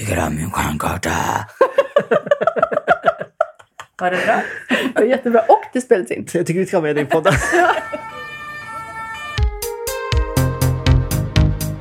Tycker 0.00 0.26
om 0.26 0.34
min 0.36 0.50
stjärnkarta. 0.50 1.10
Var 4.00 4.10
det 4.10 4.16
bra? 4.26 4.42
Det 4.68 5.00
var 5.00 5.02
jättebra. 5.02 5.40
Och 5.40 5.62
det 5.72 5.80
spelades 5.80 6.10
in. 6.10 6.26
Jag 6.32 6.46
tycker 6.46 6.60
vi 6.60 6.66
ska 6.66 6.76
ha 6.76 6.82
med 6.82 6.96
dig 6.96 7.04
i 7.04 7.06
podden. 7.06 7.32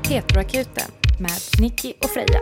Petroakuten 0.07 0.91
med 1.19 1.31
Nicky 1.61 1.93
och 2.03 2.09
Freja. 2.09 2.39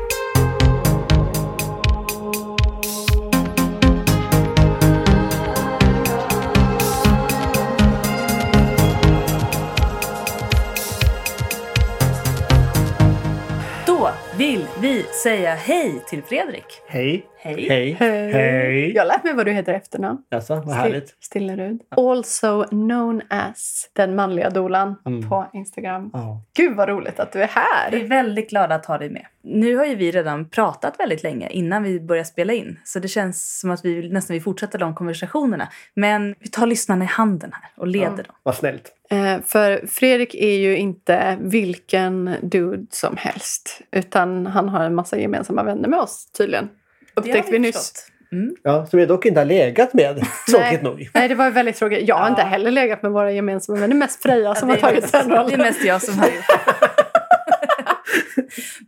Vill 14.38 14.68
vi 14.82 15.04
säga 15.04 15.56
hej 15.56 15.94
till 16.08 16.24
Fredrik. 16.24 16.66
Hej. 16.88 17.26
Hej. 17.40 17.68
Hej. 17.70 17.92
Hej. 18.00 18.92
Jag 18.96 19.02
har 19.02 19.08
lärt 19.08 19.24
mig 19.24 19.34
vad 19.34 19.46
du 19.46 19.52
heter 19.52 19.74
efternamn. 19.74 20.18
Alltså, 20.32 20.56
vad 20.56 20.76
härligt. 20.76 21.16
Stillerud. 21.20 21.82
Also 21.90 22.64
known 22.64 23.22
as 23.30 23.90
den 23.94 24.16
manliga 24.16 24.50
dolan 24.50 24.96
Mm. 25.06 25.30
på 25.30 25.46
Instagram. 25.54 26.10
Ja. 26.14 26.42
Gud 26.58 26.76
vad 26.76 26.90
roligt 26.90 27.20
att 27.20 27.32
du 27.32 27.42
är 27.44 27.48
här. 27.48 27.92
Vi 27.92 28.02
är 28.02 28.08
väldigt 28.08 28.50
glada 28.50 28.76
att 28.76 28.86
ha 28.86 28.98
dig 28.98 29.10
med. 29.10 29.26
Nu 29.42 29.76
har 29.76 29.86
ju 29.86 29.96
vi 29.96 30.12
redan 30.12 30.50
pratat 30.50 31.00
väldigt 31.00 31.24
länge 31.24 31.50
innan 31.50 31.84
vi 31.84 32.00
börjar 32.00 32.24
spela 32.24 32.54
in. 32.54 32.80
Så 32.84 33.00
det 33.00 33.08
känns 33.08 33.60
som 33.60 33.72
att 33.72 33.86
vi 33.86 34.10
nästan 34.10 34.34
vill 34.34 34.44
fortsätta 34.44 34.78
de 34.78 34.96
konversationerna. 34.96 35.68
Men 35.94 36.36
vi 36.40 36.48
tar 36.48 36.68
lyssnarna 36.68 37.04
i 37.04 37.08
handen 37.08 37.52
här 37.54 37.72
och 37.78 37.88
leder 37.88 38.24
dem. 38.24 38.36
Vad 38.44 38.56
snällt. 38.56 38.94
Eh, 39.10 39.38
för 39.46 39.88
Fredrik 39.88 40.36
är 40.36 40.58
ju 40.58 40.78
inte 40.78 41.38
vilken 41.42 42.36
dude 42.42 42.86
som 42.90 43.18
helst. 43.18 43.82
Utan 43.92 44.48
han 44.48 44.70
har 44.70 44.84
en 44.84 44.96
massa 44.96 45.18
gemensamma 45.18 45.64
vänner 45.64 45.90
med 45.90 46.00
oss 46.00 46.32
tydligen. 46.38 46.70
Upptäckte 47.18 47.52
vi 47.52 47.60
nyss. 47.60 47.94
Mm. 48.32 48.56
Ja, 48.64 48.86
som 48.86 49.00
jag 49.00 49.08
dock 49.08 49.26
inte 49.26 49.40
har 49.40 49.46
legat 49.46 49.94
med, 49.94 50.22
tråkigt 50.52 50.82
nog. 50.82 51.10
Nej, 51.14 51.28
det 51.28 51.36
var 51.36 51.50
väldigt 51.50 51.76
tråkigt. 51.76 52.08
Jag 52.08 52.16
har 52.16 52.24
Ja. 52.24 52.30
inte 52.30 52.42
heller 52.42 52.72
legat 52.72 53.04
med 53.04 53.12
våra 53.12 53.32
gemensamma 53.32 53.80
vänner. 53.80 53.96
Mest 53.96 54.22
Freja 54.24 54.56
som 54.56 54.70
Ja, 54.70 54.76
har 54.76 54.82
det 54.82 54.88
är 54.88 54.90
tagit 54.90 55.02
mest- 55.04 55.12
den 55.14 55.30
Det 55.30 55.36
är 55.36 55.44
rollen. 55.44 55.60
mest 55.60 55.84
jag 55.86 56.02
som 56.02 56.20
har 56.20 56.26
gjort 56.28 56.48
det. 56.48 56.88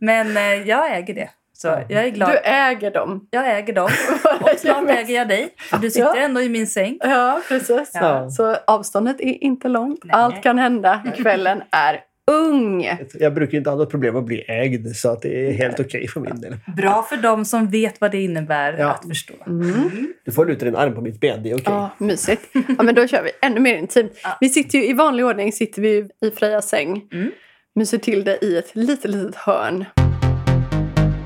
Men 0.00 0.36
eh, 0.36 0.68
jag 0.68 0.96
äger 0.96 1.14
det. 1.14 1.30
Så 1.52 1.66
jag 1.88 2.04
är 2.04 2.08
glad. 2.08 2.30
Du 2.30 2.36
äger 2.38 2.90
dem. 2.90 3.26
Jag 3.30 3.58
äger 3.58 3.72
dem. 3.72 3.90
Och 4.40 4.50
snart 4.58 4.88
äger 4.90 5.14
jag 5.14 5.28
dig. 5.28 5.48
Du 5.80 5.90
sitter 5.90 6.06
Ja. 6.06 6.16
ändå 6.16 6.40
i 6.40 6.48
min 6.48 6.66
säng. 6.66 6.98
Ja, 7.00 7.40
precis. 7.48 7.90
Ja. 7.94 8.30
Så 8.30 8.56
avståndet 8.66 9.20
är 9.20 9.44
inte 9.44 9.68
långt. 9.68 10.00
Nej. 10.04 10.14
Allt 10.16 10.42
kan 10.42 10.58
hända. 10.58 11.02
Kvällen 11.16 11.62
är 11.70 12.00
ung. 12.30 12.90
Jag 13.20 13.34
brukar 13.34 13.58
inte 13.58 13.70
ha 13.70 13.76
något 13.76 13.90
problem 13.90 14.16
att 14.16 14.24
bli 14.24 14.44
ägd, 14.48 14.96
så 14.96 15.08
att 15.08 15.22
det 15.22 15.48
är 15.48 15.52
helt 15.52 15.80
okej 15.80 16.08
för 16.08 16.20
min 16.20 16.40
del. 16.40 16.56
Bra 16.76 17.02
för 17.02 17.16
dem 17.16 17.44
som 17.44 17.70
vet 17.70 18.00
vad 18.00 18.10
det 18.10 18.22
innebär 18.22 18.76
Ja. 18.78 18.90
att 18.90 19.08
förstå. 19.08 19.34
Mm. 19.46 20.12
Du 20.24 20.32
får 20.32 20.46
luta 20.46 20.64
din 20.64 20.76
arm 20.76 20.94
på 20.94 21.00
mitt 21.00 21.20
ben, 21.20 21.42
det 21.42 21.50
är 21.50 21.54
okej. 21.54 21.64
Ja, 21.66 21.90
mysigt. 21.98 22.42
Ja, 22.78 22.82
men 22.82 22.94
då 22.94 23.06
kör 23.06 23.22
vi 23.22 23.30
ännu 23.42 23.60
mer 23.60 23.76
intimt. 23.76 24.12
Ja. 24.22 24.36
Vi 24.40 24.48
sitter 24.48 24.78
ju 24.78 24.86
i 24.86 24.92
vanlig 24.92 25.24
ordning 25.26 25.52
sitter 25.52 25.82
vi 25.82 26.08
i 26.26 26.30
Frejas 26.30 26.68
säng. 26.68 27.02
Mm. 27.12 27.30
Myser 27.74 27.98
till 27.98 28.24
det 28.24 28.44
i 28.44 28.56
ett 28.58 28.70
litet, 28.76 29.10
litet 29.10 29.36
hörn. 29.36 29.84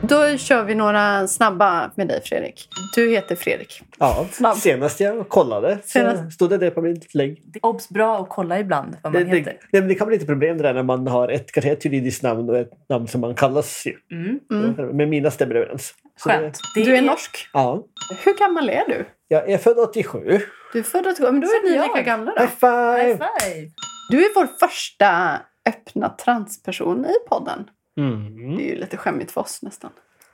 Då 0.09 0.37
kör 0.39 0.65
vi 0.65 0.75
några 0.75 1.27
snabba 1.29 1.91
med 1.95 2.09
dig 2.09 2.23
Fredrik. 2.25 2.69
Du 2.95 3.11
heter 3.11 3.37
Fredrik. 3.37 3.83
Ja, 3.99 4.27
Snabb. 4.33 4.57
senast 4.57 5.01
jag 5.01 5.29
kollade 5.29 5.79
så 5.85 5.99
Senast- 5.99 6.33
stod 6.35 6.51
det 6.51 6.59
det 6.59 6.71
på 6.71 6.81
mitt 6.83 7.15
lägg. 7.15 7.43
Det 7.45 7.59
är 7.59 7.67
obs 7.67 7.89
bra 7.89 8.19
att 8.23 8.29
kolla 8.29 8.59
ibland 8.59 8.97
vad 9.03 9.13
man 9.13 9.25
Det, 9.25 9.37
heter. 9.37 9.59
det, 9.73 9.81
men 9.81 9.89
det 9.89 9.95
kan 9.95 10.07
bli 10.07 10.17
lite 10.17 10.27
problem 10.27 10.57
det 10.57 10.63
där 10.63 10.75
när 10.75 10.83
man 10.83 11.07
har 11.07 11.29
ett, 11.29 11.53
kanske 11.53 11.71
ett 11.73 11.85
juridiskt 11.85 12.23
namn 12.23 12.51
och 12.51 12.57
ett 12.59 12.89
namn 12.89 13.09
som 13.09 13.21
man 13.21 13.35
kallas 13.35 13.87
ju. 13.87 13.95
Mm. 14.13 14.41
Mm. 14.51 14.97
Men 14.97 15.11
mina 15.11 15.31
stämmer 15.31 15.55
överens. 15.55 15.95
Så 16.17 16.29
Skönt. 16.29 16.61
Det 16.75 16.85
Du 16.85 16.97
är 16.97 17.03
norsk. 17.03 17.49
Ja. 17.53 17.85
Hur 18.25 18.39
gammal 18.39 18.69
är 18.69 18.85
du? 18.89 19.07
Jag 19.29 19.51
är 19.51 19.59
född 19.59 19.79
87. 19.79 20.41
Du 20.73 20.79
är 20.79 20.83
född 20.83 21.07
87, 21.07 21.33
men 21.33 21.41
då 21.41 21.47
är 21.47 21.71
ni 21.71 21.79
lika 21.89 22.03
gamla 22.03 22.33
då. 22.37 22.41
High 22.43 22.51
five! 22.61 23.03
High 23.07 23.17
five! 23.41 23.71
Du 24.11 24.25
är 24.25 24.35
vår 24.35 24.47
första 24.67 25.41
öppna 25.69 26.09
transperson 26.09 27.05
i 27.07 27.29
podden. 27.29 27.65
Mm. 27.97 28.57
Det 28.57 28.63
är 28.63 28.75
ju 28.75 28.81
lite 28.81 28.97
skämmigt 28.97 29.31
för 29.31 29.41
oss 29.41 29.63
nästan. 29.63 29.91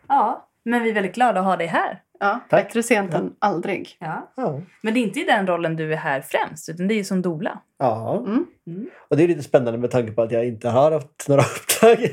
Ja, 0.09 0.49
men 0.65 0.83
vi 0.83 0.91
är 0.91 0.95
väldigt 0.95 1.15
glada 1.15 1.41
att 1.41 1.47
ha 1.47 1.57
dig 1.57 1.67
här. 1.67 2.03
Ja, 2.21 2.41
Tack. 2.51 2.65
bättre 2.67 2.83
sent 2.83 3.15
än 3.15 3.33
aldrig. 3.39 3.97
Ja. 4.01 4.33
Ja. 4.37 4.61
Men 4.83 4.95
det 4.95 5.01
är 5.01 5.03
inte 5.03 5.21
i 5.21 5.25
den 5.25 5.47
rollen 5.47 5.77
du 5.77 5.93
är 5.93 5.97
här 5.97 6.21
främst, 6.21 6.69
utan 6.69 6.89
det 6.89 6.95
är 6.95 6.97
ju 6.97 7.05
som 7.05 7.23
dola. 7.23 7.61
ja. 7.79 8.19
Mm. 8.27 8.47
Mm. 8.67 8.87
Och 9.09 9.17
det 9.17 9.25
är 9.25 9.29
lite 9.29 9.43
spännande 9.43 9.79
med 9.79 9.91
tanke 9.91 10.13
på 10.13 10.23
att 10.23 10.33
jag 10.33 10.47
inte 10.47 10.69
har 10.69 10.93
haft 10.93 11.29
några 11.29 11.43
uppdrag. 11.57 12.11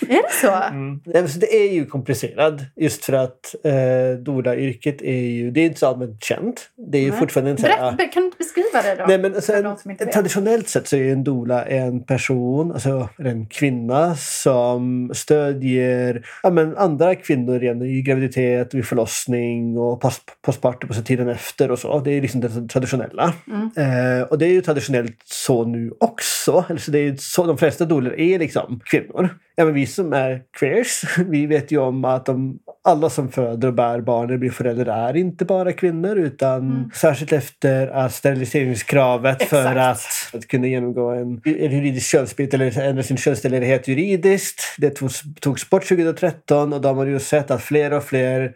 Är 0.00 0.22
det 0.22 0.32
så? 0.40 0.52
Mm. 0.52 1.00
Nej, 1.04 1.22
men 1.22 1.28
så 1.28 1.38
det 1.38 1.54
är 1.56 1.72
ju 1.72 1.86
komplicerat 1.86 2.54
just 2.76 3.04
för 3.04 3.12
att 3.12 3.54
eh, 3.64 4.18
doula-yrket 4.18 5.02
är 5.02 5.20
ju 5.26 5.50
det 5.50 5.60
är 5.60 5.64
inte 5.64 5.78
så 5.78 5.86
allmänt 5.86 6.24
känt. 6.24 6.68
Det 6.92 6.98
är 6.98 7.02
ju 7.02 7.12
fortfarande 7.12 7.50
en 7.50 7.56
sån 7.56 7.70
här- 7.70 8.12
kan 8.12 8.22
du 8.22 8.24
inte 8.26 8.38
beskriva 8.38 8.82
det 8.82 8.94
då? 8.94 9.04
Nej, 9.08 9.18
men 9.18 9.34
alltså, 9.34 9.52
en, 9.52 9.96
traditionellt 10.12 10.68
sett 10.68 10.88
så 10.88 10.96
är 10.96 11.12
en 11.12 11.24
doula 11.24 11.64
en 11.64 12.04
person, 12.04 12.72
alltså 12.72 13.08
en 13.18 13.46
kvinna 13.46 14.16
som 14.16 15.10
stödjer 15.14 16.26
ja, 16.42 16.50
men 16.50 16.76
andra 16.76 17.14
kvinnor 17.14 17.58
redan 17.58 17.82
i 17.82 18.02
graviditet, 18.02 18.74
vid 18.74 18.86
förlossning 18.86 19.78
och 19.78 20.00
post, 20.00 20.22
postpartum 20.42 20.90
och 20.90 20.96
så 20.96 21.02
tiden 21.02 21.28
efter 21.28 21.70
och 21.70 21.78
så. 21.78 21.98
Det 22.00 22.10
är 22.10 22.20
liksom 22.20 22.40
det 22.40 22.68
traditionella. 22.68 23.32
Mm. 23.46 23.70
Eh, 23.76 24.22
och 24.22 24.38
det 24.38 24.46
är 24.46 24.50
ju 24.52 24.60
traditionellt 24.60 25.16
så 25.24 25.64
nu 25.64 25.92
också. 26.00 26.64
Eller 26.68 26.80
så 26.80 26.90
det 26.90 26.98
är 26.98 27.02
ju 27.02 27.16
så, 27.16 27.46
de 27.46 27.58
flesta 27.58 27.84
doulor 27.84 28.14
är 28.20 28.38
liksom 28.38 28.80
kvinnor. 28.84 29.28
Ja, 29.54 29.64
men 29.64 29.74
vi 29.74 29.86
som 29.86 30.12
är 30.12 30.42
queers, 30.58 31.18
vi 31.28 31.46
vet 31.46 31.72
ju 31.72 31.78
om 31.78 32.04
att 32.04 32.26
de, 32.26 32.58
alla 32.84 33.10
som 33.10 33.28
föder 33.28 33.68
och 33.68 33.74
bär 33.74 34.00
barn 34.00 34.28
eller 34.28 34.38
blir 34.38 34.50
föräldrar 34.50 35.08
är 35.08 35.16
inte 35.16 35.44
bara 35.44 35.72
kvinnor 35.72 36.16
utan 36.16 36.70
Mm. 36.72 36.90
särskilt 36.94 37.32
efter 37.32 37.88
att 37.88 38.14
steriliseringskravet 38.14 39.42
för 39.42 39.66
Exakt. 39.76 40.34
att, 40.34 40.38
att 40.38 40.48
kunna 40.48 40.66
genomgå 40.66 41.10
en, 41.10 41.40
en 41.44 41.72
juridisk 41.72 42.10
könsbyte 42.10 42.56
eller 42.56 42.80
ändra 42.80 43.02
sin 43.02 43.16
könstillhörighet 43.16 43.88
juridiskt. 43.88 44.62
Det 44.78 44.90
togs, 44.90 45.22
togs 45.40 45.70
bort 45.70 45.88
2013 45.88 46.72
och 46.72 46.80
då 46.80 46.88
har 46.88 46.94
man 46.94 47.08
ju 47.10 47.18
sett 47.18 47.50
att 47.50 47.62
fler 47.62 47.92
och 47.92 48.02
fler 48.04 48.52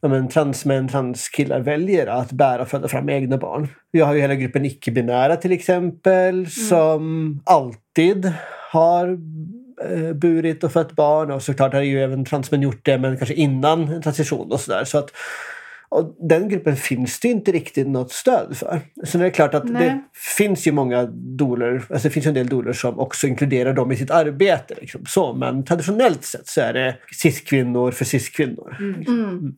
ja, 0.00 0.08
men, 0.08 0.28
transmän, 0.28 0.88
transkillar 0.88 1.60
väljer 1.60 2.06
att 2.06 2.32
bära 2.32 2.62
och 2.62 2.68
föda 2.68 2.88
fram 2.88 3.08
egna 3.08 3.38
barn. 3.38 3.68
Vi 3.92 4.00
har 4.00 4.14
ju 4.14 4.20
hela 4.20 4.34
gruppen 4.34 4.64
icke-binära 4.64 5.36
till 5.36 5.52
exempel 5.52 6.46
som 6.50 7.40
alltid 7.46 8.32
har 8.72 9.18
burit 10.14 10.64
och 10.64 10.72
fött 10.72 10.92
barn 10.92 11.30
och 11.30 11.42
såklart 11.42 11.72
har 11.72 11.80
ju 11.80 12.02
även 12.02 12.24
transmän 12.24 12.62
gjort 12.62 12.84
det 12.84 12.98
men 12.98 13.16
kanske 13.16 13.34
innan 13.34 13.88
en 13.88 14.02
transition 14.02 14.52
och 14.52 14.60
sådär. 14.60 14.84
Så 14.84 14.98
att, 14.98 15.10
och 15.88 16.16
den 16.28 16.48
gruppen 16.48 16.76
finns 16.76 17.20
det 17.20 17.28
inte 17.28 17.52
riktigt 17.52 17.88
något 17.88 18.12
stöd 18.12 18.56
för. 18.56 18.80
Sen 19.04 19.20
är 19.20 19.24
det 19.24 19.30
klart 19.30 19.54
att 19.54 19.64
Nej. 19.64 19.88
det 19.88 20.02
finns 20.36 20.66
ju 20.66 20.72
många 20.72 21.06
doler, 21.12 21.84
alltså 21.90 22.08
det 22.08 22.10
finns 22.10 22.26
en 22.26 22.34
del 22.34 22.48
doler 22.48 22.72
som 22.72 22.98
också 22.98 23.26
inkluderar 23.26 23.72
dem 23.72 23.92
i 23.92 23.96
sitt 23.96 24.10
arbete. 24.10 24.74
Liksom, 24.80 25.06
så, 25.06 25.32
men 25.32 25.64
traditionellt 25.64 26.24
sett 26.24 26.46
så 26.46 26.60
är 26.60 26.72
det 26.72 26.96
cis-kvinnor 27.22 27.90
för 27.90 28.04
cis-kvinnor. 28.04 28.76
Mm. 28.78 29.54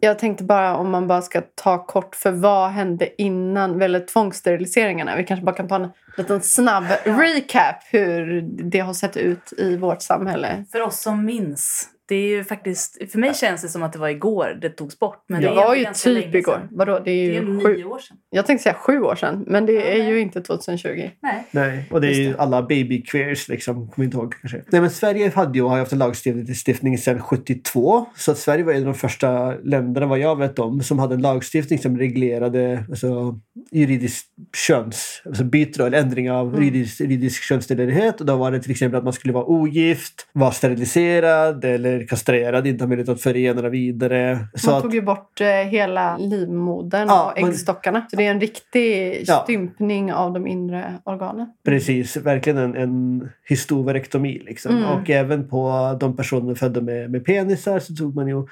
Jag 0.00 0.18
tänkte 0.18 0.44
bara 0.44 0.76
om 0.76 0.90
man 0.90 1.06
bara 1.06 1.22
ska 1.22 1.40
ta 1.54 1.86
kort 1.86 2.16
för 2.16 2.30
vad 2.30 2.70
hände 2.70 3.22
innan, 3.22 3.82
eller 3.82 4.00
tvångssteriliseringarna. 4.00 5.16
Vi 5.16 5.24
kanske 5.24 5.44
bara 5.44 5.56
kan 5.56 5.68
ta 5.68 5.76
en 5.76 5.88
liten 6.16 6.40
snabb 6.40 6.84
recap 7.04 7.76
hur 7.90 8.42
det 8.42 8.80
har 8.80 8.94
sett 8.94 9.16
ut 9.16 9.52
i 9.58 9.76
vårt 9.76 10.02
samhälle. 10.02 10.64
För 10.72 10.80
oss 10.80 11.00
som 11.00 11.24
minns. 11.24 11.88
Det 12.08 12.14
är 12.14 12.28
ju 12.28 12.44
faktiskt, 12.44 13.10
för 13.12 13.18
mig 13.18 13.34
känns 13.34 13.62
det 13.62 13.68
som 13.68 13.82
att 13.82 13.92
det 13.92 13.98
var 13.98 14.08
igår 14.08 14.58
det 14.62 14.68
togs 14.70 14.98
bort. 14.98 15.24
Men 15.28 15.40
Det 15.42 15.46
det, 15.48 15.52
är 15.52 15.56
var 15.56 15.74
ju 15.74 15.84
typ 15.94 16.34
igår. 16.34 16.68
Vadå, 16.70 16.92
det 17.04 17.10
är 17.10 17.30
Det 17.30 17.36
är 17.36 17.42
ju 17.42 17.52
nio 17.52 17.64
sju, 17.64 17.84
år 17.84 17.98
sedan. 17.98 18.16
jag 18.30 18.46
tänkte 18.46 18.62
säga 18.62 18.74
sju 18.74 19.00
år 19.00 19.14
sedan, 19.14 19.44
men 19.46 19.66
det 19.66 19.72
Ja, 19.72 19.80
är 19.82 19.98
nej. 19.98 20.08
ju 20.08 20.20
inte 20.20 20.40
2020. 20.42 21.10
Nej. 21.22 21.44
Nej, 21.50 21.84
och 21.90 22.00
det 22.00 22.06
är 22.08 22.12
ju 22.12 22.32
det. 22.32 22.38
alla 22.38 22.62
baby 22.62 23.02
queers 23.02 23.48
liksom, 23.48 23.88
kommer 23.88 24.04
inte 24.04 24.16
ihåg 24.16 24.34
kanske. 24.40 24.62
Nej 24.70 24.80
men 24.80 24.90
Sverige 24.90 25.32
hade 25.34 25.58
ju 25.58 25.64
har 25.64 25.76
ju 25.76 25.80
haft 25.80 25.92
en 25.92 25.98
lagstiftning 25.98 26.98
sedan 26.98 27.20
72. 27.22 28.06
Så 28.16 28.30
att 28.30 28.38
Sverige 28.38 28.64
var 28.64 28.72
en 28.72 28.78
av 28.78 28.84
de 28.84 28.94
första 28.94 29.54
länderna 29.54 30.06
vad 30.06 30.18
jag 30.18 30.38
vet 30.38 30.58
om 30.58 30.80
som 30.82 30.98
hade 30.98 31.14
en 31.14 31.22
lagstiftning 31.22 31.78
som 31.78 31.98
reglerade 31.98 32.84
alltså, 32.88 33.38
juridisk 33.70 34.26
köns, 34.56 35.22
alltså 35.26 35.44
byte 35.44 35.86
eller 35.86 35.98
ändring 35.98 36.30
av 36.30 36.48
Mm. 36.48 36.62
juridisk, 36.62 37.00
juridisk 37.00 37.42
könstillhörighet. 37.42 38.20
Och 38.20 38.26
då 38.26 38.36
var 38.36 38.50
det 38.50 38.60
till 38.62 38.70
exempel 38.70 38.98
att 38.98 39.04
man 39.04 39.12
skulle 39.12 39.32
vara 39.34 39.44
ogift, 39.44 40.26
vara 40.32 40.50
steriliserad 40.50 41.64
eller 41.64 41.97
kastrerad, 42.06 42.66
inte 42.66 42.84
ha 42.84 42.88
möjlighet 42.88 43.08
att 43.08 43.20
föra 43.20 43.38
generna 43.38 43.68
vidare. 43.68 44.38
Så 44.54 44.70
Man 44.70 44.76
att, 44.76 44.82
tog 44.82 44.94
ju 44.94 45.02
bort 45.02 45.40
eh, 45.40 45.46
hela 45.46 46.16
livmodern 46.16 47.08
Ja, 47.08 47.32
och 47.32 47.38
äggstockarna. 47.38 48.06
Så 48.10 48.16
det 48.16 48.26
är 48.26 48.30
en 48.30 48.40
riktig 48.40 49.22
Ja. 49.26 49.40
stympning 49.44 50.12
av 50.12 50.32
de 50.32 50.46
inre 50.46 50.94
organen. 51.04 51.46
Precis, 51.64 52.16
verkligen 52.16 52.58
en, 52.58 52.76
en 52.76 53.28
hystoverektomi. 53.48 54.42
Liksom. 54.46 54.76
Mm. 54.76 54.90
Och 54.90 55.10
även 55.10 55.48
på 55.48 55.96
de 56.00 56.16
personer 56.16 56.54
födda 56.54 56.80
med, 56.80 57.10
med 57.10 57.24
penisar 57.24 57.78
så 57.78 57.94
tog 57.94 58.14
man 58.14 58.28
ju 58.28 58.46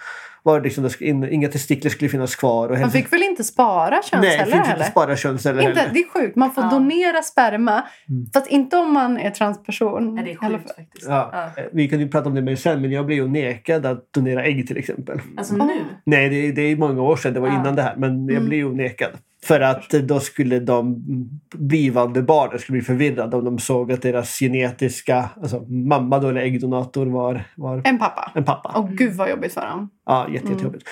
var 0.47 0.61
liksom, 0.61 0.85
det 0.85 0.91
skulle 0.91 1.11
in, 1.11 1.25
inga 1.25 1.49
testiklar 1.49 1.91
skulle 1.91 2.09
finnas 2.09 2.37
kvar. 2.37 2.69
Och 2.69 2.79
Man 2.79 2.91
fick 2.91 3.13
väl 3.13 3.23
inte 3.23 3.45
spara 3.45 4.03
könsceller 4.03 4.23
Nej, 4.23 4.45
fick 4.45 4.71
inte 4.71 4.85
spara 4.91 5.17
könsceller 5.17 5.63
Inte, 5.69 5.81
heller. 5.81 5.95
det 5.95 6.01
är 6.01 6.09
sjukt. 6.09 6.37
Man 6.37 6.53
får 6.55 6.65
Ja. 6.65 6.71
donera 6.71 7.23
sperma. 7.23 7.83
Mm. 8.09 8.27
Fast 8.35 8.47
inte 8.51 8.77
om 8.77 8.93
man 8.93 9.19
är 9.19 9.31
transperson. 9.31 10.15
Nej, 10.15 10.25
det 10.25 10.31
är 10.33 10.37
sjukt 10.51 10.75
faktiskt. 10.77 11.07
Ja. 11.09 11.31
Ja. 11.33 11.63
Eh, 11.63 11.69
Vi 11.73 11.89
kan 11.89 12.01
ju 12.01 12.09
prata 12.09 12.29
om 12.29 12.35
det 12.35 12.43
mer 12.43 12.57
sen, 12.57 12.81
men 12.83 12.91
jag 12.91 13.07
blev 13.07 13.19
ju 13.19 13.29
nekad 13.29 13.87
att 13.87 14.13
donera 14.13 14.45
ägg 14.45 14.67
till 14.67 14.77
exempel. 14.77 15.21
Alltså 15.37 15.57
nu? 15.57 15.85
Nej, 16.05 16.29
det, 16.29 16.53
det 16.53 16.63
är 16.63 16.77
många 16.77 17.03
år 17.03 17.17
sedan. 17.17 17.35
Det 17.35 17.41
var 17.41 17.49
Ja. 17.49 17.61
innan 17.61 17.77
det 17.77 17.83
här. 17.83 17.97
Men 17.97 18.27
jag 18.27 18.37
Mm. 18.37 18.49
blev 18.49 18.59
ju 18.61 18.75
nekad. 18.75 19.11
För 19.45 19.61
att 19.61 19.91
då 19.91 20.21
skulle 20.21 20.61
de 20.61 21.05
blivande 21.55 22.23
barnen 22.23 22.59
skulle 22.59 22.77
bli 22.79 22.85
förvirrade 22.87 23.37
om 23.37 23.45
de 23.45 23.59
såg 23.59 23.93
att 23.93 24.03
deras 24.03 24.39
genetiska, 24.39 25.31
alltså 25.43 25.61
mamma 25.69 26.19
då, 26.19 26.29
eller 26.29 26.41
äggdonator 26.41 27.07
var, 27.07 27.45
var 27.57 27.83
En 27.85 27.99
pappa. 27.99 28.33
en 28.35 28.45
pappa. 28.45 28.73
Åh 28.77 28.89
gud 28.91 29.13
vad 29.13 29.31
jobbigt 29.31 29.55
för 29.55 29.61
dem. 29.67 29.91
Ja, 30.07 30.29
jätte, 30.33 30.49
jättejobbigt. 30.53 30.89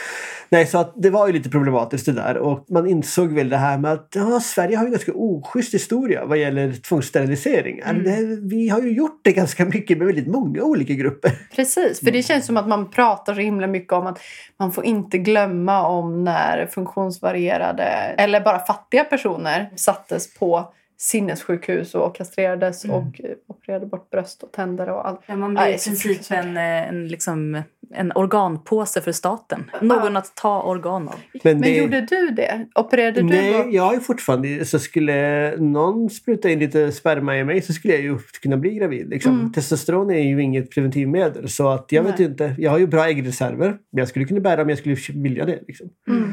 Nej, 0.49 0.66
så 0.66 0.78
att 0.78 0.93
det 0.96 1.11
var 1.11 1.26
ju 1.26 1.32
lite 1.32 1.50
problematiskt 1.50 2.06
det 2.06 2.12
där. 2.12 2.37
Och 2.37 2.66
man 2.69 2.87
insåg 2.87 3.32
väl 3.32 3.49
det 3.49 3.56
här 3.56 3.78
med 3.78 3.93
att 3.93 4.08
ja, 4.14 4.40
Sverige 4.40 4.76
har 4.76 4.84
ju 4.84 4.90
ganska 4.90 5.12
oschysst 5.14 5.75
historia 5.75 6.25
vad 6.25 6.38
gäller 6.38 6.72
tvångssteriliseringar. 6.72 7.90
Mm. 7.90 8.49
Vi 8.49 8.69
har 8.69 8.81
ju 8.81 8.93
gjort 8.93 9.20
det 9.22 9.32
ganska 9.32 9.64
mycket 9.64 9.99
med 9.99 10.06
väldigt 10.06 10.26
många 10.26 10.62
olika 10.62 10.94
grupper. 10.94 11.32
Precis, 11.56 12.00
för 12.00 12.11
det 12.11 12.22
känns 12.22 12.46
som 12.46 12.56
att 12.56 12.69
man 12.69 12.90
pratar 12.90 13.34
så 13.34 13.40
himla 13.40 13.66
mycket 13.66 13.93
om 13.93 14.06
att 14.06 14.20
man 14.58 14.72
får 14.72 14.84
inte 14.84 15.19
glömma 15.19 15.87
om 15.87 16.25
när 16.25 16.67
funktionsvarierade 16.67 17.84
eller 18.19 18.40
bara 18.40 18.58
fattiga 18.58 19.05
personer 19.05 19.70
sattes 19.76 20.34
på 20.34 20.72
sinnessjukhus 20.96 21.94
och 21.94 22.17
kastrerades 22.17 22.85
Mm. 22.85 22.96
och 22.96 23.20
eh, 23.20 23.31
opererade 23.49 23.87
bort 23.87 24.11
bröst 24.11 24.43
och 24.43 24.52
tänder 24.52 24.88
och 24.91 25.08
allt. 25.08 25.20
Ja, 25.26 25.37
man 25.37 25.55
blir 25.55 25.75
i 25.75 25.79
så 25.79 25.91
princip 25.91 26.20
en, 26.31 26.56
eh, 26.56 26.88
en, 26.88 27.08
liksom, 27.08 27.62
en 27.94 28.12
organpåse 28.14 29.00
för 29.00 29.12
staten. 29.12 29.70
Någon 29.81 30.17
att 30.17 30.35
ta 30.37 30.62
organ 30.62 31.08
av. 31.08 31.14
Men, 31.32 31.41
Men 31.52 31.61
det, 31.61 31.76
gjorde 31.76 32.00
du 32.00 32.29
det? 32.29 32.67
Opererade 32.75 33.20
du? 33.20 33.26
Nej, 33.26 33.52
bort- 33.64 33.73
jag 33.73 33.94
är 33.94 34.00
fortfarande... 34.00 34.64
Så 34.64 34.79
skulle 34.79 35.56
någon 35.56 36.11
spruta 36.11 36.50
in 36.50 36.58
lite 36.58 36.93
sperma 36.93 37.38
i 37.38 37.44
mig 37.44 37.62
så 37.62 37.73
skulle 37.73 37.94
jag 37.94 38.02
ju 38.02 38.19
kunna 38.43 38.56
bli 38.56 38.75
gravid. 38.75 39.08
Liksom. 39.08 39.32
Mm. 39.41 39.52
Testosteron 39.52 40.11
är 40.11 40.19
ju 40.23 40.43
inget 40.43 40.70
preventivmedel. 40.70 41.49
Så 41.49 41.69
att 41.69 41.93
jag 41.93 42.02
vet 42.02 42.20
inte. 42.20 42.55
Jag 42.58 42.70
har 42.70 42.79
ju 42.79 42.87
bra 42.87 43.08
äggreserver. 43.08 43.69
Men 43.69 43.79
jag 43.99 44.08
skulle 44.08 44.25
kunna 44.25 44.41
bära 44.41 44.62
om 44.62 44.69
jag 44.69 44.79
skulle 44.79 44.96
vilja 45.14 45.44
det. 45.44 45.58
Liksom. 45.67 45.88
Mm. 46.08 46.32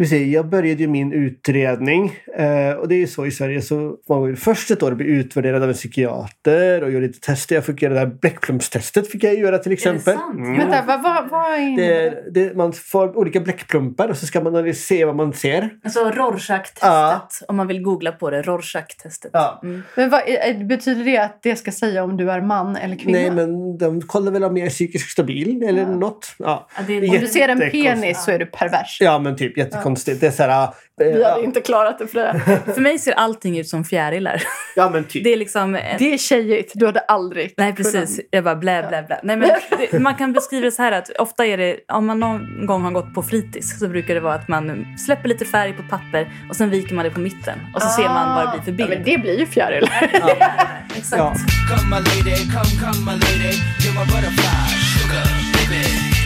Ska 0.00 0.04
vi 0.04 0.08
se, 0.24 0.30
jag 0.30 0.46
började 0.48 0.82
ju 0.82 0.88
min 0.88 1.12
utredning 1.12 2.12
eh, 2.36 2.72
och 2.72 2.88
det 2.88 2.94
är 2.94 2.98
ju 2.98 3.06
så 3.06 3.26
i 3.26 3.30
Sverige 3.30 3.62
så 3.62 3.96
man 4.08 4.24
ju 4.28 4.36
först 4.36 4.70
ett 4.70 4.82
år 4.82 4.92
bli 4.94 5.06
utvärderad 5.06 5.62
av 5.62 5.68
en 5.68 5.74
psykiater 5.74 6.82
och 6.82 6.90
göra 6.90 7.00
lite 7.02 7.20
tester. 7.20 7.54
Jag 7.54 7.64
fick 7.64 7.82
göra 7.82 7.94
det 7.94 8.00
här 8.00 8.06
bläckplumpstestet 8.06 9.10
fick 9.10 9.24
jag 9.24 9.34
göra 9.38 9.58
till 9.58 9.72
exempel. 9.72 10.14
sant? 10.14 10.36
Mm. 10.38 10.58
Vänta, 10.58 10.84
vad, 10.86 11.02
vad, 11.02 11.30
vad 11.30 11.42
är 11.54 11.76
Det, 11.76 12.22
det, 12.30 12.56
man 12.56 12.72
får 12.72 13.18
olika 13.18 13.40
bläckplumpar 13.40 14.08
och 14.08 14.16
så 14.16 14.26
ska 14.26 14.40
man 14.40 14.74
se 14.74 15.04
vad 15.04 15.16
man 15.16 15.32
ser. 15.32 15.70
Alltså 15.84 16.00
Rorschach-testet. 16.10 16.78
Ja. 16.82 17.28
Om 17.48 17.56
man 17.56 17.66
vill 17.66 17.82
googla 17.82 18.12
på 18.12 18.30
det. 18.30 18.42
Rorschach-testet. 18.42 19.30
Ja. 19.32 19.60
Mm. 19.62 19.82
Men 19.96 20.10
vad, 20.10 20.20
är- 20.26 20.64
betyder 20.64 21.04
det 21.04 21.18
att 21.18 21.42
det 21.42 21.56
ska 21.56 21.72
säga 21.72 22.04
om 22.04 22.16
du 22.16 22.30
är 22.30 22.40
man 22.40 22.76
eller 22.76 22.96
kvinna? 22.96 23.18
Nej, 23.18 23.30
men 23.30 23.78
de 23.78 24.00
kollar 24.02 24.32
väl 24.32 24.44
om 24.44 24.56
jag 24.56 24.66
är 24.66 24.70
psykiskt 24.70 25.10
stabil 25.10 25.62
eller 25.62 25.82
Ja. 25.82 25.88
något. 25.88 26.34
Ja. 26.38 26.68
Ja, 26.76 26.82
det 26.86 26.92
är- 26.92 27.10
Om 27.10 27.18
du 27.20 27.26
ser 27.26 27.48
en 27.48 27.58
penis 27.58 28.24
så 28.24 28.30
är 28.30 28.38
du 28.38 28.46
pervers. 28.46 28.98
ja, 29.00 29.18
men 29.18 29.36
typ 29.36 29.56
jättekonstigt. 29.56 29.89
Det 29.94 30.22
är 30.22 30.30
så 30.30 30.42
här... 30.42 30.62
eh, 30.62 30.70
Vi 30.98 31.04
hade 31.04 31.20
ja, 31.20 31.44
inte 31.44 31.60
klarat 31.60 31.98
det 31.98 32.06
för 32.06 32.18
det. 32.18 32.40
För 32.74 32.80
mig 32.80 32.98
ser 32.98 33.12
allting 33.12 33.58
ut 33.58 33.68
som 33.68 33.84
fjärilar. 33.84 34.42
ja, 34.76 34.90
men 34.90 35.04
typ. 35.04 35.24
Det 35.24 35.32
är 35.32 35.36
liksom... 35.36 35.74
en- 35.74 35.98
Det 35.98 36.14
är 36.14 36.18
tjejigt. 36.18 36.72
Du 36.74 36.86
hade 36.86 37.00
aldrig 37.00 37.54
Nej, 37.56 37.74
precis. 37.74 38.20
Jag 38.30 38.44
bara 38.44 38.56
blä, 38.56 38.86
blä, 38.88 39.02
blä. 39.02 39.20
Nej, 39.22 39.36
men 39.36 39.50
det, 39.90 39.98
man 39.98 40.14
kan 40.14 40.32
beskriva 40.32 40.64
det 40.64 40.72
så 40.72 40.82
här 40.82 40.92
att 40.92 41.10
ofta 41.18 41.46
är 41.46 41.56
det, 41.56 41.76
om 41.92 42.06
man 42.06 42.20
någon 42.20 42.66
gång 42.66 42.82
har 42.82 42.90
gått 42.90 43.14
på 43.14 43.22
fritids 43.22 43.78
så 43.78 43.88
brukar 43.88 44.14
det 44.14 44.20
vara 44.20 44.34
att 44.34 44.48
man 44.48 44.86
släpper 44.98 45.28
lite 45.28 45.44
färg 45.44 45.72
på 45.72 45.82
papper 45.82 46.32
och 46.50 46.56
sen 46.56 46.70
viker 46.70 46.94
man 46.94 47.04
det 47.04 47.10
på 47.10 47.20
mitten 47.20 47.58
och 47.74 47.82
så 47.82 47.88
ser 47.88 48.08
man 48.08 48.34
vad 48.34 48.44
det 48.46 48.50
blir 48.52 48.62
för 48.64 48.72
bild. 48.72 48.90
Ja, 48.90 48.94
men 48.94 49.04
det 49.04 49.18
blir 49.18 49.38
ju 49.38 49.46
fjäril. 49.46 49.90
Exakt. 50.96 51.18
Ja. 51.18 51.34
Come 51.70 51.88
my 51.90 51.96
lady, 51.96 52.36
come, 52.54 52.70
come 52.82 52.98
my 53.04 53.12
lady, 53.24 53.52
you're 53.82 53.94
my 53.98 54.04
butterfly, 54.12 54.68
sugar, 54.94 55.26
baby. 55.56 55.84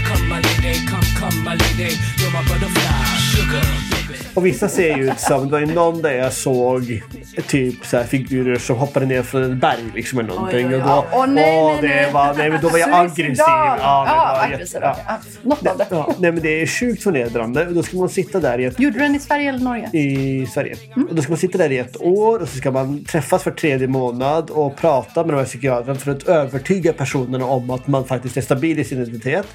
Come 0.08 0.24
my 0.28 0.34
lady, 0.34 0.53
come, 0.90 1.02
come 1.20 1.38
my 1.44 1.50
lady, 1.50 1.90
you're 2.18 2.32
my 2.32 2.42
butterfly, 2.48 3.18
sugar, 3.34 3.64
baby. 3.90 4.18
Och 4.34 4.46
vissa 4.46 4.68
ser 4.68 4.96
ju 4.96 5.10
ut 5.10 5.20
som... 5.20 5.44
Det 5.46 5.52
var 5.52 5.58
ju 5.58 5.66
någon 5.66 6.02
där 6.02 6.10
jag 6.12 6.32
såg 6.32 7.02
typ 7.46 7.86
så 7.86 7.96
här 7.96 8.04
figurer 8.04 8.58
som 8.58 8.76
hoppade 8.76 9.06
ner 9.06 9.22
från 9.22 9.52
ett 9.52 9.58
berg 9.60 9.78
liksom 9.94 10.18
eller 10.18 10.28
någonting. 10.28 10.66
Oj, 10.66 10.74
oj, 10.74 10.74
oj. 10.76 10.82
Och 10.82 10.88
då, 10.88 11.06
Åh, 11.12 11.26
nej, 11.26 11.60
åh, 11.64 11.72
nej, 11.72 11.82
det 11.82 11.88
nej. 11.88 12.12
Var, 12.12 12.34
nej, 12.34 12.50
men 12.50 12.60
då 12.60 12.68
var 12.68 12.78
jag 12.78 12.92
aggressiv. 12.94 13.34
Ja, 13.38 13.76
Ja, 13.80 14.34
var 14.38 14.44
aggressiv. 14.54 14.78
ja. 14.82 14.96
Ja, 15.06 15.18
Något 15.42 15.66
av 15.66 15.78
det. 15.78 15.86
Ja, 15.90 16.14
nej, 16.18 16.32
men 16.32 16.42
det 16.42 16.62
är 16.62 16.66
sjukt 16.66 17.02
förnedrande. 17.02 17.66
Och 17.66 17.72
Då 17.74 17.82
ska 17.82 17.96
man 17.96 18.08
sitta 18.08 18.40
där 18.40 18.58
i 18.60 18.64
ett 18.64 18.80
Gjorde 18.80 18.98
du 18.98 19.02
den 19.04 19.14
i 19.14 19.18
Sverige 19.18 19.48
eller 19.48 19.58
Norge? 19.58 19.88
i 19.92 20.46
Sverige. 20.46 20.76
Och 21.08 21.14
då 21.14 21.22
ska 21.22 21.32
man 21.32 21.38
sitta 21.38 21.58
där 21.58 21.72
i 21.72 21.78
ett 21.78 21.96
år 22.00 22.38
och 22.42 22.48
så 22.48 22.56
ska 22.58 22.70
man 22.70 23.04
träffas 23.04 23.42
för 23.42 23.50
tredje 23.50 23.86
månad 23.86 24.50
och 24.50 24.76
prata 24.76 25.24
med 25.24 25.34
de 25.34 25.38
här 25.38 25.46
psykiatrarna 25.46 25.98
för 25.98 26.10
att 26.10 26.22
övertyga 26.22 26.92
personerna 26.92 27.44
om 27.44 27.70
att 27.70 27.86
man 27.86 28.04
faktiskt 28.04 28.36
är 28.36 28.40
stabil 28.40 28.78
i 28.78 28.84
sin 28.84 29.02
identitet. 29.02 29.46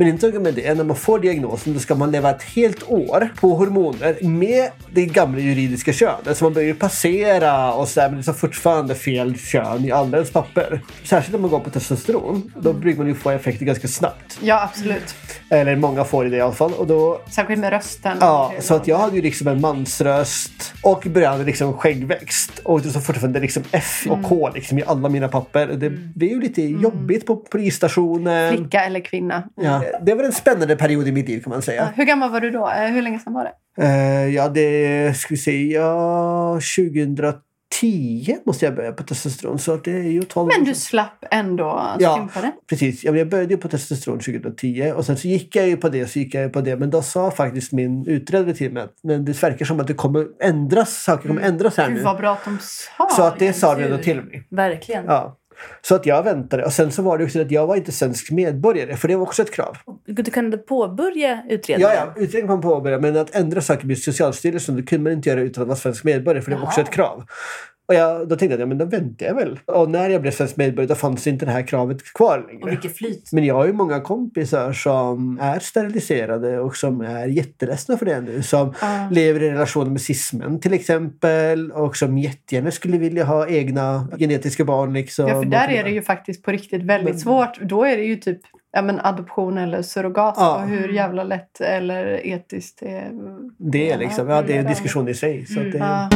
Men 0.00 0.08
inte 0.08 0.30
nog 0.30 0.42
med 0.42 0.54
det, 0.54 0.74
när 0.74 0.84
man 0.84 0.96
får 0.96 1.18
diagnosen 1.18 1.74
då 1.74 1.80
ska 1.80 1.94
man 1.94 2.10
leva 2.10 2.30
ett 2.30 2.42
helt 2.42 2.90
år 2.90 3.28
på 3.40 3.54
hormoner 3.54 4.16
med 4.20 4.70
det 4.92 5.06
gamla 5.06 5.40
juridiska 5.40 5.92
könet. 5.92 6.36
Så 6.36 6.44
man 6.44 6.54
börjar 6.54 6.68
ju 6.68 6.74
passera 6.74 7.72
och 7.72 7.88
så 7.88 8.00
där, 8.00 8.08
men 8.08 8.20
det 8.20 8.28
är 8.28 8.32
fortfarande 8.32 8.94
fel 8.94 9.36
kön 9.38 9.84
i 9.84 9.90
alla 9.90 10.16
ens 10.16 10.30
papper. 10.30 10.80
Särskilt 11.04 11.34
om 11.34 11.40
man 11.40 11.50
går 11.50 11.60
på 11.60 11.70
testosteron. 11.70 12.52
Då 12.56 12.72
brukar 12.72 12.98
man 12.98 13.06
ju 13.06 13.14
få 13.14 13.30
effekter 13.30 13.66
ganska 13.66 13.88
snabbt. 13.88 14.38
Ja, 14.42 14.62
absolut. 14.62 15.14
Eller 15.50 15.76
många 15.76 16.04
får 16.04 16.24
det 16.24 16.36
i 16.36 16.40
alla 16.40 16.52
fall. 16.52 16.72
Och 16.72 16.86
då 16.86 17.20
Särskilt 17.30 17.60
med 17.60 17.70
rösten. 17.70 18.16
Ja, 18.20 18.52
så 18.60 18.74
att 18.74 18.88
jag 18.88 18.98
hade 18.98 19.16
ju 19.16 19.22
liksom 19.22 19.48
en 19.48 19.60
mansröst 19.60 20.74
och 20.82 21.06
började 21.06 21.44
liksom 21.44 21.74
skäggväxt. 21.74 22.58
Och 22.64 22.80
det 22.80 22.90
så 22.90 23.00
fortfarande 23.00 23.40
liksom 23.40 23.62
F 23.72 24.06
och 24.10 24.22
K 24.22 24.50
liksom 24.54 24.78
i 24.78 24.82
alla 24.86 25.08
mina 25.08 25.28
papper. 25.28 25.66
Det, 25.66 25.88
det 26.14 26.26
är 26.26 26.30
ju 26.30 26.40
lite 26.40 26.62
jobbigt 26.62 27.26
på 27.26 27.36
polisstationen. 27.36 28.56
Flicka 28.56 28.84
eller 28.84 29.00
kvinna. 29.00 29.42
Ja, 29.54 29.82
det 30.02 30.14
var 30.14 30.24
en 30.24 30.32
spännande 30.32 30.76
period 30.76 31.08
i 31.08 31.12
mitt 31.12 31.28
liv 31.28 31.42
kan 31.42 31.50
man 31.50 31.56
Ja, 31.58 31.62
säga. 31.62 31.92
Hur 31.96 32.04
gammal 32.04 32.30
var 32.30 32.40
du 32.40 32.50
då? 32.50 32.68
Eh, 32.70 32.86
Hur 32.92 33.02
länge 33.02 33.18
sedan 33.18 33.32
var 33.32 33.44
det? 33.44 33.82
Eh, 33.82 34.34
ja, 34.34 34.48
det 34.48 35.16
ska 35.16 35.34
vi 35.34 35.38
se. 35.38 35.66
Ja, 35.66 36.60
2010 37.82 38.36
måste 38.46 38.64
jag 38.64 38.74
börja 38.74 38.92
på 38.92 39.02
testosteron. 39.02 39.58
Så 39.58 39.76
det 39.76 39.90
är 39.92 40.02
ju 40.02 40.22
12 40.22 40.48
Men 40.56 40.64
du 40.64 40.74
slapp 40.74 41.24
ändå 41.30 41.96
Ja. 41.98 42.12
stympa 42.14 42.40
det? 42.40 42.52
Precis. 42.68 43.04
Ja, 43.04 43.10
men 43.10 43.18
Jag 43.18 43.28
började 43.28 43.56
på 43.56 43.68
testosteron 43.68 44.18
2010 44.18 44.92
och 44.96 45.04
sen 45.06 45.16
så 45.16 45.28
gick 45.28 45.56
jag 45.56 45.68
ju 45.68 45.76
på 45.76 45.88
det 45.88 46.06
så 46.06 46.18
gick 46.18 46.34
jag 46.34 46.52
på 46.52 46.60
det. 46.60 46.76
Men 46.76 46.90
då 46.90 47.02
sa 47.02 47.30
faktiskt 47.30 47.72
min 47.72 48.06
utredare 48.06 48.54
till 48.54 48.72
mig 48.72 48.82
att 48.82 48.94
men 49.02 49.24
det 49.24 49.42
verkar 49.42 49.64
som 49.64 49.80
att 49.80 49.86
det 49.86 49.94
kommer 49.94 50.26
ändras. 50.42 51.02
Saker 51.02 51.28
kommer 51.28 51.42
ändras 51.42 51.76
här 51.76 51.86
Gud 51.88 51.96
nu. 51.96 52.02
vad 52.02 52.16
bra 52.16 52.32
att 52.32 52.44
de 52.44 52.58
sa 52.60 53.08
Så 53.16 53.22
att 53.22 53.38
det 53.38 53.52
sa 53.52 53.74
de 53.74 53.84
ändå 53.84 53.98
till 53.98 54.16
mig. 54.22 54.46
Verkligen. 54.50 55.04
Ja. 55.04 55.36
Så 55.82 55.94
att 55.94 56.06
jag 56.06 56.22
väntade. 56.22 56.64
Och 56.64 56.72
sen 56.72 56.92
så 56.92 57.02
var 57.02 57.18
det 57.18 57.24
också 57.24 57.40
att 57.40 57.50
jag 57.50 57.66
var 57.66 57.76
inte 57.76 57.92
svensk 57.92 58.30
medborgare. 58.30 58.96
För 58.96 59.08
det 59.08 59.16
var 59.16 59.22
också 59.22 59.42
ett 59.42 59.52
krav. 59.52 59.76
Du 60.06 60.24
kunde 60.24 60.58
påbörja 60.58 61.42
utredningen. 61.48 61.92
Ja, 61.96 62.12
ja, 62.16 62.22
utredningen 62.22 62.48
kan 62.48 62.60
påbörja. 62.60 62.98
Men 62.98 63.16
att 63.16 63.34
ändra 63.34 63.60
saker 63.60 63.86
med 63.86 63.98
Socialstyrelsen 63.98 64.76
det 64.76 64.82
kunde 64.82 65.02
man 65.02 65.12
inte 65.12 65.28
göra 65.28 65.40
utan 65.40 65.62
att 65.62 65.68
vara 65.68 65.78
svensk 65.78 66.04
medborgare. 66.04 66.42
För 66.42 66.50
det 66.50 66.56
var 66.56 66.64
också 66.64 66.80
ett 66.80 66.90
krav. 66.90 67.24
Och 67.90 67.94
jag, 67.96 68.28
då 68.28 68.36
tänkte 68.36 68.54
jag, 68.54 68.60
ja, 68.60 68.66
men 68.66 68.78
då 68.78 68.84
väntar 68.84 69.26
jag 69.26 69.34
väl. 69.34 69.58
Och 69.66 69.90
när 69.90 70.10
jag 70.10 70.22
blev 70.22 70.30
svensk 70.30 70.56
medborgare 70.56 70.88
då 70.88 70.94
fanns 70.94 71.26
inte 71.26 71.46
det 71.46 71.52
här 71.52 71.66
kravet 71.66 72.12
kvar 72.12 72.38
Och 72.38 72.46
längre. 72.52 72.70
vilket 72.70 72.96
flyt. 72.96 73.32
Men 73.32 73.44
jag 73.44 73.54
har 73.54 73.66
ju 73.66 73.72
många 73.72 74.00
kompisar 74.00 74.72
som 74.72 75.38
är 75.42 75.58
steriliserade 75.58 76.58
och 76.60 76.76
som 76.76 77.00
är 77.00 77.26
jätteledsna 77.26 77.96
för 77.96 78.06
det 78.06 78.20
nu. 78.20 78.42
Som 78.42 78.74
Ja. 78.80 79.08
lever 79.10 79.42
i 79.42 79.50
relationer 79.50 79.90
med 79.90 80.00
cismen 80.00 80.60
till 80.60 80.72
exempel. 80.72 81.70
Och 81.72 81.96
som 81.96 82.18
jättegärna 82.18 82.70
skulle 82.70 82.98
vilja 82.98 83.24
ha 83.24 83.48
egna 83.48 84.08
genetiska 84.18 84.64
barn. 84.64 84.92
Liksom. 84.92 85.28
Ja, 85.28 85.42
för 85.42 85.50
där 85.50 85.68
är 85.70 85.84
det 85.84 85.90
ju 85.90 86.02
faktiskt 86.02 86.42
på 86.44 86.50
riktigt 86.50 86.82
väldigt 86.82 87.10
Men- 87.14 87.20
svårt. 87.20 87.60
Då 87.60 87.84
är 87.84 87.96
det 87.96 88.04
ju 88.04 88.16
typ 88.16 88.40
ja, 88.72 88.82
men 88.82 89.00
adoption 89.00 89.58
eller 89.58 89.82
surrogat. 89.82 90.34
Ja. 90.38 90.56
Och 90.62 90.68
hur 90.68 90.88
jävla 90.88 91.24
lätt 91.24 91.60
eller 91.60 92.26
etiskt 92.26 92.78
det 92.80 92.90
är. 92.90 93.10
Det 93.58 93.90
är 93.90 93.98
liksom, 93.98 94.28
ja, 94.28 94.42
det 94.42 94.52
är 94.56 94.58
en 94.60 94.66
diskussion 94.66 95.08
i 95.08 95.14
sig. 95.14 95.46
Så 95.46 95.60
att 95.60 95.72
det, 95.72 95.78
Ja. 95.78 96.08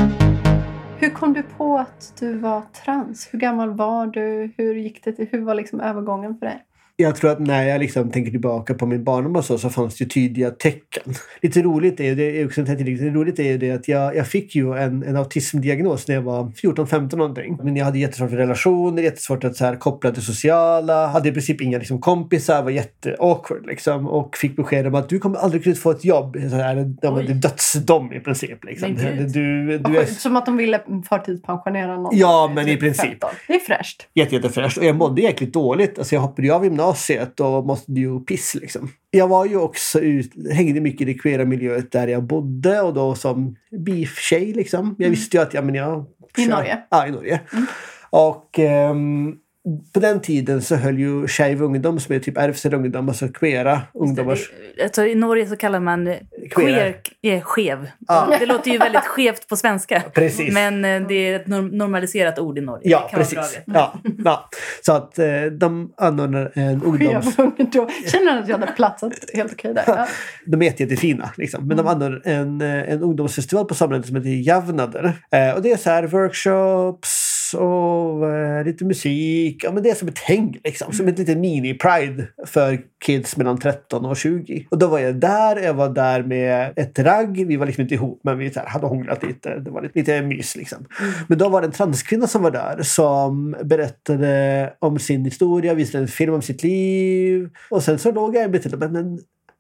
Hur 1.05 1.11
kom 1.11 1.33
du 1.33 1.43
på 1.43 1.79
att 1.79 2.15
du 2.21 2.39
var 2.39 2.63
trans? 2.85 3.29
Hur 3.33 3.39
gammal 3.39 3.71
var 3.71 4.07
du? 4.07 4.53
Hur 4.57 4.75
gick 4.75 5.05
det 5.05 5.13
till? 5.13 5.29
Hur 5.31 5.41
var 5.41 5.55
liksom 5.55 5.81
övergången 5.81 6.39
för 6.39 6.47
dig? 6.47 6.65
Jag 6.97 7.17
tror 7.17 7.31
att 7.31 7.39
när 7.39 7.63
jag 7.63 7.81
liksom 7.81 8.11
tänker 8.11 8.31
tillbaka 8.31 8.75
på 8.75 8.87
min 8.87 9.05
barndom 9.05 9.37
och 9.37 9.45
så, 9.45 9.59
så 9.59 9.71
fanns 9.71 9.97
det 9.97 10.07
tydliga 10.07 10.51
tecken. 10.51 11.15
Lite 11.43 11.63
roligt 11.63 12.01
är 12.01 12.05
ju 12.05 12.15
det, 12.15 12.45
också 12.45 12.61
lite 12.61 13.11
roligt 13.11 13.39
är 13.39 13.43
ju 13.43 13.59
det 13.59 13.71
att 13.71 13.89
jag, 13.89 14.17
jag 14.17 14.27
fick 14.27 14.55
ju 14.55 14.79
en, 14.79 15.03
en 15.03 15.17
autismdiagnos 15.17 16.09
när 16.09 16.15
jag 16.15 16.23
var 16.23 16.45
14-15 16.45 17.17
någonting. 17.17 17.59
Men 17.63 17.77
jag 17.77 17.85
hade 17.85 17.99
jättesvårt 17.99 18.31
för 18.31 18.37
relationer, 18.37 19.03
jättesvårt 19.03 19.45
att 19.45 19.57
så 19.57 19.65
här, 19.65 19.77
koppla 19.77 20.11
till 20.11 20.23
sociala, 20.23 21.07
hade 21.07 21.29
i 21.29 21.33
princip 21.33 21.61
inga 21.61 21.79
liksom, 21.79 22.01
kompisar, 22.01 22.63
var 22.63 22.71
jätte-awkward 22.71 23.67
liksom. 23.67 24.09
Och 24.09 24.37
fick 24.37 24.57
besked 24.57 24.87
om 24.87 24.95
att 24.95 25.09
du 25.09 25.19
kommer 25.19 25.39
aldrig 25.39 25.65
kunna 25.65 25.77
få 25.77 25.91
ett 25.91 26.05
jobb. 26.05 26.37
Så 26.51 26.57
här, 26.57 26.75
det 26.75 27.07
är 27.07 27.35
dödsdom 27.35 28.13
i 28.13 28.21
princip. 28.21 28.65
Liksom. 28.65 28.95
Du, 28.95 29.79
Vad 29.79 29.93
du 29.93 29.99
är 29.99 30.07
Som 30.07 30.37
att 30.37 30.47
de 30.47 30.57
ville 30.57 30.81
förtidspensionera 31.09 31.97
någon. 31.97 32.19
Ja, 32.19 32.53
men 32.55 32.69
i 32.69 32.71
typ 32.71 32.81
princip. 32.81 33.05
15. 33.05 33.31
Det 33.47 33.55
är 33.55 33.59
fräscht. 33.59 34.09
jätte, 34.15 34.35
jättefräscht. 34.35 34.79
Och 34.79 34.85
jag 34.85 34.97
mådde 34.97 35.23
jäkligt 35.23 35.53
dåligt. 35.53 35.99
Alltså 35.99 36.15
jag 36.15 36.23
hoppade 36.23 36.47
ju 36.47 36.55
av 36.55 36.65
gymnasiet 36.65 36.84
gymnasiet 36.85 37.41
och 37.41 37.67
måste 37.67 37.93
ju 37.93 38.21
piss 38.21 38.55
liksom. 38.55 38.89
Jag 39.11 39.29
var 39.29 39.47
ju 39.47 39.57
också 39.57 40.01
ut, 40.01 40.33
hängde 40.53 40.81
mycket 40.81 41.01
i 41.01 41.05
det 41.05 41.19
queera 41.19 41.45
miljöet 41.45 41.93
där 41.93 42.09
jag 42.09 42.23
bodde 42.23 42.81
och 42.81 42.95
då 42.95 43.15
som 43.15 43.57
beef-tjej 43.71 44.55
liksom. 44.55 44.95
Jag 44.99 45.11
visste 45.11 45.37
ju 45.37 45.43
att, 45.43 45.55
ja 45.55 45.63
men 45.63 45.75
jag... 45.75 46.05
I 46.39 46.47
Norge? 46.47 46.79
Ja, 46.91 47.07
i 47.07 47.11
Norge. 47.11 47.41
Och 48.11 48.59
ehm, 48.59 49.37
på 49.95 50.01
den 50.01 50.21
tiden 50.21 50.63
så 50.63 50.75
höll 50.77 50.99
ju 50.99 51.27
Skeiv 51.27 51.63
ungdom, 51.63 52.01
som 52.01 52.15
är 52.15 52.19
typ 52.19 52.39
RFSL 52.39 52.75
ungdom, 52.75 53.09
alltså 53.09 53.29
queera 53.29 53.81
ungdomar. 53.95 54.39
Alltså, 54.83 55.07
I 55.07 55.15
Norge 55.15 55.47
så 55.47 55.57
kallar 55.57 55.81
man 55.81 56.05
Queer. 56.51 56.97
queer 57.21 57.37
eh, 57.37 57.43
skev. 57.43 57.87
Ja. 58.09 58.37
Det 58.41 58.47
låter 58.47 58.71
ju 58.71 58.79
väldigt 58.79 59.05
skevt 59.05 59.49
på 59.49 59.57
svenska. 59.57 60.03
Precis. 60.15 60.55
Men 60.55 60.85
eh, 60.85 61.09
det 61.09 61.15
är 61.15 61.37
ett 61.37 61.47
norm- 61.47 61.71
normaliserat 61.73 62.39
ord 62.39 62.59
i 62.59 62.61
Norge. 62.61 62.91
Ja, 62.91 63.11
precis. 63.15 63.59
Ja, 63.67 63.95
ja. 64.25 64.49
Så 64.87 64.93
att 64.93 65.19
eh, 65.19 65.27
de 65.59 65.93
anordnar 65.97 66.53
en 66.55 66.83
ungdoms... 66.83 67.39
Ungdom. 67.39 67.89
Känner 68.13 68.39
att 68.43 68.49
jag 68.49 68.59
hade 68.59 68.73
platsat 68.73 69.13
helt 69.35 69.53
okej 69.53 69.75
där. 69.75 69.85
Ja. 69.87 70.07
De 70.47 70.63
är 70.63 70.67
jätte- 70.67 70.83
jättefina. 70.83 71.31
Liksom. 71.37 71.69
Men 71.69 71.77
de 71.77 71.87
anordnar 71.87 72.23
en, 72.25 72.61
en 72.61 73.03
ungdomsfestival 73.03 73.65
på 73.65 73.75
samhället 73.75 74.07
som 74.07 74.17
heter 74.17 74.29
Javnader. 74.49 75.13
Och 75.57 75.63
det 75.63 75.73
är 75.73 75.77
så 75.77 75.91
här 75.91 76.07
workshops 76.07 77.34
och 77.55 78.31
eh, 78.31 78.65
lite 78.65 78.85
musik. 78.85 79.65
Ja, 79.65 79.73
men 79.73 79.83
det 79.83 79.91
är 79.91 79.95
som 79.95 80.09
ett 80.09 80.19
häng, 80.19 80.59
liksom. 80.65 80.93
som 80.93 81.09
ett 81.09 81.19
litet 81.19 81.39
mini-pride 81.39 82.27
för 82.47 82.81
kids 83.05 83.37
mellan 83.37 83.59
13 83.59 84.05
och 84.05 84.17
20. 84.17 84.67
Och 84.71 84.79
då 84.79 84.87
var 84.87 84.99
jag 84.99 85.15
där. 85.15 85.57
Jag 85.57 85.75
var 85.75 85.89
där 85.89 86.23
med 86.23 86.73
ett 86.77 86.99
ragg. 86.99 87.47
Vi 87.47 87.57
var 87.57 87.67
liksom 87.67 87.83
inte 87.83 87.95
ihop, 87.95 88.21
men 88.25 88.39
vi 88.39 88.53
här, 88.57 88.67
hade 88.67 88.87
hånglat 88.87 89.23
lite. 89.23 89.59
Det 89.59 89.71
var 89.71 89.83
lite, 89.83 89.99
lite 89.99 90.23
mys. 90.23 90.57
Liksom. 90.57 90.87
Men 91.29 91.39
då 91.39 91.49
var 91.49 91.61
det 91.61 91.67
en 91.67 91.73
transkvinna 91.73 92.27
som 92.27 92.43
var 92.43 92.51
där 92.51 92.83
som 92.83 93.57
berättade 93.65 94.73
om 94.79 94.99
sin 94.99 95.25
historia, 95.25 95.75
visade 95.75 96.05
en 96.05 96.09
film 96.09 96.35
om 96.35 96.43
sitt 96.43 96.63
liv. 96.63 97.51
Och 97.71 97.83
sen 97.83 97.99
så 97.99 98.13
låg 98.13 98.37
jag 98.37 98.45
en 98.45 98.51
bit 98.51 98.63
till 98.63 98.73
och 98.73 98.79
bara, 98.79 98.91
men 98.91 99.19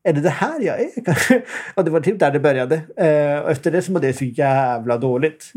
är 0.09 0.13
det 0.13 0.21
det 0.21 0.31
här 0.31 0.61
jag 0.61 0.81
är? 0.81 0.91
Och 1.75 1.85
det 1.85 1.91
var 1.91 2.01
typ 2.01 2.19
där 2.19 2.31
det 2.31 2.41
började. 2.41 2.75
Eh, 2.97 3.39
och 3.39 3.51
efter 3.51 3.71
det 3.71 3.83
så 3.83 3.93
mådde 3.93 4.07
jag 4.07 4.15
så 4.17 4.25
jävla 4.25 4.99
dåligt. 4.99 5.53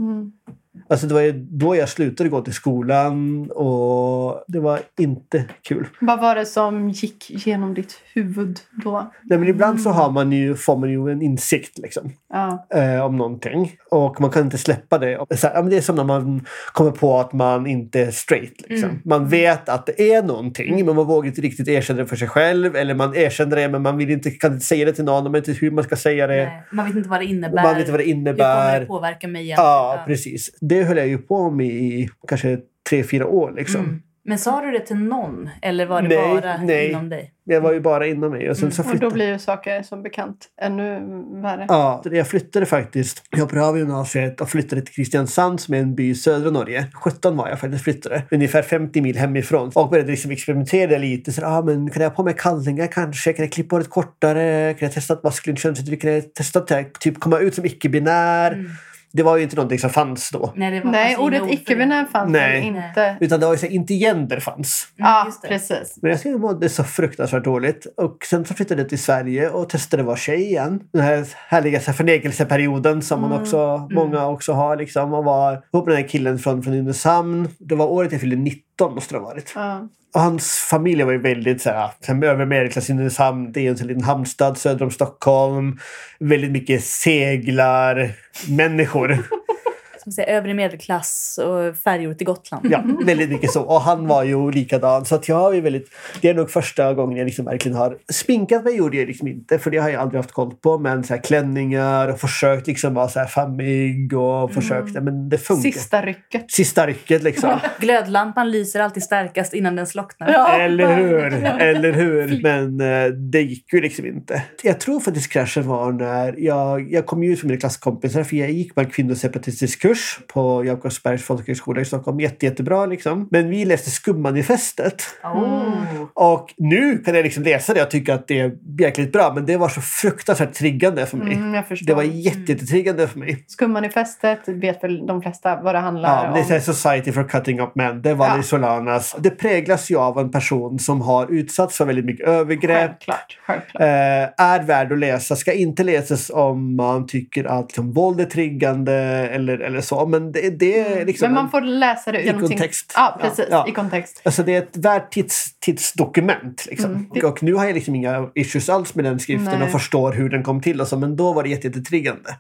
Alltså 0.90 1.08
det 1.08 1.14
var 1.14 1.32
då 1.58 1.76
jag 1.76 1.90
slutade 1.90 2.30
gå 2.30 2.42
till 2.42 2.54
skolan 2.54 3.52
och 3.52 4.44
det 4.48 4.60
var 4.60 4.80
inte 5.00 5.46
kul. 5.68 5.88
Vad 6.02 6.20
var 6.22 6.36
det 6.36 6.46
som 6.46 6.90
gick 6.90 7.26
genom 7.46 7.74
ditt 7.74 7.94
huvud 8.14 8.60
då? 8.84 9.12
Nej, 9.24 9.40
men 9.40 9.48
ibland 9.48 9.82
så 9.82 9.90
har 9.90 10.12
man 10.12 10.32
ju, 10.32 10.56
får 10.56 10.78
man 10.78 10.90
ju 10.90 11.10
en 11.12 11.22
insikt 11.22 11.78
liksom, 11.78 12.12
Ja. 12.34 12.68
eh, 12.74 13.06
om 13.06 13.18
någonting 13.18 13.72
och 13.92 14.22
man 14.22 14.30
kan 14.30 14.44
inte 14.44 14.58
släppa 14.58 14.98
det. 14.98 15.26
Så 15.38 15.48
här, 15.48 15.56
ja, 15.56 15.62
det 15.62 15.78
är 15.78 15.82
som 15.82 15.96
när 15.96 16.04
man 16.04 16.46
kommer 16.74 16.92
på 16.92 17.18
att 17.20 17.34
man 17.34 17.68
inte 17.68 18.00
är 18.02 18.12
straight. 18.12 18.62
Liksom. 18.70 19.02
Man 19.06 19.28
vet 19.28 19.70
att 19.70 19.86
det 19.86 20.14
är 20.14 20.24
någonting 20.24 20.86
men 20.86 20.96
man 20.96 21.06
vågar 21.06 21.28
inte 21.28 21.42
riktigt 21.42 21.68
erkänna 21.68 22.00
det 22.02 22.08
för 22.08 22.16
sig 22.16 22.28
själv 22.28 22.76
eller 22.76 22.94
man 22.96 23.16
erkänner 23.16 23.56
det 23.56 23.70
men 23.70 23.82
man 23.82 23.98
vill 23.98 24.10
inte, 24.10 24.32
kan 24.32 24.54
inte 24.54 24.66
säga 24.66 24.86
det 24.86 24.94
till 24.94 25.04
någon, 25.06 25.24
man 25.24 25.32
vet 25.32 25.48
inte 25.48 25.60
hur 25.60 25.72
man 25.72 25.84
ska 25.84 25.96
säga 25.96 26.28
det. 26.28 26.36
Nej, 26.46 26.64
man 26.72 26.86
vet 26.86 26.96
inte 26.96 27.10
vad 27.10 27.20
det 27.20 27.26
innebär. 27.26 27.64
Man 27.64 27.74
vet 27.76 27.80
inte 27.80 27.92
vad 27.92 28.00
det 28.00 28.04
Hur 28.04 28.14
kommer 28.14 28.20
innebär. 28.30 28.80
det 28.80 28.86
påverka 28.86 29.28
mig 29.28 29.42
igen? 29.42 29.56
Ja, 29.60 30.04
precis. 30.08 30.58
Det 30.68 30.84
höll 30.84 30.98
jag 30.98 31.08
ju 31.08 31.18
på 31.18 31.52
med 31.52 31.68
i 31.68 32.10
kanske 32.28 32.60
tre, 32.90 33.04
fyra 33.04 33.28
år. 33.28 33.54
Liksom. 33.58 33.82
Mm. 33.82 34.02
Men 34.28 34.40
sa 34.40 34.62
du 34.62 34.72
det 34.72 34.80
till 34.80 34.96
någon? 34.96 35.50
Eller 35.62 35.86
var 35.86 36.02
det 36.02 36.08
Nej, 36.08 36.42
bara 36.42 36.58
nej. 36.58 36.90
inom 36.90 37.10
dig? 37.10 37.34
Jag 37.44 37.62
var 37.62 37.74
ju 37.74 37.80
bara 37.80 38.08
inom 38.08 38.32
mig. 38.32 38.50
Och 38.50 38.58
sen 38.58 38.72
så 38.72 38.82
Och 38.82 38.86
då 38.86 38.92
flyttade 38.92 39.14
blir 39.14 39.28
ju 39.28 39.40
saker 39.40 39.84
som 39.84 40.04
bekant 40.04 40.48
ännu 40.62 41.00
värre. 41.42 41.66
Ja, 41.68 42.02
jag 42.12 42.28
flyttade 42.28 42.66
faktiskt. 42.66 43.24
Jag 43.30 43.40
hoppade 43.40 43.66
av 43.66 43.78
gymnasiet 43.78 44.42
och 44.42 44.50
flyttade 44.50 44.82
till 44.82 44.94
Kristiansand 44.94 45.60
som 45.60 45.74
är 45.74 45.80
en 45.80 45.96
by 45.96 46.10
i 46.10 46.16
södra 46.16 46.52
Norge. 46.52 46.88
17 46.94 47.38
var 47.38 47.50
jag 47.50 47.60
faktiskt 47.60 47.84
flyttade. 47.84 48.24
Ungefär 48.32 48.62
50 48.62 49.02
mil 49.02 49.18
hemifrån. 49.18 49.72
Och 49.76 49.90
började 49.90 50.12
liksom 50.12 50.32
experimentera 50.32 50.98
lite. 50.98 51.32
Så, 51.32 51.46
ah, 51.46 51.62
men 51.62 51.90
kan 51.90 52.04
jag 52.04 52.10
ha 52.10 52.16
på 52.16 52.24
mig 52.24 52.36
kallingar 52.38 52.88
kanske? 52.88 53.34
Kan 53.34 53.46
jag 53.46 53.52
klippa 53.52 53.76
håret 53.76 53.90
kortare? 53.90 54.74
Kan 54.74 54.86
jag 54.86 54.94
testa 54.94 55.14
ett 55.14 55.24
maskulint 55.24 55.60
könsuttryck? 55.60 56.02
Kan 56.02 56.12
jag 56.12 56.34
testa 56.34 56.60
att 56.60 56.94
typ 57.00 57.20
komma 57.20 57.40
ut 57.40 57.56
som 57.56 57.66
icke-binär? 57.66 58.66
Det 59.14 59.24
var 59.24 59.38
ju 59.38 59.44
inte 59.44 59.56
någonting 59.56 59.80
som 59.80 59.90
fanns 59.90 60.30
då. 60.30 60.54
Nej, 60.56 60.72
det 60.72 60.82
var 60.82 60.92
Nej, 60.92 61.18
ordet 61.18 61.44
icke-binär 61.50 62.06
fanns 62.06 62.32
Nej. 62.32 62.62
inte. 62.68 63.18
Utan 63.20 63.40
det 63.40 63.46
var 63.46 63.54
ju 63.54 63.60
så 63.60 63.66
här, 63.66 63.74
inte 63.74 63.94
gender 63.94 64.40
fanns. 64.40 64.88
Mm, 65.00 65.12
Ja, 65.12 65.26
just 65.26 65.42
det. 65.42 65.48
precis. 65.48 65.98
Men 66.02 66.18
jag 66.24 66.40
mådde 66.40 66.70
så 66.70 66.84
fruktansvärt 66.84 67.44
dåligt. 67.44 67.86
Och 67.98 68.26
sen 68.30 68.46
så 68.46 68.54
flyttade 68.54 68.82
jag 68.82 68.90
till 68.90 69.00
Sverige 69.04 69.50
och 69.50 69.70
testade 69.70 70.02
att 70.04 70.08
vara 70.08 70.18
tjej 70.18 70.42
igen. 70.42 70.80
Den 70.94 71.02
här 71.02 71.28
härliga 71.48 71.80
så 71.80 71.86
här, 71.86 71.94
förnekelseperioden 71.94 73.02
som 73.02 73.22
man 73.22 73.32
också, 73.42 73.88
många 73.92 74.28
också 74.28 74.54
har. 74.54 74.76
Liksom, 74.78 75.14
och 75.14 75.24
var 75.24 75.54
ihop 75.74 75.86
med 75.86 75.96
den 75.96 76.02
här 76.04 76.10
killen 76.10 76.40
från, 76.40 76.64
från 76.64 76.74
Nynäshamn. 76.74 77.50
Det 77.60 77.76
var 77.76 77.86
året 77.86 78.12
jag 78.12 78.22
fyllde 78.22 78.36
19 78.36 78.96
måste 78.96 79.14
det 79.16 79.20
ha 79.20 79.26
varit. 79.28 79.52
Ja. 79.56 79.88
Och 80.18 80.24
hans 80.24 80.52
familj 80.52 81.04
var 81.04 81.12
ju 81.12 81.18
väldigt 81.18 81.62
så 81.62 81.70
här, 81.70 82.24
övre 82.24 82.46
medelklass 82.46 82.90
i 82.90 82.94
Nynäshamn. 82.94 83.52
Det 83.52 83.68
är 83.68 83.82
en 83.82 83.88
liten 83.88 84.04
hamnstad 84.04 84.58
söder 84.58 84.86
om 84.86 84.92
Stockholm. 84.92 85.80
Väldigt 86.20 86.52
mycket 86.52 86.84
seglar, 86.84 88.12
människor. 88.50 89.10
Som 90.08 90.12
säger, 90.12 90.38
övre 90.38 90.54
medelklass 90.54 91.40
och 91.44 91.78
färjor 91.78 92.14
till 92.14 92.28
Gotland. 92.28 92.68
Ja, 92.72 92.84
väldigt 93.06 93.30
mycket 93.30 93.52
så. 93.52 93.62
Och 93.62 93.82
han 93.82 94.08
var 94.08 94.24
ju 94.24 94.52
likadan. 94.52 95.06
Så 95.06 95.16
att 95.16 95.30
jag 95.30 95.58
är 95.58 95.62
väldigt, 95.62 95.90
det 96.22 96.30
är 96.30 96.34
nog 96.34 96.50
första 96.50 96.94
gången 96.94 97.18
jag 97.18 97.26
liksom 97.26 97.46
verkligen 97.46 97.78
har 97.78 97.98
sminkat 98.10 98.64
mig. 98.64 98.78
gjorde 98.78 98.98
jag 98.98 99.08
liksom 99.08 99.28
inte, 99.28 99.60
för 99.60 99.72
det 99.72 99.78
har 99.78 99.90
jag 99.90 100.02
aldrig 100.02 100.20
haft 100.20 100.32
koll 100.32 100.52
på. 100.56 100.78
Men 100.78 101.04
så 101.04 101.14
här 101.14 101.22
klänningar 101.22 102.08
och 102.08 102.20
försökt 102.20 102.68
liksom 102.68 102.94
vara 102.94 103.08
så 103.08 103.20
här 103.20 103.28
fammig 103.28 104.14
och 104.14 104.54
försökt. 104.54 104.94
Men 104.94 105.30
det 105.30 105.38
funkar. 105.38 105.72
Sista 105.72 106.02
rycket. 106.02 106.52
Sista 106.52 106.88
rycket 106.88 107.24
liksom. 107.24 107.60
Glödlampan 107.80 108.52
lyser 108.52 108.80
alltid 108.80 109.04
starkast 109.04 109.54
innan 109.54 109.76
den 109.76 109.88
slocknar. 109.88 110.32
Ja. 110.32 110.58
Eller 110.58 110.96
hur? 110.96 111.34
Eller 111.44 111.94
hur? 111.94 112.42
Men 112.44 112.82
eh, 112.82 113.12
det 113.12 113.42
gick 113.42 113.74
ju 113.74 113.82
liksom 113.82 114.06
inte. 114.06 114.44
Jag 114.64 114.80
tror 114.80 115.00
faktiskt 115.00 115.32
kraschen 115.32 115.68
var 115.68 115.92
när 115.92 116.36
jag, 116.38 116.94
jag 116.94 117.06
kom 117.06 117.24
ju 117.24 117.34
ut 117.34 117.44
med 117.44 117.50
mina 117.50 117.60
klasskompisar 117.60 118.24
för 118.24 118.36
jag 118.36 118.52
gick 118.52 118.76
på 118.76 118.82
en 118.82 118.90
kvinnoseparatistisk 118.90 119.82
kurs 119.82 119.97
på 120.28 120.66
Jakobsbergs 120.66 121.24
folkhögskola 121.24 121.82
i 121.82 121.86
Stockholm. 121.86 122.20
Jätte, 122.20 122.46
jättebra 122.46 122.86
liksom. 122.86 123.28
Men 123.32 123.50
vi 123.50 123.66
läste 123.66 123.92
Skummanifestet. 123.92 125.04
Oh. 125.24 125.74
Och 126.14 126.54
nu 126.58 126.98
kan 126.98 127.16
jag 127.16 127.24
liksom 127.24 127.44
läsa 127.44 127.74
det 127.74 127.84
och 127.84 127.92
tycka 127.92 128.14
att 128.14 128.28
det 128.28 128.40
är 128.40 128.52
jäkligt 128.80 129.12
bra. 129.12 129.32
Men 129.36 129.46
det 129.46 129.58
var 129.58 129.70
så 129.70 129.82
fruktansvärt 129.82 130.54
triggande 130.54 131.06
för 131.06 131.18
mig. 131.18 131.34
Mm. 131.34 131.64
Det 131.82 131.94
var 131.94 132.04
jätte, 132.04 132.52
jättetriggande 132.52 133.08
för 133.08 133.20
mig. 133.20 133.44
Skummanifestet 133.48 134.48
vet 134.48 134.84
väl 134.84 135.06
de 135.08 135.22
flesta 135.22 135.62
vad 135.62 135.76
det 135.76 135.80
handlar 135.80 136.26
Ja, 136.26 136.32
det 136.32 136.40
är 136.40 136.42
om. 136.42 136.48
så 136.48 136.54
här 136.54 136.60
Society 136.60 137.12
for 137.12 137.24
Cutting 137.24 137.60
Up 137.60 137.72
Men. 137.76 138.02
Det 138.02 138.14
var 138.14 138.28
ja. 138.28 138.44
Solanas. 138.44 139.16
Det 139.20 139.30
präglas 139.30 139.92
ju 139.92 139.98
av 139.98 140.20
en 140.20 140.32
person 140.32 140.80
som 140.80 141.02
har 141.02 141.32
utsatts 141.32 141.78
för 141.78 141.86
väldigt 141.86 142.06
mycket 142.06 142.28
övergrepp. 142.28 142.78
Självklart. 142.90 143.38
självklart. 143.46 143.82
Eh, 143.82 144.46
är 144.46 144.64
värd 144.64 144.92
att 144.92 145.00
läsa. 145.00 145.36
Ska 145.36 145.54
inte 145.54 145.84
läsas 145.84 146.30
om 146.30 146.76
man 146.76 147.08
tycker 147.08 147.44
att 147.44 147.68
liksom, 147.68 147.92
våld 147.92 148.22
är 148.22 148.26
triggande 148.26 148.94
eller, 148.94 149.60
eller 149.60 149.82
så. 149.88 150.06
Men 150.06 150.32
det, 150.32 150.50
det 150.50 150.80
är 150.80 151.06
liksom... 151.06 151.26
Men 151.26 151.34
man 151.36 151.50
får 151.52 151.62
läsa 151.62 152.12
det 152.12 152.18
någonting- 152.26 152.58
kontext. 152.58 152.94
Ja, 152.96 153.18
precis. 153.22 153.46
Ja. 153.50 153.66
I 153.68 153.72
kontext. 153.72 154.22
Alltså 154.24 154.44
det 154.44 154.56
är 154.56 154.62
ett 154.62 154.78
värt 154.78 155.12
tids, 155.12 155.60
tidsdokument. 155.60 156.66
Liksom. 156.66 156.92
Mm. 156.92 157.26
Och 157.32 157.44
nu 157.44 157.54
har 157.54 157.66
jag 157.66 157.74
liksom 157.74 157.96
inga 157.96 158.30
issues 158.36 158.70
alls 158.70 158.96
med 158.96 159.06
den 159.06 159.20
skriften 159.20 159.60
Nej. 159.60 159.64
och 159.64 159.72
förstår 159.72 160.12
hur 160.14 160.30
den 160.30 160.44
kom 160.44 160.62
till. 160.62 160.82
Och 160.82 160.88
så, 160.88 160.98
men 160.98 161.16
då 161.16 161.34
var 161.34 161.44
det 161.44 161.50
jätte- 161.50 161.68
jättetriggande. 161.68 162.36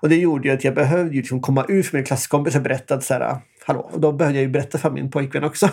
Och 0.00 0.08
det 0.08 0.16
gjorde 0.16 0.48
ju 0.48 0.54
att 0.54 0.64
jag 0.64 0.74
behövde 0.74 1.16
liksom 1.16 1.40
komma 1.40 1.64
ut 1.68 1.86
för 1.86 1.96
min 1.96 2.04
klasskompis 2.04 2.54
och 2.56 2.62
berätta 2.62 2.94
att 2.94 3.04
så 3.04 3.14
här, 3.14 3.36
hallå. 3.66 3.90
Och 3.92 4.00
då 4.00 4.12
behövde 4.12 4.38
jag 4.38 4.42
ju 4.46 4.50
berätta 4.50 4.78
för 4.78 4.90
min 4.90 5.10
pojkvän 5.10 5.44
också. 5.44 5.68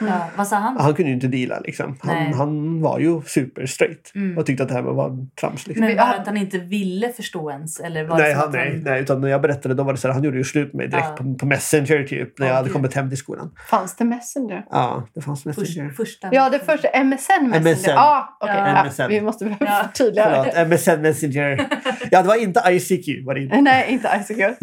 Ja, 0.00 0.28
vad 0.36 0.46
sa 0.48 0.56
han? 0.56 0.76
Han 0.76 0.94
kunde 0.94 1.08
ju 1.08 1.14
inte 1.14 1.26
deala 1.26 1.60
liksom. 1.60 1.98
Han, 2.02 2.34
han 2.34 2.80
var 2.80 2.98
ju 2.98 3.22
super 3.22 3.66
straight 3.66 4.12
Mm. 4.14 4.38
och 4.38 4.46
tyckte 4.46 4.62
att 4.62 4.68
det 4.68 4.74
här 4.74 4.82
var 4.82 5.26
trams. 5.40 5.66
Liksom. 5.66 5.86
Men 5.86 5.96
var 5.96 6.06
det 6.06 6.14
att 6.20 6.26
han 6.26 6.36
inte 6.36 6.58
ville 6.58 7.08
förstå 7.12 7.50
ens? 7.50 7.80
Eller 7.80 8.04
var 8.04 8.18
Nej, 8.18 8.32
han, 8.34 8.48
att 8.48 8.52
nej, 8.84 9.00
utan 9.00 9.20
när 9.20 9.28
jag 9.28 9.42
berättade 9.42 9.74
då 9.74 9.82
var 9.82 9.92
det 9.92 9.98
så 9.98 10.08
här, 10.08 10.14
han 10.14 10.24
gjorde 10.24 10.36
ju 10.38 10.44
slut 10.44 10.66
med 10.72 10.74
mig 10.74 10.88
direkt 10.88 11.06
Ja. 11.10 11.16
på, 11.24 11.34
på 11.34 11.46
Messenger 11.46 12.04
typ 12.04 12.38
när 12.38 12.46
jag 12.46 12.54
hade 12.54 12.66
gud. 12.68 12.72
kommit 12.74 12.94
hem 12.94 13.08
till 13.08 13.18
skolan. 13.18 13.50
Fanns 13.70 13.96
det 13.96 14.04
Messenger? 14.04 14.64
Ja, 14.70 15.08
det 15.14 15.20
fanns 15.20 15.44
Messenger. 15.44 15.88
Först, 15.88 15.96
första. 15.96 16.28
Ja, 16.32 16.50
det 16.50 16.58
första. 16.58 16.88
MSN 17.04 17.48
Messenger. 17.50 17.60
MSN. 17.74 17.90
Ja, 17.90 18.38
okej. 18.40 18.54
Ja. 18.58 18.68
Ja, 18.68 18.84
MSN. 18.84 19.08
vi 19.08 19.20
måste 19.20 19.56
Ja. 19.60 19.82
förtydliga. 19.92 20.44
Förlåt, 20.54 20.68
MSN 20.68 21.00
Messenger. 21.02 21.66
Ja, 22.10 22.22
det 22.22 22.28
var 22.28 22.42
inte 22.42 22.62
ICQ. 22.70 23.26
Var 23.26 23.34
det 23.34 23.40
inte. 23.40 23.60
Nej, 23.60 23.86
inte 23.88 24.08
ICQ. 24.28 24.56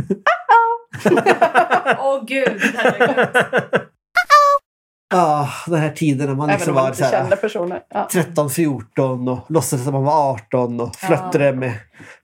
Åh 1.99 2.25
gud! 2.27 2.61
det 2.73 2.77
hade 2.77 2.97
jag 2.99 3.13
glömt. 3.15 3.86
Ja, 5.09 5.49
den 5.67 5.79
här 5.79 5.89
tiden 5.89 6.27
när 6.27 6.35
man 6.35 6.49
liksom 6.49 6.73
var 6.75 6.91
så 6.93 7.03
här. 7.03 7.81
Ja. 7.93 8.07
13, 8.11 8.49
14 8.49 9.27
och 9.27 9.39
låtsades 9.49 9.87
att 9.87 9.93
man 9.93 10.03
var 10.03 10.31
18 10.31 10.81
och 10.81 10.95
flörtade 10.95 11.53
med 11.53 11.71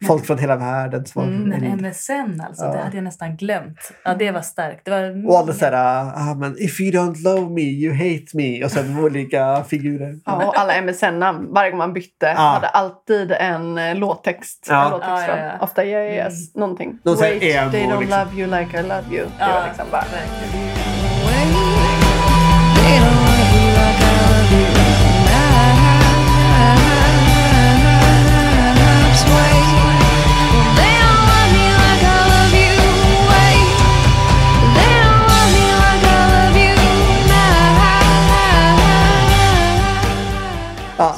folk 0.08 0.26
från 0.26 0.38
hela 0.38 0.56
världen. 0.56 1.06
Som 1.06 1.22
var 1.22 1.30
Mm, 1.30 1.50
Men 1.50 1.80
MSN 1.86 2.42
alltså, 2.48 2.64
det 2.68 2.78
Ja. 2.78 2.84
hade 2.84 2.98
jag 2.98 3.04
nästan 3.04 3.36
glömt. 3.38 3.78
Ja, 4.06 4.14
det 4.14 4.32
var 4.32 4.42
starkt. 4.42 4.86
Det 4.86 4.92
var 4.92 5.28
och 5.30 5.38
alla 5.40 5.54
så 5.54 5.66
här, 5.66 5.74
ah, 6.16 6.36
men 6.36 6.56
if 6.60 6.80
you 6.82 6.92
don't 6.92 7.24
love 7.24 7.50
me, 7.54 7.62
you 7.62 7.94
hate 7.94 8.26
me. 8.38 8.66
Och 8.66 8.72
sen 8.72 9.00
olika 9.00 9.64
figurer. 9.64 10.16
Ja, 10.26 10.46
och 10.48 10.60
alla 10.60 10.82
MSN-namn, 10.82 11.54
varje 11.54 11.70
gång 11.72 11.78
man 11.78 11.94
bytte, 11.94 12.26
Ja. 12.26 12.34
hade 12.42 12.68
alltid 12.68 13.32
en 13.32 13.78
eh, 13.78 13.96
låttext. 13.96 14.68
Ja. 14.70 14.86
En 14.86 14.92
låttext 14.92 15.28
Ja, 15.28 15.38
ja, 15.38 15.44
ja. 15.46 15.52
Ofta 15.60 15.86
yes, 15.86 16.56
någonting. 16.56 17.00
Någon 17.04 17.18
Wait, 17.18 17.44
emo, 17.44 17.72
they 17.72 17.84
don't 17.84 18.00
liksom. 18.00 18.20
love 18.20 18.42
you 18.42 18.60
like 18.60 18.80
I 18.80 18.84
love 18.84 19.04
you. 19.12 19.26
Det 19.26 19.32
Ja, 19.40 19.48
var 19.60 19.68
liksom 19.68 19.86
bara... 19.92 20.02
verkligen. 20.02 20.93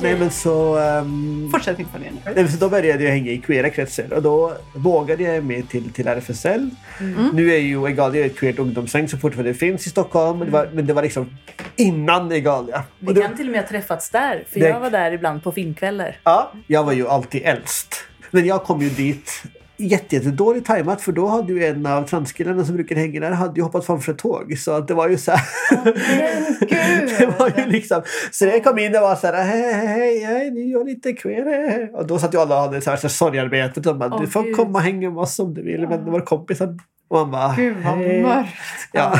Nej 0.01 0.19
men 0.19 0.29
så... 0.31 0.77
ehm, 0.77 1.49
Fortsätt 1.51 1.79
inte 1.79 1.91
följa 1.91 2.11
nu. 2.25 2.33
Nej, 2.35 2.51
så 2.51 2.57
då 2.57 2.69
började 2.69 3.03
jag 3.03 3.11
hänga 3.11 3.31
i 3.31 3.37
queera 3.37 3.69
kretsar 3.69 4.13
och 4.13 4.21
då 4.21 4.53
vågade 4.75 5.23
jag 5.23 5.43
med 5.43 5.69
till, 5.69 5.93
till 5.93 6.07
RFSL. 6.07 6.69
Mm. 6.99 7.29
Nu 7.33 7.53
är 7.53 7.57
ju 7.57 7.85
Egalia 7.87 8.25
ett 8.25 8.37
queert 8.37 8.59
ungdomssäng 8.59 9.07
som 9.07 9.19
fortfarande 9.19 9.53
finns 9.53 9.87
i 9.87 9.89
Stockholm. 9.89 10.37
Men 10.39 10.47
det 10.47 10.53
var, 10.53 10.69
men 10.73 10.85
det 10.87 10.93
var 10.93 11.03
liksom 11.03 11.37
innan 11.75 12.31
Egalia. 12.31 12.83
Vi 12.99 13.07
Och 13.07 13.13
det- 13.13 13.21
kan 13.21 13.37
till 13.37 13.45
och 13.45 13.51
med 13.51 13.61
ha 13.61 13.67
träffats 13.67 14.09
där, 14.09 14.43
för 14.51 14.59
Det- 14.59 14.67
jag 14.69 14.79
var 14.79 14.89
där 14.89 15.11
ibland 15.11 15.43
på 15.43 15.51
filmkvällar. 15.51 16.19
Ja, 16.23 16.51
jag 16.67 16.83
var 16.83 16.93
ju 16.93 17.07
alltid 17.07 17.41
äldst. 17.45 17.95
Men 18.31 18.45
jag 18.45 18.63
kom 18.63 18.81
ju 18.81 18.89
dit 18.89 19.43
jätte, 19.77 20.15
jätte 20.15 20.31
dåligt 20.31 20.65
tajmat 20.65 21.01
för 21.01 21.11
då 21.11 21.27
hade 21.27 21.53
ju 21.53 21.65
en 21.65 21.85
av 21.85 22.07
transkillarna 22.07 22.65
som 22.65 22.75
brukar 22.75 22.95
hänga 22.95 23.19
där 23.19 23.31
hade 23.31 23.59
ju 23.59 23.63
hoppat 23.63 23.85
framför 23.85 24.11
ett 24.11 24.17
tåg. 24.17 24.57
Så 24.57 24.71
att 24.71 24.87
det 24.87 24.93
var 24.93 25.09
ju 25.09 25.17
så 25.17 25.31
här. 25.31 25.47
det 27.19 27.39
var 27.39 27.51
ju 27.57 27.65
liksom, 27.71 28.01
så 28.31 28.45
jag 28.45 28.63
kom 28.63 28.79
in 28.79 28.95
och 28.95 29.01
var 29.01 29.15
så 29.15 29.27
här 29.27 29.43
hej, 29.43 29.73
hej, 29.73 30.19
hej, 30.19 30.51
ni 30.51 30.71
är 30.71 30.85
lite 30.85 31.13
queer. 31.13 31.95
Och 31.95 32.07
då 32.07 32.19
satt 32.19 32.33
ju 32.33 32.37
alla 32.37 32.55
och 32.55 32.61
hade 32.61 32.81
så 32.81 32.89
här, 32.89 32.97
så 32.97 33.93
bara, 33.93 34.19
du 34.19 34.27
får 34.27 34.43
Gud. 34.43 34.55
komma 34.55 34.79
och 34.79 34.81
hänga 34.81 35.09
med 35.09 35.19
oss 35.19 35.39
om 35.39 35.53
du 35.53 35.63
vill. 35.63 35.87
Men 35.87 36.05
det 36.05 36.11
var 36.11 36.19
kompisar. 36.19 36.77
Och 37.07 37.17
man 37.17 37.31
bara, 37.31 37.55
Gud 37.55 37.75
vad 37.77 37.93
hej. 37.97 38.21
mörkt. 38.23 38.49
Ja. 38.91 39.13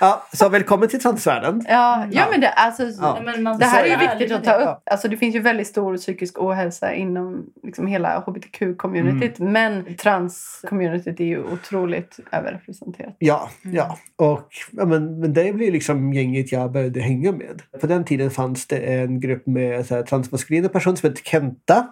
ja, 0.00 0.26
så 0.32 0.48
välkommen 0.48 0.88
till 0.88 1.00
transvärlden. 1.00 1.62
Ja, 1.68 2.06
ja 2.10 2.26
men 2.30 2.40
det, 2.40 2.48
alltså, 2.48 2.82
Ja. 3.00 3.18
Man 3.42 3.58
det 3.58 3.64
här 3.64 3.84
är 3.84 3.88
ju 3.88 3.96
viktigt 4.08 4.32
att 4.36 4.44
ta 4.44 4.54
upp. 4.54 4.82
Alltså, 4.90 5.08
det 5.08 5.16
finns 5.16 5.34
ju 5.34 5.40
väldigt 5.40 5.66
stor 5.66 5.96
psykisk 5.96 6.38
ohälsa 6.38 6.94
inom 6.94 7.46
liksom, 7.62 7.86
hela 7.86 8.20
hbtq-communityt. 8.26 9.40
Mm. 9.40 9.52
Men 9.52 9.84
trans-communityt 9.96 11.20
är 11.20 11.24
ju 11.24 11.44
otroligt 11.44 12.18
överrepresenterat. 12.32 13.16
Ja, 13.18 13.50
Mm. 13.64 13.76
ja. 13.76 13.98
Och, 14.16 14.48
ja 14.70 14.84
men, 14.84 15.20
men 15.20 15.32
det 15.32 15.52
blev 15.52 15.72
liksom 15.72 16.12
gänget 16.12 16.52
jag 16.52 16.72
började 16.72 17.00
hänga 17.00 17.32
med. 17.32 17.62
På 17.80 17.86
den 17.86 18.04
tiden 18.04 18.30
fanns 18.30 18.66
det 18.66 18.76
en 18.78 19.20
grupp 19.20 19.46
med 19.46 19.86
så 19.86 19.94
här, 19.94 20.02
transmaskulina 20.02 20.68
personer 20.68 20.96
som 20.96 21.08
hette 21.10 21.22
Kenta. 21.24 21.86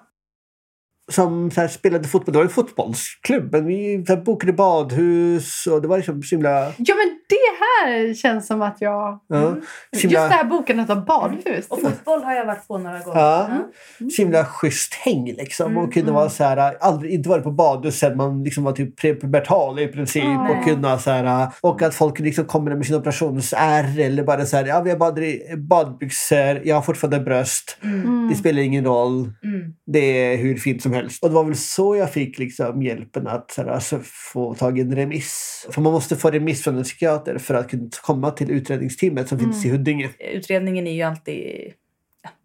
Som 1.10 1.50
så 1.50 1.60
här, 1.60 1.68
spelade 1.68 2.08
fotboll. 2.08 2.32
Det 2.32 2.38
var 2.38 2.44
en 2.44 2.50
fotbollsklubb. 2.50 3.52
Men 3.52 3.66
vi 3.66 4.04
så 4.06 4.14
här, 4.14 4.22
bokade 4.22 4.52
badhus 4.52 5.66
och 5.66 5.82
det 5.82 5.88
var 5.88 5.96
liksom 5.96 6.22
så 6.22 6.34
himla... 6.34 6.72
Ja 6.78 6.94
men 6.94 7.17
det 7.28 7.58
här 7.60 8.14
känns 8.14 8.46
som 8.46 8.62
att 8.62 8.76
jag... 8.80 9.20
Ja, 9.28 9.56
så 9.92 10.06
Just 10.06 10.14
det 10.14 10.18
här 10.18 10.44
bokandet 10.44 10.90
av 10.90 11.04
badhus. 11.04 11.66
Och 11.68 11.80
fotboll 11.80 12.22
har 12.22 12.32
jag 12.32 12.46
varit 12.46 12.68
på 12.68 12.78
några 12.78 12.98
gånger. 12.98 13.20
Ja. 13.20 13.48
Ja. 13.98 14.10
så 14.10 14.22
himla 14.22 14.44
schysst 14.44 14.94
häng 14.94 15.26
liksom. 15.26 15.70
Mm, 15.72 15.84
Och 15.84 15.92
kunde 15.92 16.12
vara 16.12 16.30
så 16.30 16.44
här, 16.44 16.76
aldrig, 16.80 17.12
inte 17.12 17.28
varit 17.28 17.44
på 17.44 17.50
badhus 17.50 17.98
sen 17.98 18.16
man 18.16 18.44
liksom 18.44 18.64
var 18.64 18.72
typ 18.72 18.96
prepubertal 18.96 19.78
i 19.78 19.88
princip. 19.88 20.24
Och 20.24 20.64
kunna 20.64 20.98
så 20.98 21.10
här, 21.10 21.48
och 21.60 21.82
att 21.82 21.94
folk 21.94 22.18
liksom 22.18 22.44
kommer 22.44 22.74
med 22.74 22.86
sin 22.86 22.96
operationsärr 22.96 24.00
eller 24.00 24.22
bara 24.22 24.46
så 24.46 24.56
här, 24.56 24.66
ja 24.66 24.80
vi 24.80 24.90
har 24.90 24.96
bad, 24.96 25.18
badbyxor, 25.58 26.60
jag 26.64 26.74
har 26.74 26.82
fortfarande 26.82 27.20
bröst. 27.20 27.76
Mm. 27.82 28.28
Det 28.28 28.34
spelar 28.34 28.62
ingen 28.62 28.84
roll. 28.84 29.32
Mm. 29.44 29.74
Det 29.86 29.98
är 29.98 30.36
hur 30.36 30.56
fint 30.56 30.82
som 30.82 30.92
helst. 30.92 31.22
Och 31.22 31.28
det 31.28 31.34
var 31.34 31.44
väl 31.44 31.56
så 31.56 31.96
jag 31.96 32.12
fick 32.12 32.38
liksom 32.38 32.82
hjälpen 32.82 33.26
att 33.26 33.50
så 33.50 33.62
här, 33.62 33.68
alltså, 33.68 33.98
få 34.32 34.54
tag 34.54 34.78
i 34.78 34.80
en 34.80 34.96
remiss. 34.96 35.66
För 35.70 35.80
man 35.80 35.92
måste 35.92 36.16
få 36.16 36.30
remiss 36.30 36.64
från 36.64 36.76
en 36.76 36.84
psykiater 36.84 37.17
för 37.38 37.54
att 37.54 37.70
kunna 37.70 37.88
komma 38.02 38.30
till 38.30 38.50
utredningsteamet 38.50 39.28
som 39.28 39.38
finns 39.38 39.64
i 39.64 39.70
Huddinge. 39.70 40.10
Utredningen 40.18 40.86
är 40.86 40.92
ju 40.92 41.02
alltid... 41.02 41.72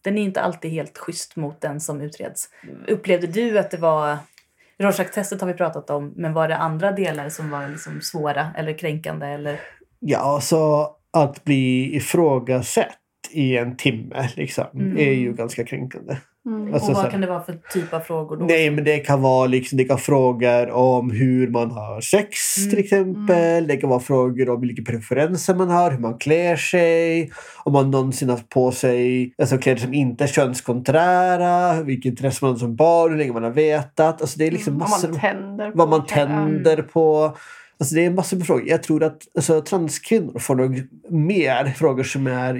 Den 0.01 0.17
är 0.17 0.21
inte 0.21 0.41
alltid 0.41 0.71
helt 0.71 0.97
schysst 0.97 1.35
mot 1.35 1.61
den 1.61 1.79
som 1.79 2.01
utreds. 2.01 2.49
Upplevde 2.87 3.27
du 3.27 3.59
att 3.59 3.71
det 3.71 3.77
var... 3.77 4.17
Rorschach-testet 4.77 5.41
har 5.41 5.47
vi 5.47 5.53
pratat 5.53 5.89
om, 5.89 6.13
men 6.15 6.33
var 6.33 6.47
det 6.47 6.57
andra 6.57 6.91
delar 6.91 7.29
som 7.29 7.49
var 7.49 7.69
liksom 7.69 8.01
svåra 8.01 8.47
eller 8.57 8.77
kränkande? 8.77 9.25
Eller? 9.25 9.59
Ja, 9.99 10.39
så 10.41 10.89
att 11.11 11.43
bli 11.43 11.95
ifrågasatt 11.95 12.97
i 13.31 13.57
en 13.57 13.77
timme 13.77 14.29
liksom, 14.35 14.65
Mm. 14.73 14.97
är 14.97 15.11
ju 15.11 15.33
ganska 15.33 15.65
kränkande. 15.65 16.15
Mm. 16.45 16.73
Alltså, 16.73 16.91
och 16.91 16.97
vad 16.97 17.11
kan 17.11 17.21
det 17.21 17.27
vara 17.27 17.43
för 17.43 17.59
typ 17.73 17.93
av 17.93 17.99
frågor 17.99 18.37
då? 18.37 18.45
Nej, 18.45 18.69
men 18.71 18.83
det 18.83 18.97
kan 18.99 19.21
vara 19.21 19.47
liksom, 19.47 19.77
det 19.77 19.83
kan 19.83 19.97
frågor 19.97 20.71
om 20.71 21.11
hur 21.11 21.47
man 21.47 21.71
har 21.71 22.01
sex 22.01 22.57
Mm. 22.57 22.69
till 22.69 22.79
exempel. 22.79 23.67
Det 23.67 23.77
kan 23.77 23.89
vara 23.89 23.99
frågor 23.99 24.49
om 24.49 24.61
vilka 24.61 24.91
preferenser 24.91 25.55
man 25.55 25.69
har, 25.69 25.91
hur 25.91 25.99
man 25.99 26.17
klär 26.17 26.55
sig. 26.55 27.31
Om 27.63 27.73
man 27.73 27.91
någonsin 27.91 28.29
haft 28.29 28.49
på 28.49 28.71
sig 28.71 29.33
alltså, 29.37 29.57
kläder 29.57 29.79
som 29.81 29.93
inte 29.93 30.23
är 30.23 30.27
könskonträra. 30.27 31.81
Vilket 31.83 32.09
intresse 32.09 32.45
man 32.45 32.51
har 32.51 32.59
som 32.59 32.75
barn, 32.75 33.11
hur 33.11 33.17
länge 33.17 33.33
man 33.33 33.43
har 33.43 33.51
vetat. 33.51 34.21
Alltså, 34.21 34.37
det 34.39 34.47
är 34.47 34.51
liksom 34.51 34.79
Vad 34.79 34.89
massor 34.89 35.07
man 35.09 35.19
tänder 35.19 35.71
på. 35.71 35.77
vad 35.77 35.89
man 35.89 36.05
tänder 36.05 36.81
på. 36.81 37.37
Alltså 37.79 37.95
det 37.95 38.05
är 38.05 38.09
massor 38.09 38.37
med 38.37 38.47
frågor. 38.47 38.67
Jag 38.67 38.83
tror 38.83 39.03
att 39.03 39.21
alltså, 39.35 39.61
transkvinnor 39.61 40.39
får 40.39 40.55
nog 40.55 40.87
mer 41.09 41.65
frågor 41.65 42.03
som 42.03 42.27
är 42.27 42.53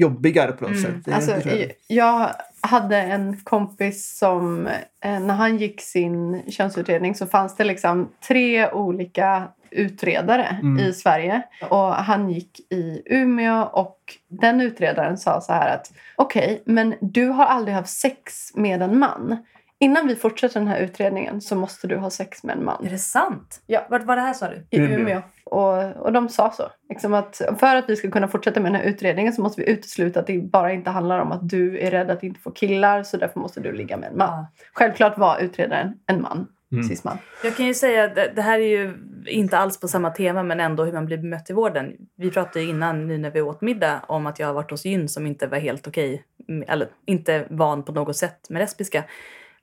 jobbigare 0.00 0.52
på 0.52 0.64
något 0.68 0.70
Mm. 0.78 0.82
sätt. 0.82 1.04
Det- 1.04 1.12
Alltså, 1.14 1.48
jag. 1.48 1.70
jag 1.86 2.30
hade 2.60 2.96
en 2.96 3.36
kompis 3.36 4.18
som, 4.18 4.66
eh, 5.04 5.20
när 5.20 5.34
han 5.34 5.56
gick 5.58 5.80
sin 5.80 6.42
könsutredning 6.50 7.14
så 7.14 7.26
fanns 7.26 7.56
det 7.56 7.64
liksom 7.64 8.08
tre 8.28 8.70
olika 8.70 9.48
utredare 9.70 10.58
Mm. 10.62 10.78
i 10.78 10.92
Sverige. 10.92 11.42
Och 11.70 11.94
han 11.94 12.30
gick 12.30 12.60
i 12.72 13.02
Umeå 13.06 13.62
och 13.62 13.98
den 14.28 14.60
utredaren 14.60 15.18
sa 15.18 15.40
så 15.40 15.52
här 15.52 15.74
att 15.74 15.92
okej, 16.16 16.62
men 16.66 16.94
du 17.00 17.26
har 17.28 17.44
aldrig 17.44 17.74
haft 17.74 17.90
sex 17.98 18.50
med 18.54 18.82
en 18.82 18.98
man. 18.98 19.36
Innan 19.82 20.06
vi 20.06 20.16
fortsätter 20.16 20.60
den 20.60 20.68
här 20.68 20.80
utredningen 20.80 21.40
så 21.40 21.56
måste 21.56 21.86
du 21.86 21.96
ha 21.96 22.10
sex 22.10 22.44
med 22.44 22.56
en 22.56 22.64
man. 22.64 22.86
Är 22.86 22.90
det 22.90 22.98
sant? 22.98 23.62
Ja. 23.66 23.86
Vart 23.90 24.04
var 24.04 24.16
det 24.16 24.22
här 24.22 24.34
sa 24.34 24.48
du? 24.48 24.66
I 24.70 24.80
Umeå. 24.80 24.98
Umeå. 25.00 25.22
Och, 25.44 25.96
och 25.96 26.12
de 26.12 26.28
sa 26.28 26.50
så. 26.50 26.70
Liksom 26.88 27.14
att 27.14 27.40
för 27.58 27.76
att 27.76 27.84
vi 27.88 27.96
ska 27.96 28.10
kunna 28.10 28.28
fortsätta 28.28 28.60
med 28.60 28.72
den 28.72 28.80
här 28.80 28.88
utredningen 28.88 29.32
så 29.32 29.42
måste 29.42 29.60
vi 29.60 29.70
utesluta 29.70 30.20
att 30.20 30.26
det 30.26 30.38
bara 30.38 30.72
inte 30.72 30.90
handlar 30.90 31.18
om 31.18 31.32
att 31.32 31.48
du 31.48 31.78
är 31.78 31.90
rädd 31.90 32.10
att 32.10 32.22
inte 32.22 32.40
få 32.40 32.50
killar 32.50 33.02
så 33.02 33.16
därför 33.16 33.40
måste 33.40 33.60
du 33.60 33.72
ligga 33.72 33.96
med 33.96 34.10
en 34.10 34.18
man. 34.18 34.46
Självklart 34.72 35.18
var 35.18 35.38
utredaren 35.40 35.92
en 36.06 36.22
man. 36.22 36.46
Mm. 36.72 36.84
Cis-man. 36.84 37.18
Jag 37.44 37.56
kan 37.56 37.66
ju 37.66 37.74
säga 37.74 38.04
att 38.04 38.14
det, 38.14 38.42
här 38.42 38.58
är 38.58 38.78
ju 38.78 38.94
inte 39.26 39.58
alls 39.58 39.80
på 39.80 39.88
samma 39.88 40.10
tema 40.10 40.42
men 40.42 40.60
ändå 40.60 40.84
hur 40.84 40.92
man 40.92 41.06
blir 41.06 41.18
bemött 41.18 41.50
i 41.50 41.52
vården. 41.52 41.92
Vi 42.16 42.30
pratade 42.30 42.60
ju 42.60 42.70
innan 42.70 43.06
nu 43.06 43.18
när 43.18 43.30
vi 43.30 43.40
åt 43.40 43.60
middag 43.60 44.00
om 44.06 44.26
att 44.26 44.38
jag 44.38 44.46
har 44.46 44.54
varit 44.54 44.70
hos 44.70 44.84
gyn 44.84 45.08
som 45.08 45.26
inte 45.26 45.46
var 45.46 45.58
helt 45.58 45.86
okej, 45.86 46.24
eller 46.66 46.88
inte 47.06 47.46
van 47.50 47.82
på 47.82 47.92
något 47.92 48.16
sätt 48.16 48.50
med 48.50 48.60
lesbiska. 48.60 49.04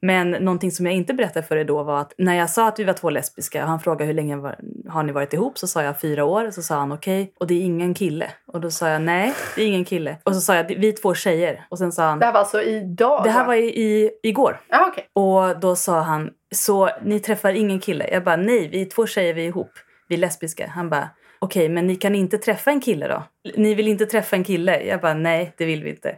Men 0.01 0.31
någonting 0.31 0.71
som 0.71 0.85
jag 0.85 0.95
inte 0.95 1.13
berättade 1.13 1.45
för 1.45 1.57
er 1.57 1.63
då 1.63 1.83
var 1.83 1.99
att 1.99 2.13
när 2.17 2.35
jag 2.35 2.49
sa 2.49 2.67
att 2.67 2.79
vi 2.79 2.83
var 2.83 2.93
två 2.93 3.09
lesbiska 3.09 3.63
och 3.63 3.69
han 3.69 3.79
frågade 3.79 4.05
hur 4.05 4.13
länge 4.13 4.35
var, 4.35 4.55
har 4.89 5.03
ni 5.03 5.11
varit 5.11 5.33
ihop 5.33 5.57
så 5.57 5.67
sa 5.67 5.83
jag 5.83 6.01
fyra 6.01 6.25
år. 6.25 6.51
Så 6.51 6.61
sa 6.61 6.75
han 6.75 6.91
okej 6.91 7.33
och 7.39 7.47
det 7.47 7.53
är 7.53 7.61
ingen 7.61 7.93
kille. 7.93 8.31
Och 8.47 8.61
då 8.61 8.71
sa 8.71 8.89
jag 8.89 9.01
nej, 9.01 9.33
det 9.55 9.61
är 9.61 9.67
ingen 9.67 9.85
kille. 9.85 10.17
Och 10.23 10.35
så 10.35 10.41
sa 10.41 10.55
jag 10.55 10.63
vi 10.63 10.87
är 10.89 11.01
två 11.01 11.13
tjejer. 11.13 11.65
Och 11.69 11.77
sen 11.77 11.91
sa 11.91 12.03
han 12.03 12.19
Det 12.19 12.25
här 12.25 12.33
var 12.33 12.39
alltså 12.39 12.61
idag? 12.61 13.23
det 13.23 13.29
här 13.29 13.39
va? 13.41 13.47
var 13.47 13.55
i, 13.55 13.81
i, 13.81 14.11
igår. 14.23 14.59
Ja, 14.69 14.87
okej. 14.91 15.09
Och 15.13 15.59
då 15.59 15.75
sa 15.75 16.01
han, 16.01 16.29
så 16.55 16.89
ni 17.03 17.19
träffar 17.19 17.53
ingen 17.53 17.79
kille? 17.79 18.09
Jag 18.11 18.23
bara, 18.23 18.35
nej, 18.35 18.67
vi 18.67 18.81
är 18.81 18.85
två 18.85 19.07
tjejer, 19.07 19.33
vi 19.33 19.43
är 19.43 19.47
ihop. 19.47 19.71
Vi 20.07 20.15
är 20.15 20.19
lesbiska. 20.19 20.67
Han 20.75 20.89
bara, 20.89 21.09
okej, 21.39 21.69
men 21.69 21.87
ni 21.87 21.95
kan 21.95 22.15
inte 22.15 22.37
träffa 22.37 22.71
en 22.71 22.81
kille 22.81 23.07
då? 23.07 23.23
Ni 23.55 23.75
vill 23.75 23.87
inte 23.87 24.05
träffa 24.05 24.35
en 24.35 24.43
kille? 24.43 24.83
Jag 24.83 25.01
bara, 25.01 25.13
nej, 25.13 25.53
det 25.57 25.65
vill 25.65 25.83
vi 25.83 25.89
inte. 25.89 26.15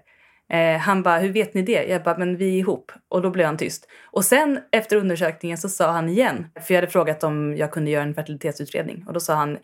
Eh, 0.50 0.78
han 0.78 1.04
bara, 1.04 1.20
hur 1.20 1.34
vet 1.34 1.54
ni 1.54 1.62
det? 1.62 1.84
Jag 1.84 2.04
bara, 2.04 2.18
men 2.18 2.38
vi 2.38 2.46
är 2.46 2.60
ihop. 2.60 2.92
Och 3.10 3.22
då 3.22 3.30
blev 3.30 3.46
han 3.46 3.58
tyst. 3.58 3.88
Och 4.06 4.26
sen 4.26 4.60
efter 4.72 4.98
undersökningen 4.98 5.58
så 5.58 5.70
sa 5.70 5.92
han 5.92 6.10
igen, 6.10 6.48
för 6.62 6.74
jag 6.74 6.82
hade 6.82 6.92
frågat 6.92 7.24
om 7.24 7.58
jag 7.58 7.72
kunde 7.72 7.92
göra 7.92 8.04
en 8.04 8.14
fertilitetsutredning. 8.14 9.04
Och 9.08 9.14
då 9.14 9.20
sa 9.20 9.36
han, 9.36 9.58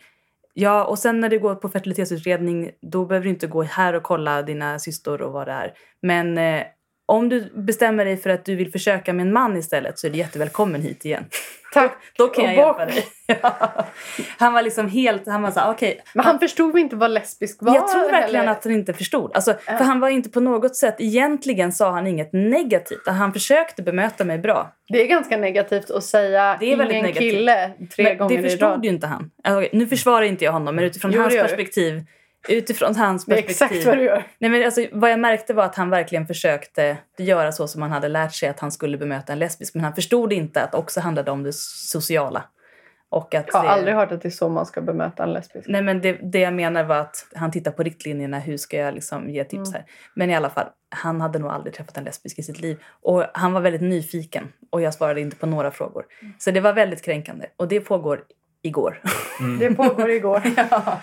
ja, 0.54 0.84
och 0.84 0.98
sen 0.98 1.20
när 1.20 1.28
du 1.28 1.38
går 1.38 1.54
på 1.54 1.68
fertilitetsutredning, 1.68 2.70
då 2.82 3.04
behöver 3.04 3.24
du 3.24 3.30
inte 3.30 3.46
gå 3.46 3.62
här 3.62 3.92
och 3.92 4.02
kolla 4.02 4.42
dina 4.42 4.78
systor 4.78 5.22
och 5.22 5.32
vad 5.32 5.48
det 5.48 5.52
är. 5.52 5.72
Men 6.02 6.38
eh, 6.38 6.62
om 7.06 7.28
du 7.28 7.52
bestämmer 7.54 8.04
dig 8.04 8.16
för 8.16 8.30
att 8.30 8.44
du 8.44 8.54
vill 8.56 8.72
försöka 8.72 9.12
med 9.12 9.26
en 9.26 9.32
man 9.32 9.56
istället 9.56 9.98
så 9.98 10.06
är 10.06 10.10
du 10.10 10.18
jättevälkommen 10.18 10.82
hit 10.82 11.04
igen. 11.04 11.24
Tack. 11.72 11.92
Då 12.18 12.28
kan 12.28 12.44
Och 12.44 12.50
jag 12.50 12.56
hjälpa 12.56 12.84
dig. 12.86 13.04
Ja. 13.42 13.84
Han 14.38 14.52
var 14.52 14.62
liksom 14.62 14.88
helt, 14.88 15.26
han 15.26 15.42
var 15.42 15.50
såhär, 15.50 15.70
okej. 15.70 16.02
Men 16.14 16.24
han 16.24 16.38
förstod 16.38 16.78
inte 16.78 16.96
vad 16.96 17.10
lesbisk 17.10 17.58
var? 17.60 17.74
Jag 17.74 17.88
tror 17.88 18.10
verkligen 18.10 18.42
eller? 18.42 18.52
att 18.52 18.64
han 18.64 18.72
inte 18.72 18.92
förstod. 18.92 19.30
Alltså, 19.34 19.50
Ja. 19.66 19.78
För 19.78 19.84
han 19.84 20.00
var 20.00 20.08
inte 20.08 20.28
på 20.30 20.40
något 20.40 20.76
sätt, 20.76 20.96
egentligen 20.98 21.72
sa 21.72 21.90
han 21.90 22.06
inget 22.06 22.32
negativt. 22.32 23.06
Han 23.06 23.32
försökte 23.32 23.82
bemöta 23.82 24.24
mig 24.24 24.38
bra. 24.38 24.72
Det 24.88 25.02
är 25.02 25.06
ganska 25.06 25.36
negativt 25.36 25.90
att 25.90 26.04
säga 26.04 26.56
Det 26.60 26.72
är 26.72 26.76
väldigt 26.76 26.94
ingen 26.94 27.06
negativt. 27.06 27.30
kille 27.32 27.70
tre 27.96 28.04
Men 28.04 28.18
gånger 28.18 28.36
det 28.36 28.46
i 28.46 28.50
förstod 28.50 28.68
rad. 28.68 28.84
ju 28.84 28.90
inte 28.90 29.06
han. 29.06 29.30
Alltså, 29.44 29.76
nu 29.76 29.86
försvarar 29.86 30.22
inte 30.24 30.44
jag 30.44 30.52
honom, 30.52 30.74
men 30.76 30.84
utifrån 30.84 31.10
Jo, 31.12 31.16
det 31.16 31.22
hans 31.22 31.34
perspektiv. 31.50 32.02
Utifrån 32.48 32.96
hans 32.96 33.24
Det 33.24 33.38
är 33.38 33.42
perspektiv. 33.42 33.66
exakt 33.76 33.86
vad 33.86 33.98
du 33.98 34.04
gör. 34.04 34.24
Nej, 34.38 34.50
men 34.50 34.64
alltså, 34.64 34.86
vad 34.92 35.10
jag 35.10 35.20
märkte 35.20 35.54
var 35.54 35.64
att 35.64 35.74
han 35.74 35.90
verkligen 35.90 36.26
försökte 36.26 36.96
göra 37.18 37.52
så 37.52 37.68
som 37.68 37.82
han 37.82 37.90
hade 37.90 38.08
lärt 38.08 38.34
sig 38.34 38.48
att 38.48 38.60
han 38.60 38.72
skulle 38.72 38.98
bemöta 38.98 39.32
en 39.32 39.38
lesbisk. 39.38 39.74
Men 39.74 39.84
han 39.84 39.94
förstod 39.94 40.32
inte 40.32 40.62
att 40.62 40.72
det 40.72 40.78
också 40.78 41.00
handlade 41.00 41.30
om 41.30 41.42
det 41.42 41.54
sociala. 41.54 42.44
Och 43.08 43.34
att 43.34 43.46
Jag 43.52 43.58
har 43.58 43.64
det... 43.64 43.70
aldrig 43.70 43.94
hört 43.94 44.12
att 44.12 44.22
det 44.22 44.28
är 44.28 44.30
så 44.30 44.48
man 44.48 44.66
ska 44.66 44.80
bemöta 44.80 45.22
en 45.22 45.32
lesbisk. 45.32 45.68
Nej, 45.68 45.82
men 45.82 46.00
det, 46.00 46.12
det 46.12 46.38
jag 46.40 46.54
menar 46.54 46.84
var 46.84 46.96
att 46.96 47.26
han 47.34 47.50
tittar 47.50 47.70
på 47.70 47.82
riktlinjerna. 47.82 48.38
Hur 48.38 48.56
ska 48.56 48.76
jag 48.76 48.94
liksom 48.94 49.30
ge 49.30 49.44
tips 49.44 49.68
Mm. 49.68 49.72
här? 49.72 49.84
Men 50.14 50.30
i 50.30 50.36
alla 50.36 50.50
fall, 50.50 50.66
han 50.90 51.20
hade 51.20 51.38
nog 51.38 51.50
aldrig 51.50 51.74
träffat 51.74 51.96
en 51.96 52.04
lesbisk 52.04 52.38
i 52.38 52.42
sitt 52.42 52.60
liv. 52.60 52.78
Och 53.02 53.24
han 53.34 53.52
var 53.52 53.60
väldigt 53.60 53.80
nyfiken. 53.82 54.48
Och 54.70 54.80
jag 54.82 54.94
svarade 54.94 55.20
inte 55.20 55.36
på 55.36 55.46
några 55.46 55.70
frågor. 55.70 56.04
Mm. 56.22 56.34
Så 56.38 56.50
det 56.50 56.60
var 56.60 56.72
väldigt 56.72 57.02
kränkande. 57.04 57.46
Och 57.56 57.68
det 57.68 57.80
pågår 57.80 58.20
igår. 58.66 59.02
Det 59.60 59.74
pågår 59.74 60.10
igår. 60.10 60.42
ja. 60.56 61.02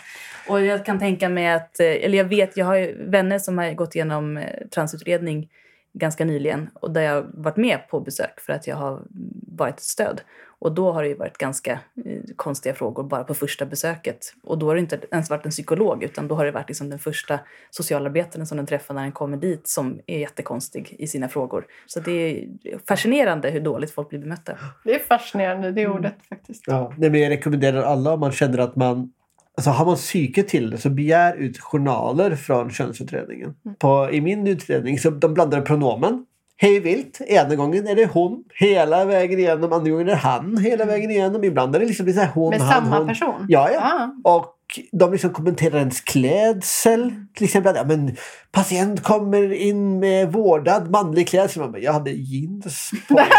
Och 0.49 0.61
jag 0.61 0.85
kan 0.85 0.99
tänka 0.99 1.29
mig 1.29 1.47
att, 1.47 1.79
eh, 1.79 1.87
eller 1.87 2.17
jag 2.17 2.25
vet, 2.25 2.57
jag 2.57 2.65
har 2.65 3.09
vänner 3.09 3.39
som 3.39 3.57
har 3.57 3.73
gått 3.73 3.95
igenom 3.95 4.37
eh, 4.37 4.67
transutredning 4.67 5.49
ganska 5.93 6.25
nyligen 6.25 6.69
och 6.73 6.91
där 6.91 7.01
jag 7.01 7.25
varit 7.33 7.57
med 7.57 7.87
på 7.89 7.99
besök 7.99 8.39
för 8.39 8.53
att 8.53 8.67
jag 8.67 8.75
har 8.75 9.01
varit 9.47 9.75
ett 9.75 9.83
stöd. 9.83 10.21
Och 10.63 10.71
då 10.71 10.91
har 10.91 11.03
det 11.03 11.09
ju 11.09 11.15
varit 11.15 11.37
ganska 11.37 11.71
eh, 12.05 12.21
konstiga 12.35 12.75
frågor 12.75 13.03
bara 13.03 13.23
på 13.23 13.33
första 13.33 13.65
besöket. 13.65 14.33
Och 14.43 14.57
då 14.57 14.67
har 14.67 14.75
det 14.75 14.81
inte 14.81 14.99
ens 15.11 15.29
varit 15.29 15.45
en 15.45 15.51
psykolog 15.51 16.03
utan 16.03 16.27
då 16.27 16.35
har 16.35 16.45
det 16.45 16.51
varit 16.51 16.67
liksom 16.69 16.89
den 16.89 16.99
första 16.99 17.39
socialarbetaren 17.69 18.47
som 18.47 18.57
den 18.57 18.65
träffar 18.65 18.93
när 18.93 19.01
den 19.01 19.11
kommer 19.11 19.37
dit 19.37 19.67
som 19.67 19.99
är 20.07 20.19
jättekonstig 20.19 20.95
i 20.99 21.07
sina 21.07 21.29
frågor. 21.29 21.65
Så 21.87 21.99
det 21.99 22.11
är 22.11 22.47
fascinerande 22.87 23.49
hur 23.49 23.59
dåligt 23.59 23.91
folk 23.91 24.09
blir 24.09 24.19
bemötta. 24.19 24.57
Det 24.83 24.95
är 24.95 24.99
fascinerande, 24.99 25.71
det 25.71 25.81
Mm. 25.83 25.97
ordet 25.97 26.15
faktiskt. 26.29 26.63
Ja, 26.67 26.93
nej, 26.97 27.09
men 27.09 27.21
jag 27.21 27.29
rekommenderar 27.29 27.83
alla 27.83 28.13
om 28.13 28.19
man 28.19 28.31
känner 28.31 28.57
att 28.57 28.75
man 28.75 29.11
Alltså 29.57 29.69
har 29.71 29.85
man 29.85 29.95
psyke 29.95 30.43
till 30.43 30.69
det 30.69 30.77
så 30.77 30.89
begär 30.89 31.35
ut 31.35 31.59
journaler 31.59 32.35
från 32.35 32.69
könsutredningen. 32.71 33.55
På, 33.79 34.09
I 34.11 34.21
min 34.21 34.47
utredning 34.47 34.99
så 34.99 35.09
de 35.09 35.33
blandade 35.33 35.63
pronomen. 35.63 36.25
Hej 36.63 36.79
vilt. 36.79 37.21
Ena 37.21 37.55
gången 37.55 37.87
är 37.87 37.95
det 37.95 38.05
hon 38.05 38.43
hela 38.59 39.05
vägen 39.05 39.39
igenom. 39.39 39.73
Andra 39.73 39.91
gången 39.91 40.07
är 40.07 40.11
det 40.11 40.17
han 40.17 40.57
hela 40.57 40.85
vägen 40.85 41.11
igenom. 41.11 41.43
Ibland 41.43 41.75
är 41.75 41.79
det 41.79 41.85
liksom 41.85 42.13
så 42.13 42.19
här 42.19 42.29
hon, 42.33 42.49
Med 42.49 42.61
han, 42.61 42.83
samma 42.83 42.97
hon. 42.97 43.07
person? 43.07 43.45
Ja, 43.49 43.69
ja. 43.73 43.79
Ah. 43.81 44.31
Och 44.35 44.55
de 44.91 45.11
liksom 45.11 45.29
kommenterar 45.33 45.77
ens 45.79 46.01
klädsel. 46.01 47.13
Till 47.35 47.43
exempel 47.45 47.75
ja, 47.75 47.83
men 47.83 48.15
patient 48.51 49.03
kommer 49.03 49.53
in 49.53 49.99
med 49.99 50.31
vårdad 50.31 50.91
manlig 50.91 51.27
klädsel. 51.27 51.61
Man 51.61 51.71
bara, 51.71 51.81
jag 51.81 51.93
hade 51.93 52.11
jeans 52.11 52.91
på 53.07 53.13
mig." 53.13 53.25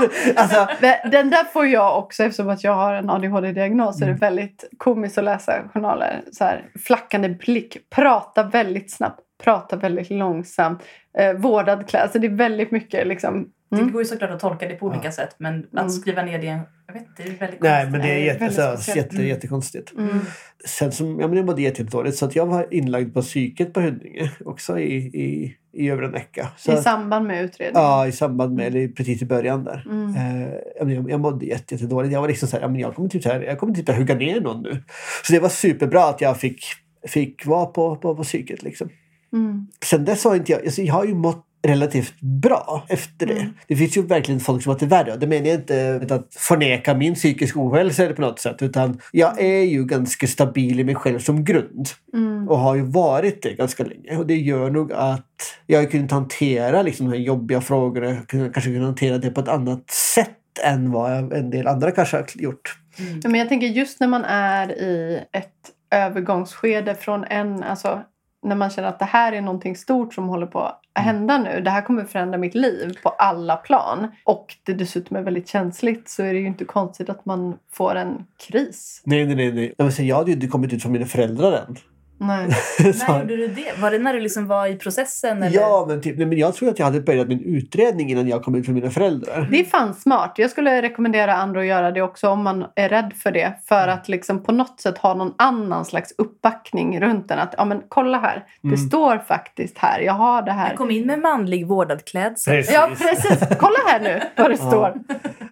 alltså, 0.36 0.66
Den 1.10 1.30
där 1.30 1.44
får 1.44 1.66
jag 1.66 1.98
också 1.98 2.22
eftersom 2.24 2.48
att 2.48 2.64
jag 2.64 2.74
har 2.74 2.94
en 2.94 3.10
ADHD-diagnos. 3.10 3.98
Så 3.98 4.04
är 4.04 4.08
det 4.08 4.12
Mm. 4.12 4.20
väldigt 4.20 4.64
komiskt 4.78 5.18
att 5.18 5.24
läsa 5.24 5.62
journaler. 5.74 6.22
Så 6.32 6.44
här, 6.44 6.64
flackande 6.86 7.28
blick, 7.28 7.76
prata 7.94 8.42
väldigt 8.42 8.92
snabbt, 8.92 9.20
prata 9.44 9.76
väldigt 9.76 10.10
långsamt, 10.10 10.82
eh, 11.18 11.32
vårdad 11.32 11.78
klädsel. 11.78 12.00
Alltså 12.00 12.18
det 12.18 12.26
är 12.26 12.30
väldigt 12.36 12.70
mycket 12.70 13.06
liksom. 13.06 13.48
Det 13.70 13.76
Mm. 13.76 13.92
går 13.92 14.02
ju 14.02 14.06
såklart 14.06 14.30
att 14.30 14.40
tolka 14.40 14.68
det 14.68 14.74
på 14.74 14.86
olika 14.86 15.12
sätt 15.12 15.34
men 15.38 15.58
att 15.72 15.78
Mm. 15.78 15.90
skriva 15.90 16.22
ner 16.22 16.38
det, 16.38 16.46
jag 16.86 16.92
vet 16.94 17.02
inte, 17.02 17.22
det 17.22 17.28
är 17.28 17.38
väldigt 17.38 17.60
nej, 17.60 17.82
konstigt. 17.82 17.92
men 17.92 18.00
det 18.00 18.06
är 18.08 18.14
Nej, 18.14 18.24
jätte, 18.26 18.38
väldigt 18.44 18.58
alltså, 18.58 18.82
speciellt. 18.82 19.12
jätte, 19.12 19.26
jättekonstigt. 19.26 19.92
Mm. 19.98 20.18
Sen 20.66 20.92
som, 20.92 21.20
ja, 21.20 21.28
men 21.28 21.36
jag 21.36 21.46
mådde 21.46 21.62
jättedåligt 21.62 22.16
så 22.16 22.24
att 22.24 22.36
jag 22.36 22.46
var 22.46 22.66
inlagd 22.74 23.14
på 23.14 23.22
psyket 23.22 23.72
på 23.72 23.80
Huddinge 23.80 24.30
också 24.44 24.78
i, 24.78 24.94
i, 24.96 25.56
i 25.72 25.90
över 25.90 26.02
en 26.02 26.12
vecka. 26.12 26.48
Så, 26.56 26.72
I 26.72 26.76
samband 26.76 27.26
med 27.26 27.44
utredningen. 27.44 27.82
Ja, 27.82 28.06
i 28.06 28.12
samband 28.12 28.54
med, 28.54 28.66
eller 28.66 28.88
precis 28.88 29.22
i 29.22 29.26
början 29.26 29.64
där. 29.64 29.86
Mm. 29.90 30.14
Eh, 30.16 30.50
ja, 30.78 30.84
men 30.84 30.94
jag, 30.94 31.10
jag 31.10 31.20
mådde 31.20 31.46
jätte, 31.46 31.74
jättedåligt. 31.74 32.12
Jag 32.12 32.20
var 32.20 32.28
liksom 32.28 32.48
så 32.48 32.56
här, 32.56 32.62
ja, 32.62 32.68
men 32.68 32.80
jag 32.80 32.94
kommer 32.94 33.08
typ 33.08 33.22
så 33.22 33.28
här, 33.28 33.40
jag 33.42 33.58
kommer 33.58 33.74
typ 33.74 33.88
att 33.88 33.96
hugga 33.96 34.14
ner 34.14 34.40
någon 34.40 34.62
nu. 34.62 34.82
Så 35.26 35.32
det 35.32 35.40
var 35.40 35.48
superbra 35.48 36.04
att 36.04 36.20
jag 36.20 36.36
fick, 36.40 36.64
fick 37.08 37.46
vara 37.46 37.66
på, 37.66 37.96
på, 37.96 38.16
på 38.16 38.22
psyket 38.22 38.62
liksom. 38.62 38.88
Mm. 39.32 39.66
Sen 39.84 40.04
dess 40.04 40.24
har 40.24 40.36
inte 40.36 40.52
jag, 40.52 40.64
alltså 40.64 40.82
jag 40.82 40.94
har 40.94 41.04
ju 41.04 41.14
mått 41.14 41.46
relativt 41.62 42.20
bra 42.20 42.86
efter 42.88 43.26
det. 43.26 43.40
Mm. 43.40 43.52
Det 43.68 43.76
finns 43.76 43.96
ju 43.96 44.02
verkligen 44.02 44.40
folk 44.40 44.62
som 44.62 44.72
har 44.72 44.78
det 44.78 44.86
värre. 44.86 45.16
Det 45.16 45.26
menar 45.26 45.46
jag 45.46 45.56
inte 45.56 46.14
att 46.14 46.34
förneka 46.34 46.94
min 46.94 47.14
psykiska 47.14 47.60
ohälsa 47.60 48.12
på 48.12 48.20
något 48.20 48.40
sätt. 48.40 48.62
Utan 48.62 49.00
jag 49.12 49.40
är 49.40 49.62
ju 49.62 49.84
ganska 49.84 50.26
stabil 50.26 50.80
i 50.80 50.84
mig 50.84 50.94
själv 50.94 51.18
som 51.18 51.44
grund. 51.44 51.88
Mm. 52.14 52.48
Och 52.48 52.58
har 52.58 52.74
ju 52.74 52.82
varit 52.82 53.42
det 53.42 53.54
ganska 53.54 53.84
länge. 53.84 54.16
Och 54.16 54.26
det 54.26 54.36
gör 54.36 54.70
nog 54.70 54.92
att 54.92 55.56
jag 55.66 55.78
har 55.78 55.86
kunnat 55.86 56.10
hantera 56.10 56.82
liksom, 56.82 57.10
de 57.10 57.16
jobbiga 57.18 57.60
frågorna. 57.60 58.16
Kanske 58.28 58.62
kunnat 58.62 58.86
hantera 58.86 59.18
det 59.18 59.30
på 59.30 59.40
ett 59.40 59.48
annat 59.48 59.90
sätt 59.90 60.36
än 60.64 60.92
vad 60.92 61.32
en 61.32 61.50
del 61.50 61.66
andra 61.66 61.90
kanske 61.90 62.16
har 62.16 62.26
gjort. 62.34 62.78
Ja, 63.22 63.28
men 63.28 63.40
jag 63.40 63.48
tänker 63.48 63.66
just 63.66 64.00
när 64.00 64.08
man 64.08 64.24
är 64.24 64.72
i 64.72 65.24
ett 65.32 65.54
övergångsskede 65.90 66.94
från 66.94 67.24
en, 67.24 67.62
alltså 67.62 68.02
när 68.42 68.56
man 68.56 68.70
känner 68.70 68.88
att 68.88 68.98
det 68.98 69.04
här 69.04 69.32
är 69.32 69.40
någonting 69.40 69.76
stort 69.76 70.14
som 70.14 70.28
håller 70.28 70.46
på 70.46 70.60
att 70.60 70.80
hända 70.94 71.38
nu. 71.38 71.60
Det 71.60 71.70
här 71.70 71.82
kommer 71.82 72.04
förändra 72.04 72.38
mitt 72.38 72.54
liv 72.54 72.98
på 73.02 73.08
alla 73.08 73.56
plan. 73.56 74.08
Och 74.24 74.56
det 74.62 74.72
dessutom 74.72 75.16
är 75.16 75.22
väldigt 75.22 75.48
känsligt 75.48 76.08
så 76.08 76.22
är 76.22 76.32
det 76.32 76.40
ju 76.40 76.46
inte 76.46 76.64
konstigt 76.64 77.08
att 77.08 77.26
man 77.26 77.56
får 77.72 77.94
en 77.94 78.26
kris. 78.48 79.02
Nej, 79.04 79.26
nej, 79.26 79.36
nej. 79.36 79.52
nej. 79.52 79.74
Jag, 79.78 79.84
vill 79.84 79.94
säga, 79.94 80.08
jag 80.08 80.16
hade 80.16 80.30
ju 80.30 80.34
inte 80.34 80.46
kommit 80.46 80.72
ut 80.72 80.82
från 80.82 80.92
mina 80.92 81.06
föräldrar 81.06 81.52
än. 81.52 81.76
Nej. 82.22 82.48
När 83.08 83.18
gjorde 83.20 83.36
du 83.36 83.46
det? 83.48 83.80
Var 83.80 83.90
det 83.90 83.98
när 83.98 84.14
du 84.14 84.20
liksom 84.20 84.46
var 84.46 84.66
i 84.66 84.76
processen? 84.76 85.42
Eller? 85.42 85.56
Ja, 85.60 85.84
men, 85.88 86.00
typ, 86.00 86.18
nej, 86.18 86.26
men 86.26 86.38
jag 86.38 86.54
tror 86.54 86.68
att 86.68 86.78
jag 86.78 86.86
hade 86.86 87.00
börjat 87.00 87.28
min 87.28 87.40
utredning 87.40 88.10
innan 88.10 88.28
jag 88.28 88.42
kom 88.42 88.54
ut 88.54 88.64
från 88.64 88.74
mina 88.74 88.90
föräldrar. 88.90 89.48
Det 89.50 89.60
är 89.60 89.64
fan 89.64 89.94
smart. 89.94 90.34
Jag 90.36 90.50
skulle 90.50 90.82
rekommendera 90.82 91.34
andra 91.34 91.60
att 91.60 91.66
göra 91.66 91.90
det 91.90 92.02
också 92.02 92.28
om 92.28 92.42
man 92.42 92.64
är 92.76 92.88
rädd 92.88 93.12
för 93.22 93.32
det. 93.32 93.52
För 93.64 93.88
att 93.88 94.08
liksom 94.08 94.42
på 94.42 94.52
något 94.52 94.80
sätt 94.80 94.98
ha 94.98 95.14
någon 95.14 95.34
annan 95.38 95.84
slags 95.84 96.12
uppbackning 96.18 97.00
runt 97.00 97.28
den. 97.28 97.38
Att 97.38 97.54
ja, 97.58 97.64
men 97.64 97.82
kolla 97.88 98.18
här, 98.18 98.44
det 98.62 98.68
Mm. 98.68 98.78
står 98.78 99.18
faktiskt 99.18 99.78
här. 99.78 100.00
Jag 100.00 100.12
har 100.12 100.42
det 100.42 100.52
här. 100.52 100.68
Jag 100.68 100.76
kom 100.78 100.90
in 100.90 101.06
med 101.06 101.18
manlig 101.18 101.66
vårdad 101.66 102.04
klädsel. 102.04 102.54
Precis. 102.54 102.74
Ja, 102.74 102.88
precis. 102.98 103.38
Kolla 103.58 103.78
här 103.86 104.00
nu 104.00 104.20
vad 104.36 104.50
det 104.50 104.56
står. 104.56 104.94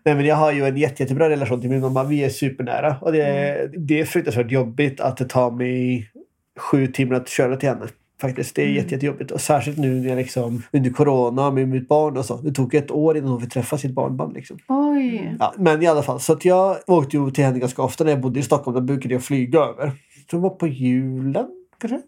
Nej, 0.04 0.14
men 0.14 0.24
jag 0.26 0.36
har 0.36 0.52
ju 0.52 0.64
en 0.66 0.76
jätte, 0.76 1.02
jättebra 1.02 1.28
relation 1.30 1.60
till 1.60 1.70
min 1.70 1.80
mamma. 1.80 2.04
Vi 2.04 2.24
är 2.24 2.28
supernära. 2.28 2.96
Och 3.00 3.12
det, 3.12 3.22
är, 3.22 3.70
det 3.76 4.00
är 4.00 4.04
fruktansvärt 4.04 4.50
jobbigt 4.50 5.00
att 5.00 5.16
det 5.16 5.24
tar 5.24 5.50
mig 5.50 6.10
sju 6.58 6.86
timmar 6.86 7.16
att 7.16 7.28
köra 7.28 7.56
till 7.56 7.68
henne. 7.68 7.86
Faktiskt. 8.20 8.56
Det 8.56 8.62
är 8.62 8.66
jätte, 8.66 8.94
jättejobbigt. 8.94 9.30
Och 9.30 9.40
särskilt 9.40 9.78
nu 9.78 10.00
när 10.00 10.08
jag 10.08 10.16
liksom, 10.16 10.62
under 10.72 10.90
corona 10.90 11.50
med 11.50 11.68
mitt 11.68 11.88
barn 11.88 12.16
och 12.16 12.24
så. 12.24 12.36
Det 12.36 12.52
tog 12.52 12.74
ett 12.74 12.90
år 12.90 13.16
innan 13.16 13.30
hon 13.30 13.40
fick 13.40 13.52
träffa 13.52 13.78
sitt 13.78 13.94
barnbarn. 13.94 14.32
Liksom. 14.32 14.58
Oj. 14.68 15.36
Ja, 15.38 15.54
men 15.58 15.82
i 15.82 15.86
alla 15.86 16.02
fall. 16.02 16.20
Så 16.20 16.32
att 16.32 16.44
jag 16.44 16.76
åkte 16.86 17.16
ju 17.16 17.30
till 17.30 17.44
henne 17.44 17.58
ganska 17.58 17.82
ofta 17.82 18.04
när 18.04 18.10
jag 18.10 18.20
bodde 18.20 18.40
i 18.40 18.42
Stockholm. 18.42 18.74
Då 18.74 18.80
brukade 18.80 19.14
jag 19.14 19.22
flyga 19.22 19.60
över. 19.60 19.92
Så 20.30 20.36
det 20.36 20.42
var 20.42 20.50
på 20.50 20.66
julen 20.66 21.46
kanske? 21.78 22.00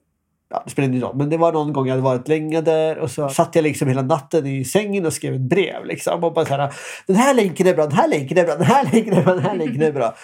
Ja, 0.53 0.63
det 0.65 0.71
spelar 0.71 0.89
ingen 0.89 1.01
roll. 1.01 1.17
Men 1.17 1.31
det 1.31 1.37
var 1.37 1.53
någon 1.53 1.73
gång 1.73 1.87
jag 1.87 1.93
hade 1.93 2.03
varit 2.03 2.29
länge 2.29 2.61
där 2.61 2.99
och 2.99 3.11
så 3.11 3.29
satt 3.29 3.55
jag 3.55 3.63
liksom 3.63 3.89
hela 3.89 4.03
natten 4.03 4.47
i 4.47 4.65
sängen 4.65 5.07
och 5.07 5.13
skrev 5.13 5.35
ett 5.35 5.41
brev. 5.41 5.85
Liksom, 5.85 6.25
och 6.25 6.33
bara 6.33 6.47
så 6.47 6.55
här, 6.55 6.73
den 7.07 7.17
här 7.17 7.35
länken 7.35 7.67
är 7.67 7.75
bra, 7.75 7.87
den 7.87 7.97
här 7.97 8.09
länken 8.09 8.39
är 8.39 8.45
bra, 8.45 8.57
den 8.57 8.67
här 8.67 8.85
länken 8.93 9.15
är 9.15 9.23
bra, 9.23 9.35
den 9.35 9.43
här 9.43 9.57
länken 9.57 9.83
är 9.83 9.93
bra. 9.93 10.15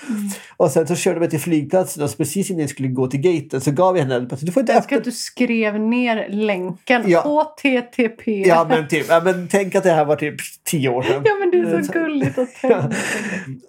Och 0.57 0.71
sen 0.71 0.87
så 0.87 0.95
körde 0.95 1.21
vi 1.21 1.29
till 1.29 1.41
flygplatsen 1.41 2.05
och 2.05 2.17
precis 2.17 2.51
innan 2.51 2.61
jag 2.61 2.71
skulle 2.71 2.89
gå 2.89 3.07
till 3.07 3.21
gaten 3.21 3.61
så 3.61 3.71
gav 3.71 3.97
jag 3.97 4.03
henne 4.03 4.15
den. 4.15 4.39
Du 4.41 4.53
får 4.53 4.61
inte 4.61 4.73
Jag 4.73 4.85
ska 4.85 4.95
öppna 4.95 4.99
att 4.99 5.05
du 5.05 5.13
skrev 5.13 5.81
ner 5.81 6.29
länken. 6.29 7.05
Ja. 7.07 7.21
HTTP. 7.21 8.43
Ja 8.47 8.67
men 8.69 8.89
typ, 8.89 9.07
ja, 9.09 9.21
men 9.25 9.49
tänk 9.51 9.75
att 9.75 9.83
det 9.85 9.91
här 9.91 10.05
var 10.05 10.17
typ 10.17 10.37
tio 10.65 10.89
år 10.89 11.03
sedan. 11.03 11.23
Ja, 11.25 11.33
men 11.41 11.51
det 11.51 11.59
är 11.59 11.83
så 11.83 11.93
gulligt 11.93 12.39
att 12.39 12.55
tänka. 12.55 12.91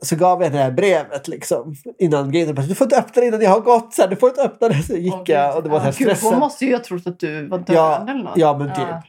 Så 0.01 0.15
gav 0.15 0.41
jag 0.41 0.49
henne 0.49 0.57
det 0.57 0.63
här 0.63 0.71
brevet 0.71 1.27
liksom, 1.27 1.75
innan 1.99 2.31
gaten. 2.31 2.55
Du 2.67 2.75
får 2.75 2.85
inte 2.85 2.97
öppna 2.97 3.21
det 3.21 3.27
innan 3.27 3.41
jag 3.41 3.49
har 3.49 3.59
gått. 3.59 3.93
Så 3.93 4.01
här, 4.01 4.09
du 4.09 4.15
får 4.15 4.29
inte 4.29 4.41
öppna 4.41 4.69
det. 4.69 4.83
Så 4.83 4.93
gick 4.93 5.13
jag 5.25 5.57
och 5.57 5.63
det 5.63 5.69
var 5.69 5.79
så 5.79 5.85
här 5.85 5.91
stressat. 5.91 6.46
Måste 6.47 6.65
ju 6.65 6.73
ha 6.73 6.79
trott 6.83 7.07
att 7.07 7.19
du 7.19 7.47
var 7.47 7.57
döende 7.57 7.73
Ja, 7.73 8.05
eller 8.09 8.23
något. 8.23 8.37
ja 8.37 8.57
men 8.57 8.67
typ. 8.67 8.77
Ja. 8.89 9.01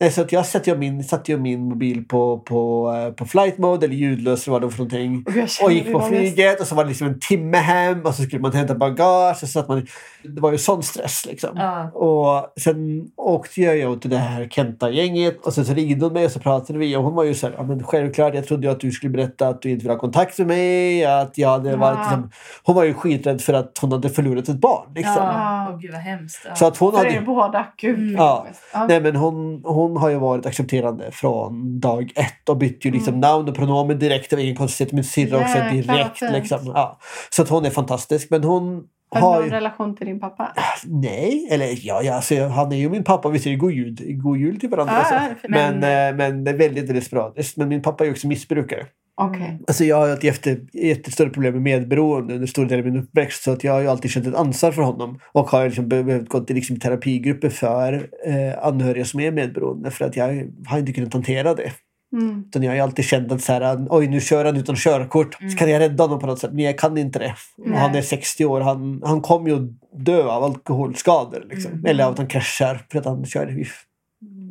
Nej, 0.00 0.10
så 0.10 0.20
att 0.20 0.32
jag 0.32 0.46
satte 0.46 0.70
ju 0.70 0.76
min, 0.76 1.04
satte 1.04 1.32
ju 1.32 1.38
min 1.38 1.60
mobil 1.68 2.04
på, 2.04 2.38
på, 2.38 2.92
eh, 2.96 3.12
på 3.12 3.24
flight 3.24 3.58
mode 3.58 3.86
eller 3.86 3.94
ljudlös 3.96 4.46
eller 4.46 4.52
vad 4.52 4.62
det 4.62 4.66
var 4.66 4.70
för 4.72 4.78
någonting. 4.78 5.24
Och 5.60 5.64
Och 5.66 5.72
gick 5.72 5.86
på 5.92 5.98
var 5.98 6.00
mest- 6.00 6.08
flyget 6.10 6.60
och 6.60 6.66
så 6.66 6.74
var 6.74 6.84
det 6.84 6.88
liksom 6.88 7.06
en 7.08 7.20
timme 7.20 7.56
hem 7.56 8.00
och 8.06 8.14
så 8.14 8.22
skulle 8.22 8.42
man 8.42 8.52
hämta 8.52 8.74
bagage. 8.74 9.42
Och 9.42 9.48
så 9.48 9.60
att 9.60 9.68
man, 9.68 9.86
det 10.22 10.40
var 10.40 10.52
ju 10.52 10.58
sån 10.58 10.82
stress 10.82 11.26
liksom. 11.26 11.50
Ja. 11.54 11.90
Och 11.90 12.52
sen 12.60 13.08
åkte 13.16 13.60
jag 13.60 14.00
till 14.00 14.10
det 14.10 14.16
här 14.18 14.48
Kenta-gänget 14.48 15.46
och 15.46 15.52
sen 15.54 15.64
så 15.64 15.74
ringde 15.74 16.04
hon 16.06 16.12
mig 16.12 16.24
och 16.24 16.30
så 16.32 16.40
pratade 16.40 16.78
vi 16.78 16.96
och 16.96 17.02
hon 17.02 17.14
var 17.14 17.24
ju 17.24 17.34
så 17.34 17.46
här, 17.46 17.54
ja 17.58 17.62
men 17.62 17.82
självklart, 17.84 18.34
jag 18.34 18.46
trodde 18.46 18.66
ju 18.66 18.72
att 18.72 18.80
du 18.80 18.90
skulle 18.90 19.10
berätta 19.10 19.48
att 19.48 19.62
du 19.62 19.70
inte 19.70 19.82
ville 19.82 19.92
ha 19.92 20.00
kontakt 20.00 20.38
med 20.38 20.46
mig. 20.46 21.04
Att 21.04 21.38
jag 21.38 21.48
hade 21.48 21.76
varit, 21.76 21.96
Ja. 21.98 22.02
liksom, 22.02 22.30
hon 22.62 22.74
var 22.76 22.84
ju 22.84 22.94
skiträdd 22.94 23.40
för 23.40 23.52
att 23.52 23.78
hon 23.80 23.92
hade 23.92 24.08
förlorat 24.08 24.48
ett 24.48 24.60
barn. 24.60 24.86
Liksom. 24.94 25.14
Ja. 25.16 25.66
Åh, 25.70 25.78
gud 25.78 25.90
vad 25.92 26.00
hemskt. 26.00 26.46
Så 26.54 26.66
att 26.66 26.76
hon 26.76 26.90
För 26.92 26.98
hade, 26.98 27.10
er 27.10 27.20
båda. 27.20 27.66
Gud. 27.76 28.16
Ja. 28.18 28.46
Ja. 28.72 28.86
Nej, 28.88 29.00
men 29.00 29.16
hon, 29.16 29.62
hon 29.64 29.87
har 29.96 30.10
ju 30.10 30.18
varit 30.18 30.46
accepterande 30.46 31.10
från 31.12 31.80
dag 31.80 32.12
ett 32.16 32.48
och 32.48 32.56
bytt 32.56 32.84
ju 32.84 32.90
liksom 32.90 33.20
namn 33.20 33.48
och 33.48 33.54
pronomen 33.54 33.98
direkt. 33.98 34.30
Det 34.30 34.36
var 34.36 34.42
ingen 34.42 34.56
konstighet. 34.56 34.92
Min 34.92 35.04
syrra 35.04 35.38
också 35.38 35.58
Mm. 35.58 35.80
Direkt. 35.82 36.20
Liksom. 36.32 36.58
Ja. 36.74 36.98
Så 37.30 37.42
att 37.42 37.48
hon 37.48 37.64
är 37.64 37.70
fantastisk. 37.70 38.30
Men 38.30 38.44
hon 38.44 38.84
Har 39.10 39.20
du 39.20 39.38
någon 39.38 39.44
ju... 39.44 39.50
relation 39.50 39.96
till 39.96 40.06
din 40.06 40.20
pappa? 40.20 40.52
Nej, 40.84 41.48
eller 41.50 41.66
ja, 41.86 42.02
ja 42.02 42.14
alltså, 42.14 42.46
han 42.46 42.72
är 42.72 42.76
ju 42.76 42.90
min 42.90 43.04
pappa. 43.04 43.28
Vi 43.28 43.38
säger 43.38 43.56
god 43.56 43.72
jul, 43.72 43.96
god 44.22 44.38
jul 44.38 44.60
till 44.60 44.68
varandra. 44.68 44.94
Ja, 44.94 45.04
så. 45.04 45.14
ja, 45.14 45.20
det 45.20 45.26
är 45.26 45.34
fint. 45.34 45.50
Men, 45.50 45.78
men, 45.80 46.16
men 46.16 46.44
det 46.44 46.50
är 46.50 46.56
väldigt, 46.56 46.88
väldigt 46.88 47.04
sporadiskt. 47.04 47.56
Men 47.56 47.68
min 47.68 47.82
pappa 47.82 48.04
är 48.04 48.06
ju 48.06 48.12
också 48.12 48.26
missbrukare. 48.26 48.86
Okej. 49.20 49.60
Alltså 49.66 49.84
jag 49.84 49.96
har 49.96 50.06
ju 50.06 50.12
ett 50.12 50.24
jätte, 50.24 50.56
jättestort 50.72 51.32
problem 51.32 51.52
med 51.54 51.62
medberoende 51.62 52.34
under 52.34 52.46
stor 52.46 52.66
del 52.66 52.78
av 52.78 52.84
min 52.84 52.96
uppväxt. 52.96 53.42
Så 53.42 53.50
att 53.50 53.64
jag 53.64 53.72
har 53.72 53.84
alltid 53.84 54.10
känt 54.10 54.26
ett 54.26 54.34
ansvar 54.34 54.72
för 54.72 54.82
honom. 54.82 55.18
Och 55.32 55.50
har 55.50 55.64
liksom 55.64 55.88
be- 55.88 56.04
behövt 56.04 56.28
gå 56.28 56.40
till 56.40 56.56
liksom 56.56 56.80
terapigrupper 56.80 57.48
för 57.48 58.08
eh, 58.26 58.66
anhöriga 58.66 59.04
som 59.04 59.20
är 59.20 59.30
medberoende. 59.30 59.90
För 59.90 60.04
att 60.04 60.16
jag 60.16 60.48
har 60.66 60.78
inte 60.78 60.92
kunnat 60.92 61.12
hantera 61.12 61.54
det. 61.54 61.72
Mm. 62.12 62.44
Utan 62.48 62.62
jag 62.62 62.70
har 62.70 62.76
ju 62.76 62.80
alltid 62.82 63.04
känt 63.04 63.32
att 63.32 63.42
så 63.42 63.52
här, 63.52 63.86
oj 63.90 64.08
nu 64.08 64.20
kör 64.20 64.44
han 64.44 64.56
utan 64.56 64.76
körkort. 64.76 65.34
Så 65.52 65.58
kan 65.58 65.70
jag 65.70 65.80
rädda 65.80 66.04
honom 66.04 66.18
på 66.18 66.26
något 66.26 66.38
sätt. 66.38 66.52
Men 66.52 66.64
jag 66.64 66.78
kan 66.78 66.98
inte 66.98 67.18
det. 67.18 67.34
Och 67.58 67.68
Nej. 67.70 67.78
han 67.78 67.94
är 67.94 68.02
60 68.02 68.44
år. 68.44 68.60
Han, 68.60 69.02
han 69.04 69.20
kommer 69.20 69.50
ju 69.50 69.56
att 69.56 70.04
dö 70.04 70.24
av 70.24 70.44
alkoholskador. 70.44 71.46
Liksom. 71.50 71.72
Mm. 71.72 71.86
Eller 71.86 72.04
av 72.04 72.12
att 72.12 72.18
han 72.18 72.26
kraschar 72.26 72.80
för 72.92 72.98
att 72.98 73.04
han 73.04 73.24
kör. 73.26 73.64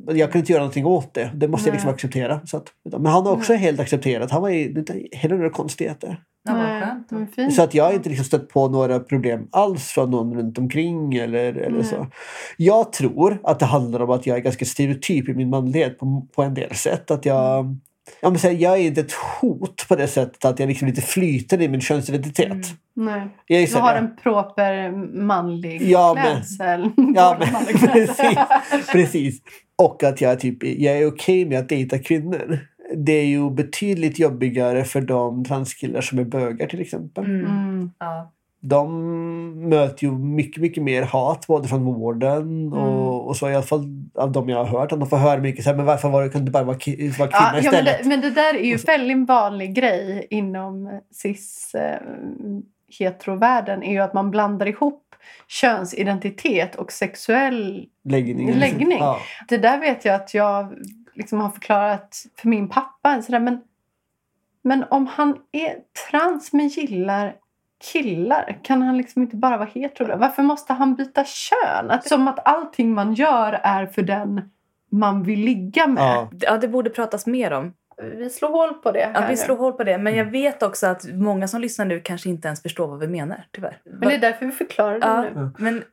Men 0.08 0.18
Jag 0.18 0.32
kan 0.32 0.40
inte 0.40 0.52
göra 0.52 0.62
någonting 0.62 0.86
åt 0.86 1.14
det. 1.14 1.32
Det 1.34 1.48
måste 1.48 1.70
jag 1.70 1.74
liksom 1.74 1.88
Nej. 1.88 1.94
acceptera. 1.94 2.42
Så 2.46 2.58
att, 2.58 2.74
men 2.84 3.06
han 3.06 3.26
har 3.26 3.34
också 3.34 3.54
helt 3.54 3.80
accepterat. 3.80 4.32
Han 4.32 4.42
var 4.42 4.50
inte 4.50 5.02
heller 5.12 5.36
några 5.36 5.50
konstigheter. 5.50 6.22
Nej. 6.50 7.52
Så 7.52 7.64
att 7.64 7.74
jag 7.74 7.84
har 7.84 7.94
inte 7.94 8.10
liksom 8.10 8.26
stött 8.26 8.50
på 8.50 8.68
några 8.68 9.00
problem 9.00 9.48
alls 9.52 9.84
från 9.84 10.12
någon 10.12 10.38
runt 10.38 10.58
omkring. 10.58 11.16
Eller, 11.16 11.54
eller 11.54 11.84
så. 11.84 12.08
Jag 12.58 12.94
tror 12.94 13.40
att 13.44 13.60
det 13.60 13.66
handlar 13.66 14.00
om 14.00 14.10
att 14.10 14.26
jag 14.26 14.38
är 14.38 14.42
ganska 14.42 14.66
stereotyp 14.66 15.30
i 15.30 15.34
min 15.34 15.50
manlighet 15.50 16.00
på, 16.00 16.28
på 16.36 16.44
en 16.44 16.54
del 16.54 16.76
sätt. 16.76 17.12
Att 17.12 17.26
jag, 17.26 17.78
jag, 18.22 18.32
måste 18.34 18.48
säga, 18.48 18.60
jag 18.60 18.74
är 18.80 18.84
inte 18.88 19.02
ett 19.02 19.12
hot 19.12 19.86
på 19.90 19.96
det 19.96 20.08
sättet 20.08 20.46
att 20.46 20.60
jag 20.60 20.68
liksom 20.68 20.88
lite 20.88 21.02
flyter 21.02 21.62
i 21.62 21.70
min 21.70 21.82
könsidentitet. 21.82 22.48
Mm. 22.52 22.62
Nej. 22.94 23.28
Jag 23.46 23.62
är 23.62 23.68
Du 23.68 23.74
har 23.76 23.82
här- 23.94 23.98
en 23.98 24.16
proper 24.24 24.92
manlig 25.24 25.82
Ja, 25.82 26.14
men- 26.16 26.24
klädsel. 26.26 26.92
Ja, 27.16 27.38
men, 27.40 27.54
manlig 27.54 27.76
klädsel. 27.80 28.36
precis, 28.72 28.88
precis. 28.92 29.42
Och 29.76 30.04
att 30.04 30.22
jag, 30.22 30.40
typ, 30.40 30.58
jag 30.64 30.98
är 30.98 31.08
okej 31.08 31.46
med 31.46 31.60
att 31.60 31.70
dejta 31.70 32.00
kvinnor. 32.00 32.60
Det 32.96 33.12
är 33.12 33.26
ju 33.26 33.50
betydligt 33.52 34.20
jobbigare 34.20 34.84
för 34.84 35.02
de 35.02 35.46
transkillar 35.46 36.02
som 36.02 36.20
är 36.20 36.24
bögar 36.24 36.68
till 36.68 36.82
exempel. 36.82 37.26
Mm. 37.26 37.46
Mm. 37.46 37.92
Ja. 38.00 38.34
De 38.60 39.70
möter 39.70 40.04
ju 40.08 40.12
mycket, 40.12 40.62
mycket 40.62 40.84
mer 40.84 41.02
hat 41.04 41.48
både 41.48 41.68
från 41.68 41.84
vården 41.86 42.74
och, 42.74 43.28
och 43.28 43.36
så 43.38 43.50
i 43.50 43.54
alla 43.56 43.64
fall 43.64 43.84
av 44.16 44.32
de 44.32 44.50
jag 44.50 44.58
har 44.66 44.80
hört. 44.80 44.92
Att 44.92 45.00
de 45.00 45.10
får 45.10 45.18
höra 45.18 45.40
mycket 45.40 45.64
så 45.64 45.70
här, 45.70 45.78
men 45.78 45.86
varför 45.86 46.10
var 46.10 46.24
det, 46.24 46.30
kunde 46.30 46.46
det 46.46 46.52
bara 46.52 46.64
vara, 46.64 46.78
ki- 46.78 47.20
vara 47.20 47.30
kvinna 47.30 47.42
Ja, 47.42 47.48
ja, 47.48 47.52
men, 47.54 47.64
istället? 47.66 48.04
det, 48.04 48.10
men 48.10 48.22
det 48.22 48.30
där 48.32 48.54
är 48.56 48.64
ju 48.66 48.76
väldigt 48.78 49.28
vanlig 49.28 49.76
grej 49.76 50.28
inom 50.30 51.02
cis 51.14 51.76
eh, 51.76 52.00
heterovärlden 53.00 53.84
är 53.84 53.92
ju 53.92 54.00
att 54.00 54.14
man 54.14 54.32
blandar 54.32 54.66
ihop 54.68 55.04
könsidentitet 55.48 56.76
och 56.76 56.92
sexuell 56.92 57.86
Läggning. 58.04 58.54
läggning. 58.54 58.98
Ja. 59.00 59.18
Det 59.48 59.58
där 59.58 59.80
vet 59.80 60.06
jag 60.06 60.16
att 60.16 60.34
jag 60.34 60.74
liksom 61.14 61.40
har 61.42 61.50
förklarat 61.50 62.16
för 62.38 62.48
min 62.48 62.70
pappa. 62.70 63.22
Så 63.22 63.32
där, 63.32 63.40
men, 63.40 63.62
men 64.64 64.84
om 64.90 65.08
han 65.08 65.38
är 65.52 65.76
trans 66.10 66.54
men 66.54 66.68
gillar 66.68 67.36
killar, 67.84 68.60
kan 68.64 68.82
han 68.82 68.98
liksom 68.98 69.22
inte 69.22 69.36
bara 69.36 69.58
vara 69.58 69.70
hetero? 69.70 70.18
Varför 70.18 70.44
måste 70.44 70.74
han 70.74 70.96
byta 70.96 71.24
kön? 71.24 71.92
Att, 71.92 72.08
som 72.08 72.28
att 72.28 72.48
allting 72.48 72.94
man 72.94 73.14
gör 73.14 73.60
är 73.64 73.86
för 73.86 74.02
den 74.02 74.42
man 74.92 75.24
vill 75.24 75.40
ligga 75.40 75.88
med. 75.88 76.04
Ja. 76.04 76.30
ja, 76.32 76.58
det 76.58 76.68
borde 76.68 76.90
pratas 76.90 77.28
mer 77.28 77.54
om. 77.54 77.74
Vi 78.02 78.30
slår 78.30 78.50
hål 78.50 78.74
på 78.74 78.92
det 78.92 79.00
här 79.00 79.22
Ja, 79.22 79.28
vi 79.30 79.38
slår 79.38 79.56
hål 79.58 79.74
på 79.74 79.84
det. 79.84 79.98
Men 79.98 80.16
jag 80.16 80.26
vet 80.26 80.64
också 80.64 80.88
att 80.88 81.06
många 81.14 81.48
som 81.48 81.62
lyssnar 81.62 81.86
nu 81.86 82.00
kanske 82.00 82.30
inte 82.30 82.48
ens 82.48 82.62
förstår 82.62 82.88
vad 82.88 83.00
vi 83.00 83.08
menar, 83.08 83.44
tyvärr. 83.52 83.78
Men 83.86 84.10
det 84.10 84.16
är 84.16 84.20
därför 84.20 84.46
vi 84.46 84.52
förklarar 84.52 85.00
det 85.00 85.06
Ja, 85.08 85.22
nu. 85.36 85.50
men 85.58 85.84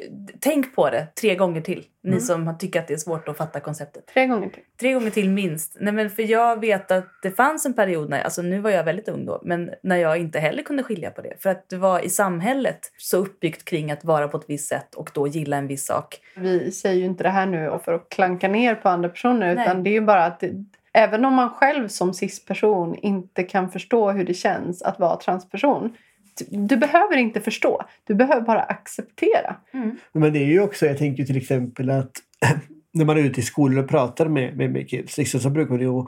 tänk 0.41 0.75
på 0.75 0.91
det 0.91 1.07
tre 1.21 1.35
gånger 1.35 1.61
till. 1.61 1.85
Ni 2.03 2.11
Mm. 2.11 2.21
som 2.21 2.59
tycker 2.59 2.81
att 2.81 2.87
det 2.89 2.95
är 2.95 2.99
svårt 2.99 3.29
att 3.29 3.37
fatta 3.37 3.61
konceptet. 3.61 4.07
Tre 4.07 4.27
gånger 4.27 4.49
till. 4.49 4.63
Tre 4.81 4.93
gånger 4.93 5.11
till 5.11 5.31
minst. 5.31 5.77
Nej, 5.81 5.93
men 5.93 6.11
för 6.11 6.23
jag 6.23 6.61
vet 6.61 6.91
att 6.91 7.05
det 7.23 7.31
fanns 7.31 7.67
en 7.67 7.75
period, 7.75 8.11
när, 8.11 8.23
alltså 8.23 8.43
nu 8.43 8.61
var 8.61 8.71
jag 8.71 8.85
väldigt 8.85 9.09
ung 9.09 9.27
då, 9.27 9.41
men 9.45 9.71
när 9.83 9.97
jag 9.97 10.19
inte 10.19 10.39
heller 10.39 10.63
kunde 10.63 10.83
skilja 10.83 11.11
på 11.11 11.21
det. 11.23 11.43
För 11.43 11.51
att 11.51 11.69
det 11.69 11.77
var 11.77 12.01
i 12.05 12.09
samhället 12.11 12.79
så 12.99 13.17
uppbyggt 13.19 13.65
kring 13.65 13.91
att 13.93 14.05
vara 14.05 14.29
på 14.29 14.37
ett 14.37 14.45
visst 14.49 14.69
sätt 14.69 14.95
och 14.95 15.11
då 15.15 15.27
gilla 15.27 15.57
en 15.57 15.67
viss 15.67 15.87
sak. 15.87 16.21
Vi 16.37 16.71
säger 16.73 16.97
ju 16.97 17.05
inte 17.05 17.23
det 17.23 17.29
här 17.31 17.47
nu 17.47 17.79
för 17.85 17.93
att 17.95 18.09
klanka 18.09 18.49
ner 18.49 18.75
på 18.75 18.89
andra 18.89 19.09
personer 19.09 19.55
Nej. 19.55 19.65
utan 19.65 19.83
det 19.83 19.91
är 19.91 19.95
ju 19.95 20.01
bara 20.01 20.25
att 20.25 20.41
det, 20.41 20.51
även 20.95 21.25
om 21.25 21.35
man 21.35 21.51
själv 21.51 21.89
som 21.89 22.15
cis-person 22.15 22.95
inte 22.95 23.43
kan 23.43 23.71
förstå 23.71 24.11
hur 24.11 24.25
det 24.25 24.35
känns 24.35 24.83
att 24.83 24.99
vara 24.99 25.17
transperson 25.17 25.93
du- 26.51 26.77
behöver 26.77 27.17
inte 27.17 27.41
förstå. 27.41 27.83
Du 28.05 28.15
behöver 28.15 28.41
bara 28.41 28.63
acceptera. 28.63 29.57
Men 30.13 30.33
det 30.33 30.39
är 30.39 30.47
ju 30.47 30.61
också, 30.61 30.87
jag 30.87 30.99
tänker 30.99 31.25
till 31.25 31.37
exempel 31.37 31.91
att 31.91 32.13
när 32.93 33.05
man 33.05 33.19
är 33.19 33.23
ute 33.23 33.41
i 33.41 33.43
skolor 33.43 33.85
och 33.85 33.91
pratar 33.91 34.29
med, 34.29 34.57
med, 34.57 34.71
med 34.71 34.91
kids 34.91 35.19
liksom, 35.19 35.41
så 35.41 35.51
brukar 35.51 35.71
man 35.75 35.81
ju 35.81 36.05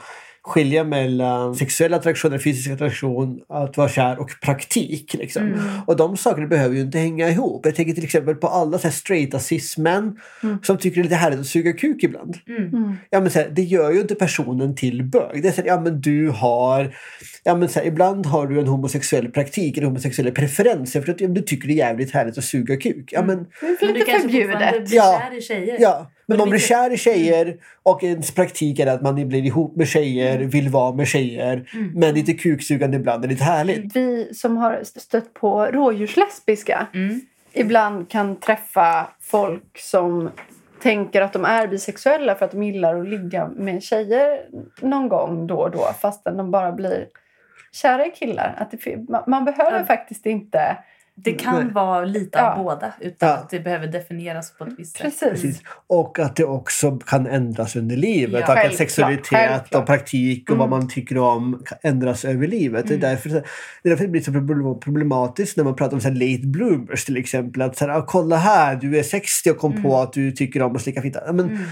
skilja 0.46 0.84
mellan 0.84 1.54
sexuell 1.54 1.94
attraktion, 1.94 2.40
fysisk 2.40 2.70
attraktion, 2.70 3.40
att 3.48 3.76
vara 3.76 3.88
kär 3.88 4.20
och 4.20 4.30
praktik. 4.42 5.14
Liksom. 5.14 5.42
Mm. 5.42 5.60
Och 5.86 5.96
de 5.96 6.16
sakerna 6.16 6.46
behöver 6.46 6.74
ju 6.74 6.80
inte 6.80 6.98
hänga 6.98 7.28
ihop. 7.28 7.66
Jag 7.66 7.74
tänker 7.74 7.92
till 7.92 8.04
exempel 8.04 8.34
på 8.34 8.46
alla 8.48 8.78
så 8.78 8.86
här 8.86 8.94
straighta 8.94 9.38
cis-män 9.38 10.16
som 10.62 10.78
tycker 10.78 10.94
det 10.96 11.00
är 11.00 11.02
lite 11.02 11.14
härligt 11.16 11.40
att 11.40 11.46
suga 11.46 11.72
kuk 11.72 12.02
ibland. 12.02 12.36
Mm. 12.48 12.96
Ja, 13.10 13.20
men 13.20 13.30
så 13.30 13.38
här, 13.38 13.48
det 13.52 13.62
gör 13.62 13.90
ju 13.92 14.00
inte 14.00 14.14
personen 14.14 14.74
till 14.74 15.02
bög. 15.04 15.42
Det 15.42 15.48
är 15.48 15.52
så 15.52 15.60
här, 15.60 15.68
ja, 15.68 15.80
men 15.80 16.00
du 16.00 16.28
har, 16.30 16.94
ja, 17.44 17.54
men 17.54 17.68
så 17.68 17.78
här, 17.78 17.86
ibland 17.86 18.26
har 18.26 18.46
du 18.46 18.60
en 18.60 18.66
homosexuell 18.66 19.28
praktik 19.28 19.76
eller 19.76 19.86
homosexuella 19.86 20.30
preferenser 20.30 21.00
för 21.00 21.12
att 21.12 21.20
ja, 21.20 21.26
men 21.26 21.34
du 21.34 21.42
tycker 21.42 21.68
det 21.68 21.74
är 21.74 21.76
jävligt 21.76 22.14
härligt 22.14 22.38
att 22.38 22.44
suga 22.44 22.76
kuk. 22.76 23.08
Ja, 23.12 23.22
men, 23.24 23.36
Det 23.60 23.66
är 23.66 23.86
Men 23.86 23.94
lite 23.94 24.10
kanske 24.10 24.28
förbjudet. 24.28 24.86
blir 24.88 24.96
Ja. 24.96 25.22
kär 25.30 25.38
i 25.38 25.42
tjejer. 25.42 25.76
Ja, 25.80 26.10
men 26.26 26.36
det 26.38 26.42
man 26.42 26.50
blir 26.50 26.60
kär 26.60 26.92
i 26.92 26.96
tjejer 26.96 27.56
och 27.82 28.04
ens 28.04 28.34
praktik 28.34 28.78
är 28.78 28.86
att 28.86 29.02
man 29.02 29.28
blir 29.28 29.44
ihop 29.44 29.76
med 29.76 29.88
tjejer, 29.88 30.38
vill 30.38 30.68
vara 30.68 30.92
med 30.92 31.06
tjejer. 31.08 31.68
Men 31.94 32.14
lite 32.14 32.32
kuksugande 32.34 32.96
ibland 32.96 33.24
är 33.24 33.28
lite 33.28 33.44
härligt. 33.44 33.96
Vi 33.96 34.34
som 34.34 34.56
har 34.56 34.80
stött 34.84 35.34
på 35.34 35.66
rådjurslesbiska 35.66 36.86
Mm. 36.94 37.20
ibland 37.52 38.10
kan 38.10 38.36
träffa 38.36 39.06
folk 39.20 39.78
som 39.78 40.30
tänker 40.82 41.22
att 41.22 41.32
de 41.32 41.44
är 41.44 41.66
bisexuella 41.66 42.34
för 42.34 42.44
att 42.44 42.50
de 42.50 42.62
gillar 42.62 43.00
att 43.00 43.08
ligga 43.08 43.48
med 43.48 43.82
tjejer 43.82 44.38
någon 44.80 45.08
gång 45.08 45.46
då 45.46 45.56
och 45.56 45.70
då 45.70 45.90
fastän 46.00 46.36
de 46.36 46.50
bara 46.50 46.72
blir 46.72 47.06
kära 47.72 48.06
i 48.06 48.10
killar. 48.10 48.54
Att 48.58 48.70
det, 48.70 49.08
man, 49.08 49.22
man 49.26 49.44
behöver 49.44 49.78
Ja. 49.78 49.84
faktiskt 49.86 50.26
inte... 50.26 50.76
Det 51.18 51.32
kan 51.32 51.64
Nej. 51.64 51.72
vara 51.74 52.04
lite 52.04 52.42
av 52.42 52.58
Ja. 52.58 52.62
båda 52.64 52.92
utan 53.00 53.28
Ja. 53.28 53.34
att 53.34 53.50
det 53.50 53.60
behöver 53.60 53.86
definieras 53.86 54.52
på 54.58 54.64
ett 54.64 54.72
visst 54.78 54.96
sätt. 54.96 55.02
Precis. 55.02 55.28
Precis. 55.42 55.62
Och 55.86 56.18
att 56.18 56.36
det 56.36 56.44
också 56.44 56.90
kan 56.98 57.26
ändras 57.26 57.76
under 57.76 57.96
livet. 57.96 58.32
Ja, 58.46 58.52
att 58.52 58.58
självklart, 58.58 58.78
sexualitet 58.78 59.26
självklart. 59.26 59.80
och 59.82 59.86
praktik 59.86 60.50
och 60.50 60.56
vad 60.56 60.66
Mm. 60.66 60.78
man 60.78 60.88
tycker 60.88 61.18
om 61.18 61.62
kan 61.66 61.78
ändras 61.82 62.24
över 62.24 62.46
livet. 62.46 62.84
Mm. 62.86 63.00
Det, 63.00 63.06
är 63.06 63.10
därför, 63.10 63.28
det 63.28 63.36
är 63.82 63.88
därför 63.90 64.04
det 64.04 64.10
blir 64.10 64.20
så 64.22 64.32
problem- 64.32 64.80
problematiskt 64.80 65.56
när 65.56 65.64
man 65.64 65.76
pratar 65.76 65.94
om 65.94 66.00
så 66.00 66.08
här 66.08 66.14
late 66.14 66.46
bloomers 66.46 67.04
till 67.04 67.16
exempel. 67.16 67.62
Att 67.62 67.76
så 67.76 67.86
här, 67.86 67.98
ah, 67.98 68.04
kolla 68.06 68.36
här, 68.36 68.76
du 68.76 68.98
är 68.98 69.02
60 69.02 69.50
och 69.50 69.58
kom 69.58 69.82
på 69.82 70.00
att 70.00 70.12
du 70.12 70.32
tycker 70.32 70.62
om 70.62 70.76
att 70.76 70.82
slicka 70.82 71.02
fitta. 71.02 71.20
Ja, 71.26 71.32
Men, 71.32 71.46
Mm. 71.48 71.62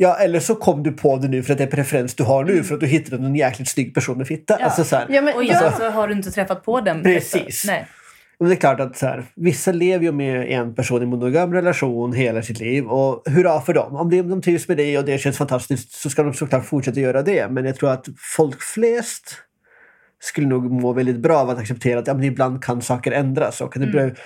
Ja, 0.00 0.16
eller 0.16 0.40
så 0.40 0.54
kom 0.54 0.82
du 0.82 0.92
på 0.92 1.16
det 1.16 1.28
nu 1.28 1.42
för 1.42 1.52
att 1.52 1.58
det 1.58 1.64
är 1.64 1.68
preferens 1.70 2.14
du 2.14 2.22
har 2.24 2.44
nu 2.44 2.62
för 2.64 2.74
att 2.74 2.80
du 2.80 2.86
hittade 2.86 3.26
en 3.26 3.34
jäkligt 3.36 3.68
snygg 3.68 3.94
person 3.94 4.18
med 4.18 4.26
fitta. 4.26 4.56
Ja. 4.60 4.64
Alltså, 4.64 4.84
så 4.84 4.96
här, 4.96 5.06
Ja, 5.08 5.22
men, 5.22 5.34
Och 5.34 5.44
ja, 5.44 5.62
just 5.64 5.76
så 5.78 5.90
har 5.90 6.08
du 6.08 6.14
inte 6.14 6.30
träffat 6.30 6.64
på 6.64 6.80
den. 6.80 7.02
Precis. 7.02 7.64
Nej. 7.66 7.86
Men 8.40 8.48
det 8.48 8.54
är 8.54 8.60
klart 8.60 8.80
att 8.80 8.96
så 8.96 9.06
här, 9.06 9.24
vissa 9.36 9.72
lever 9.72 10.04
ju 10.04 10.12
med 10.12 10.52
en 10.52 10.74
person 10.74 11.02
i 11.02 11.06
monogam 11.06 11.52
relation 11.52 12.12
hela 12.12 12.42
sitt 12.42 12.60
liv 12.60 12.86
och 12.86 13.22
hurra 13.30 13.60
för 13.60 13.74
dem. 13.74 13.96
Om 13.96 14.10
de, 14.10 14.22
de 14.22 14.42
trivs 14.42 14.68
med 14.68 14.76
det 14.76 14.98
och 14.98 15.04
det 15.04 15.18
känns 15.18 15.38
fantastiskt 15.38 15.92
så 15.92 16.10
ska 16.10 16.22
de 16.22 16.34
såklart 16.34 16.66
fortsätta 16.66 17.00
göra 17.00 17.22
det. 17.22 17.48
Men 17.50 17.64
jag 17.64 17.76
tror 17.76 17.90
att 17.90 18.06
folk 18.36 18.62
flest 18.62 19.36
skulle 20.20 20.46
nog 20.46 20.70
må 20.70 20.92
väldigt 20.92 21.16
bra 21.18 21.36
av 21.38 21.50
att 21.50 21.58
acceptera 21.58 21.98
att 21.98 22.06
ja, 22.06 22.14
men 22.14 22.24
ibland 22.24 22.62
kan 22.64 22.82
saker 22.82 23.12
ändras. 23.12 23.60
Och 23.60 23.74
det 23.76 23.86
behöver, 23.86 24.18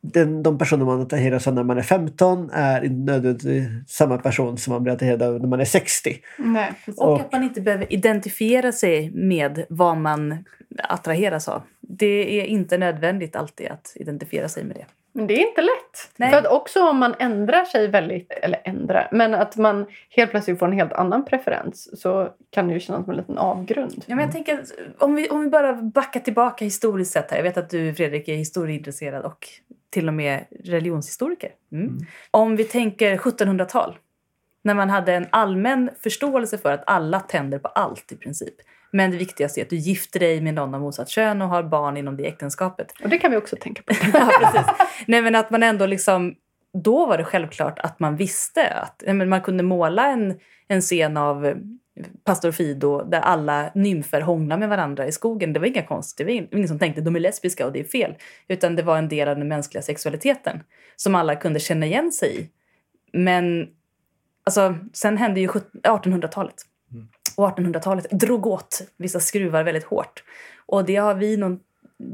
den, 0.00 0.42
de 0.42 0.58
personer 0.58 0.84
man 0.84 1.00
attraheras 1.00 1.46
av 1.46 1.54
när 1.54 1.62
man 1.64 1.78
är 1.78 1.82
15 1.82 2.50
är 2.52 2.84
inte 2.84 3.12
nödvändigtvis 3.12 3.66
samma 3.88 4.18
person 4.18 4.58
som 4.58 4.72
man 4.72 4.82
blir 4.82 4.92
attraherad 4.92 5.22
av 5.22 5.40
när 5.40 5.48
man 5.48 5.60
är 5.60 5.64
60. 5.64 6.16
nej. 6.38 6.72
Och 6.96 7.12
Och- 7.12 7.20
att 7.20 7.32
man 7.32 7.42
inte 7.42 7.60
behöver 7.60 7.92
identifiera 7.92 8.72
sig 8.72 9.10
med 9.10 9.64
vad 9.68 9.96
man 9.96 10.44
attraheras 10.82 11.48
av. 11.48 11.62
Det 11.80 12.40
är 12.40 12.44
inte 12.44 12.78
nödvändigt 12.78 13.36
alltid 13.36 13.66
att 13.68 13.92
identifiera 13.94 14.48
sig 14.48 14.64
med 14.64 14.76
det. 14.76 14.84
Men 15.18 15.26
det 15.26 15.34
är 15.34 15.48
inte 15.48 15.62
lätt. 15.62 16.10
Nej. 16.16 16.30
För 16.30 16.38
att 16.38 16.46
också 16.46 16.88
om 16.88 16.98
man 16.98 17.14
ändrar 17.18 17.64
sig 17.64 17.88
väldigt, 17.88 18.32
eller 18.32 18.60
ändrar, 18.64 19.08
men 19.12 19.34
att 19.34 19.56
man 19.56 19.86
helt 20.10 20.30
plötsligt 20.30 20.58
får 20.58 20.66
en 20.66 20.72
helt 20.72 20.92
annan 20.92 21.24
preferens 21.24 22.00
så 22.00 22.28
kan 22.50 22.68
det 22.68 22.74
ju 22.74 22.80
kännas 22.80 23.04
som 23.04 23.10
en 23.10 23.16
liten 23.16 23.38
avgrund. 23.38 24.04
Ja, 24.06 24.14
men 24.16 24.24
jag 24.24 24.32
tänker, 24.32 24.64
om, 24.98 25.14
vi, 25.14 25.28
om 25.28 25.40
vi 25.40 25.48
bara 25.48 25.72
backar 25.72 26.20
tillbaka 26.20 26.64
historiskt 26.64 27.12
sett. 27.12 27.30
Här. 27.30 27.38
Jag 27.38 27.44
vet 27.44 27.56
att 27.56 27.70
du 27.70 27.94
Fredrik 27.94 28.28
är 28.28 28.34
historieintresserad 28.34 29.24
och 29.24 29.48
till 29.90 30.08
och 30.08 30.14
med 30.14 30.44
religionshistoriker. 30.64 31.50
Mm. 31.72 31.98
Om 32.30 32.56
vi 32.56 32.64
tänker 32.64 33.16
1700-tal. 33.16 33.96
När 34.62 34.74
man 34.74 34.90
hade 34.90 35.14
en 35.14 35.26
allmän 35.30 35.90
förståelse 36.00 36.58
för 36.58 36.72
att 36.72 36.82
alla 36.86 37.20
tänder 37.20 37.58
på 37.58 37.68
allt 37.68 38.12
i 38.12 38.16
princip. 38.16 38.54
Men 38.90 39.10
det 39.10 39.16
viktigaste 39.16 39.60
är 39.60 39.62
att 39.62 39.70
du 39.70 39.76
gifter 39.76 40.20
dig 40.20 40.40
med 40.40 40.54
någon 40.54 40.74
av 40.74 40.80
motsatt 40.80 41.08
kön 41.08 41.42
och 41.42 41.48
har 41.48 41.62
barn 41.62 41.96
inom 41.96 42.16
det 42.16 42.26
äktenskapet. 42.26 42.92
Och 43.02 43.08
det 43.08 43.18
kan 43.18 43.30
vi 43.30 43.36
också 43.36 43.56
tänka 43.60 43.82
på. 43.82 43.94
ja, 44.12 44.30
precis. 44.40 44.66
Nej, 45.06 45.22
men 45.22 45.34
att 45.34 45.50
man 45.50 45.62
ändå 45.62 45.86
liksom... 45.86 46.34
Då 46.72 47.06
var 47.06 47.18
det 47.18 47.24
självklart 47.24 47.78
att 47.78 48.00
man 48.00 48.16
visste 48.16 48.70
att 48.70 49.02
men 49.06 49.28
man 49.28 49.40
kunde 49.40 49.62
måla 49.62 50.06
en, 50.06 50.38
en 50.68 50.80
scen 50.80 51.16
av 51.16 51.54
Pastor 52.24 52.50
Fido 52.52 53.02
där 53.04 53.20
alla 53.20 53.70
nymfer 53.74 54.20
hånglar 54.20 54.58
med 54.58 54.68
varandra 54.68 55.06
i 55.06 55.12
skogen. 55.12 55.52
Det 55.52 55.60
var 55.60 55.66
inga 55.66 55.82
konstigt. 55.82 56.26
Det 56.26 56.32
var 56.32 56.40
ing- 56.40 56.48
ingen 56.52 56.68
som 56.68 56.78
tänkte 56.78 57.00
de 57.00 57.16
är 57.16 57.20
lesbiska 57.20 57.66
och 57.66 57.72
det 57.72 57.80
är 57.80 57.84
fel. 57.84 58.14
Utan 58.48 58.76
det 58.76 58.82
var 58.82 58.98
en 58.98 59.08
del 59.08 59.28
av 59.28 59.36
den 59.36 59.48
mänskliga 59.48 59.82
sexualiteten 59.82 60.60
som 60.96 61.14
alla 61.14 61.36
kunde 61.36 61.60
känna 61.60 61.86
igen 61.86 62.12
sig 62.12 62.40
i. 62.40 62.48
Men 63.12 63.68
alltså, 64.44 64.74
sen 64.92 65.16
hände 65.16 65.40
ju 65.40 65.48
17 65.48 65.80
1800-talet. 65.82 66.54
Och 67.38 67.58
1800-talet 67.58 68.10
drog 68.10 68.46
åt 68.46 68.82
vissa 68.96 69.20
skruvar 69.20 69.64
väldigt 69.64 69.84
hårt. 69.84 70.24
Och 70.66 70.84
det 70.84 70.96
har 70.96 71.14
vi 71.14 71.36
någon, 71.36 71.60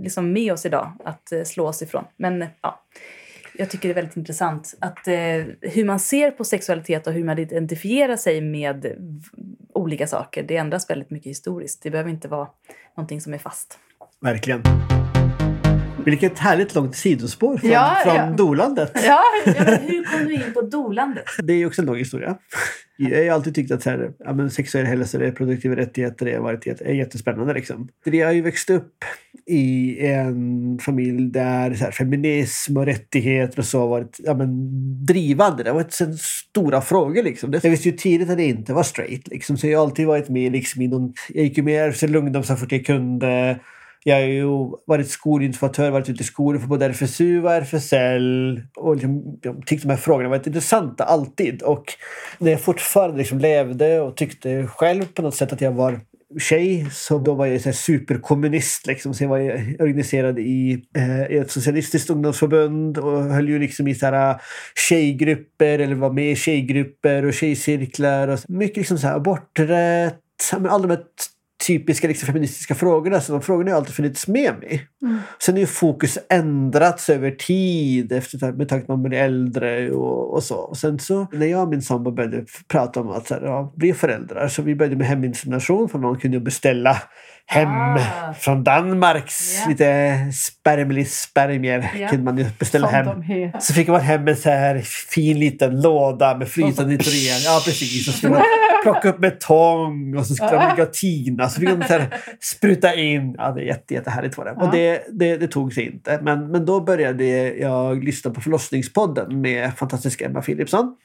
liksom 0.03 0.33
med 0.33 0.53
oss 0.53 0.67
idag 0.67 0.93
att 1.05 1.33
eh, 1.33 1.43
slå 1.43 1.67
oss 1.67 1.83
ifrån. 1.83 2.05
Men 2.17 2.43
eh, 2.43 2.49
ja, 2.61 2.85
jag 3.55 3.71
tycker 3.71 3.89
det 3.89 3.93
är 3.93 3.95
väldigt 3.95 4.17
intressant 4.17 4.75
att 4.81 5.09
eh, 5.09 5.15
hur 5.61 5.85
man 5.85 6.01
ser 6.01 6.31
på 6.31 6.45
sexualitet 6.45 7.07
och 7.07 7.13
hur 7.13 7.25
man 7.25 7.39
identifierar 7.39 8.17
sig 8.17 8.41
med 8.41 8.87
olika 9.75 10.07
saker. 10.07 10.43
Det 10.43 10.57
ändras 10.57 10.91
väldigt 10.91 11.11
mycket 11.11 11.31
historiskt. 11.31 11.83
Det 11.83 11.91
behöver 11.91 12.11
inte 12.11 12.29
vara 12.29 12.49
någonting 12.97 13.21
som 13.21 13.35
är 13.35 13.39
fast. 13.39 13.79
Verkligen. 14.21 14.63
Vilket 16.05 16.39
härligt 16.39 16.75
långt 16.75 16.97
sidospår 16.97 17.57
från, 17.57 17.71
Ja, 17.71 17.97
från 18.05 18.17
ja. 18.17 18.31
dolandet. 18.31 18.93
Ja, 19.07 19.21
Ja, 19.47 19.53
hur 19.53 20.05
kom 20.05 20.27
du 20.27 20.35
in 20.35 20.53
på 20.55 20.63
dolandet? 20.63 21.25
Det 21.43 21.53
är 21.53 21.57
ju 21.57 21.67
också 21.67 21.83
en 21.83 21.87
lång 21.87 21.97
historia. 21.97 22.37
Jag 22.97 23.25
har 23.25 23.31
alltid 23.31 23.55
tyckt 23.55 23.73
att 23.73 23.85
här, 23.85 24.11
ja, 24.19 24.33
men 24.33 24.51
sexuell 24.51 24.87
hälsa 24.87 25.19
och 25.19 25.25
reproduktiva 25.25 25.77
rättigheter 25.77 26.27
är, 26.27 26.39
varit, 26.39 26.67
är 26.67 26.95
jättespännande. 26.95 27.55
Liksom. 27.55 27.89
Jag 28.05 28.27
har 28.27 28.33
ju 28.33 28.43
växt 28.43 28.71
upp 28.71 29.05
i 29.47 29.99
en 30.07 30.79
familj 30.79 31.31
där 31.31 31.71
här, 31.71 31.91
feminism 31.91 32.77
och 32.77 32.87
rättigheter 32.87 33.59
och 33.59 33.65
så 33.65 33.79
har 33.81 33.89
varit 33.89 34.17
ja, 34.19 34.35
men, 34.35 34.49
drivande. 35.07 35.63
Det 35.63 35.71
har 35.71 35.75
varit 35.75 35.93
så 35.93 36.13
stora 36.13 36.81
frågor. 36.81 37.23
Liksom. 37.23 37.53
Jag 37.53 37.71
visste 37.71 37.89
ju 37.89 37.97
tidigt 37.97 38.31
att 38.31 38.39
jag 38.39 38.49
inte 38.49 38.73
var 38.73 38.83
straight. 38.83 39.29
Liksom. 39.29 39.57
Så 39.57 39.67
jag 39.67 39.79
har 39.79 39.87
alltid 39.87 40.07
varit 40.07 40.29
med 40.29 40.53
liksom, 40.53 40.83
i 40.83 40.89
någon... 40.89 41.13
Jag 41.29 41.45
gick 41.45 41.57
ju 41.57 41.63
med 41.63 41.89
RFSL 41.89 42.17
Ungdom 42.17 42.43
så 42.43 42.57
fort 42.57 42.73
jag 42.73 42.87
kunde. 42.87 43.61
Jag 44.07 44.17
har 44.17 44.23
ju 44.23 44.47
varit 44.87 45.09
skolinformatör, 45.09 45.91
varit 45.91 46.09
ute 46.09 46.23
i 46.23 46.27
skolor 46.27 46.59
för 46.61 46.67
både 46.67 46.87
RFSU 46.87 47.43
och 47.43 47.53
RFSL. 47.53 48.61
Och 48.77 48.95
liksom, 48.95 49.39
jag 49.43 49.67
tyckte 49.67 49.87
de 49.87 49.91
här 49.93 50.01
frågorna 50.01 50.29
var 50.29 50.37
intressanta 50.37 51.05
alltid. 51.05 51.63
Och 51.63 51.85
när 52.39 52.51
jag 52.51 52.61
fortfarande 52.61 53.19
liksom 53.19 53.39
levde 53.39 54.01
och 54.01 54.17
tyckte 54.17 54.67
själv 54.67 55.05
på 55.05 55.23
något 55.23 55.35
sätt 55.35 55.53
att 55.53 55.61
jag 55.61 55.73
var 55.73 56.01
tjej 56.39 56.87
så 56.93 57.19
då 57.19 57.35
var 57.35 57.47
jag 57.47 57.61
så 57.61 57.69
här 57.69 57.75
superkommunist. 57.75 58.87
Liksom. 58.87 59.15
Så 59.15 59.25
jag 59.25 59.29
var 59.29 59.41
organiserad 59.81 60.39
i, 60.39 60.85
eh, 60.97 61.27
i 61.33 61.39
ett 61.39 61.51
socialistiskt 61.51 62.11
ungdomsförbund 62.11 62.99
och 62.99 63.23
höll 63.23 63.49
ju 63.49 63.59
liksom 63.59 63.89
i 63.89 63.95
så 63.95 64.07
här, 64.07 64.31
eh, 64.31 64.37
tjejgrupper 64.89 65.79
eller 65.79 65.95
var 65.95 66.13
med 66.13 66.33
i 66.33 66.37
tjejgrupper 66.37 67.25
och 67.25 67.35
tjejcirklar. 67.35 68.29
Och 68.29 68.39
så. 68.39 68.53
mycket 68.53 68.77
liksom 68.77 68.99
så 68.99 69.07
här, 69.07 69.15
aborträtt, 69.15 70.21
alla 70.53 70.87
de 70.87 70.91
här 70.91 71.05
typiska 71.67 72.09
liksom, 72.09 72.27
feministiska 72.27 72.75
frågorna. 72.75 73.21
Så 73.21 73.33
de 73.33 73.43
frågorna 73.43 73.71
har 73.71 73.79
alltid 73.79 73.95
funnits 73.95 74.29
med 74.29 74.55
mig. 74.61 74.87
Sen 75.43 75.55
har 75.55 75.61
ju 75.61 75.67
fokus 75.67 76.19
ändrats 76.31 77.11
över 77.11 77.31
tid 77.31 78.13
efter 78.13 78.53
med 78.53 78.69
tanke 78.69 78.87
på 78.87 78.93
att 78.93 78.99
man 78.99 79.09
blir 79.09 79.19
äldre 79.19 79.91
och, 79.91 80.35
och 80.35 80.43
så. 80.43 80.57
Och 80.57 80.77
sen 80.77 80.99
så 80.99 81.27
när 81.33 81.47
jag 81.47 81.63
och 81.63 81.69
min 81.69 81.83
sambo 81.83 82.11
började 82.11 82.45
prata 82.69 83.01
om 83.01 83.09
att 83.11 83.27
så 83.29 83.35
här, 83.35 83.43
ja, 83.43 83.73
bli 83.77 83.93
föräldrar 83.93 84.49
så 84.49 84.63
vi 84.63 84.75
började 84.75 84.97
med 84.97 85.07
heminsemination 85.07 85.89
för 85.89 85.99
man 85.99 86.19
kunde 86.19 86.37
ju 86.37 86.43
beställa 86.43 86.97
hem 87.47 87.69
Ah. 87.69 88.33
från 88.39 88.65
Danmarks 88.65 89.55
Ja. 89.63 89.69
lite 89.69 90.17
spermlis 90.33 91.15
spermier 91.21 91.91
Ja. 92.01 92.09
kunde 92.09 92.25
man 92.25 92.39
ju 92.39 92.45
beställa 92.59 92.89
som 93.05 93.23
hem. 93.23 93.51
Så 93.61 93.73
fick 93.75 93.89
man 93.89 94.01
hem 94.01 94.29
en 94.29 94.37
så 94.37 94.51
här 94.51 94.79
fin 95.15 95.39
liten 95.39 95.81
låda 95.81 96.37
med 96.39 96.49
frytande 96.49 96.93
nitrogen. 96.93 97.41
Ja, 97.45 97.63
precis. 97.65 98.25
Och 98.25 98.31
plocka 98.85 99.09
upp 99.09 99.19
med 99.19 99.41
tång 99.41 100.17
och 100.17 100.27
så 100.27 100.35
skulle 100.35 100.57
man 100.57 100.71
ligga 100.71 100.83
och 100.83 100.93
tina. 100.93 101.49
Så 101.49 101.61
fick 101.61 101.69
man 101.69 101.89
så 101.89 102.01
spruta 102.41 102.95
in. 102.95 103.35
Ja, 103.39 103.53
det 103.53 103.61
är 103.61 103.65
jätte, 103.65 103.95
jättehärligt 103.95 104.39
var 104.39 104.45
det. 104.45 104.53
Och 104.53 104.71
det, 104.73 105.03
det, 105.13 105.37
det 105.37 105.49
tog 105.49 105.73
sig 105.73 105.87
inte. 105.87 106.21
Men, 106.23 106.51
men 106.51 106.65
då 106.65 106.81
började 106.81 107.25
jag 107.59 108.05
lyssna 108.05 108.31
på 108.31 108.41
förlossningspodden 108.41 109.41
med 109.41 109.75
fantastiska 109.79 110.27
Emma 110.27 110.43
Philipsson. 110.43 110.97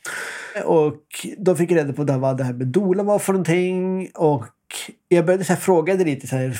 Och 0.65 0.96
då 1.38 1.56
fick 1.56 1.72
jag 1.72 1.78
reda 1.78 1.94
på 1.94 2.04
vad 2.04 2.38
det 2.38 2.44
här 2.44 2.54
med 2.54 2.68
doula 2.68 3.04
var 3.04 3.20
för 3.20 3.34
någonting. 3.34 4.10
Och 4.15 4.46
jag 5.08 5.26
började 5.26 5.44
så 5.44 5.56
fråga 5.56 5.96
det 5.96 6.04
lite 6.04 6.28
så 6.28 6.36
här 6.36 6.60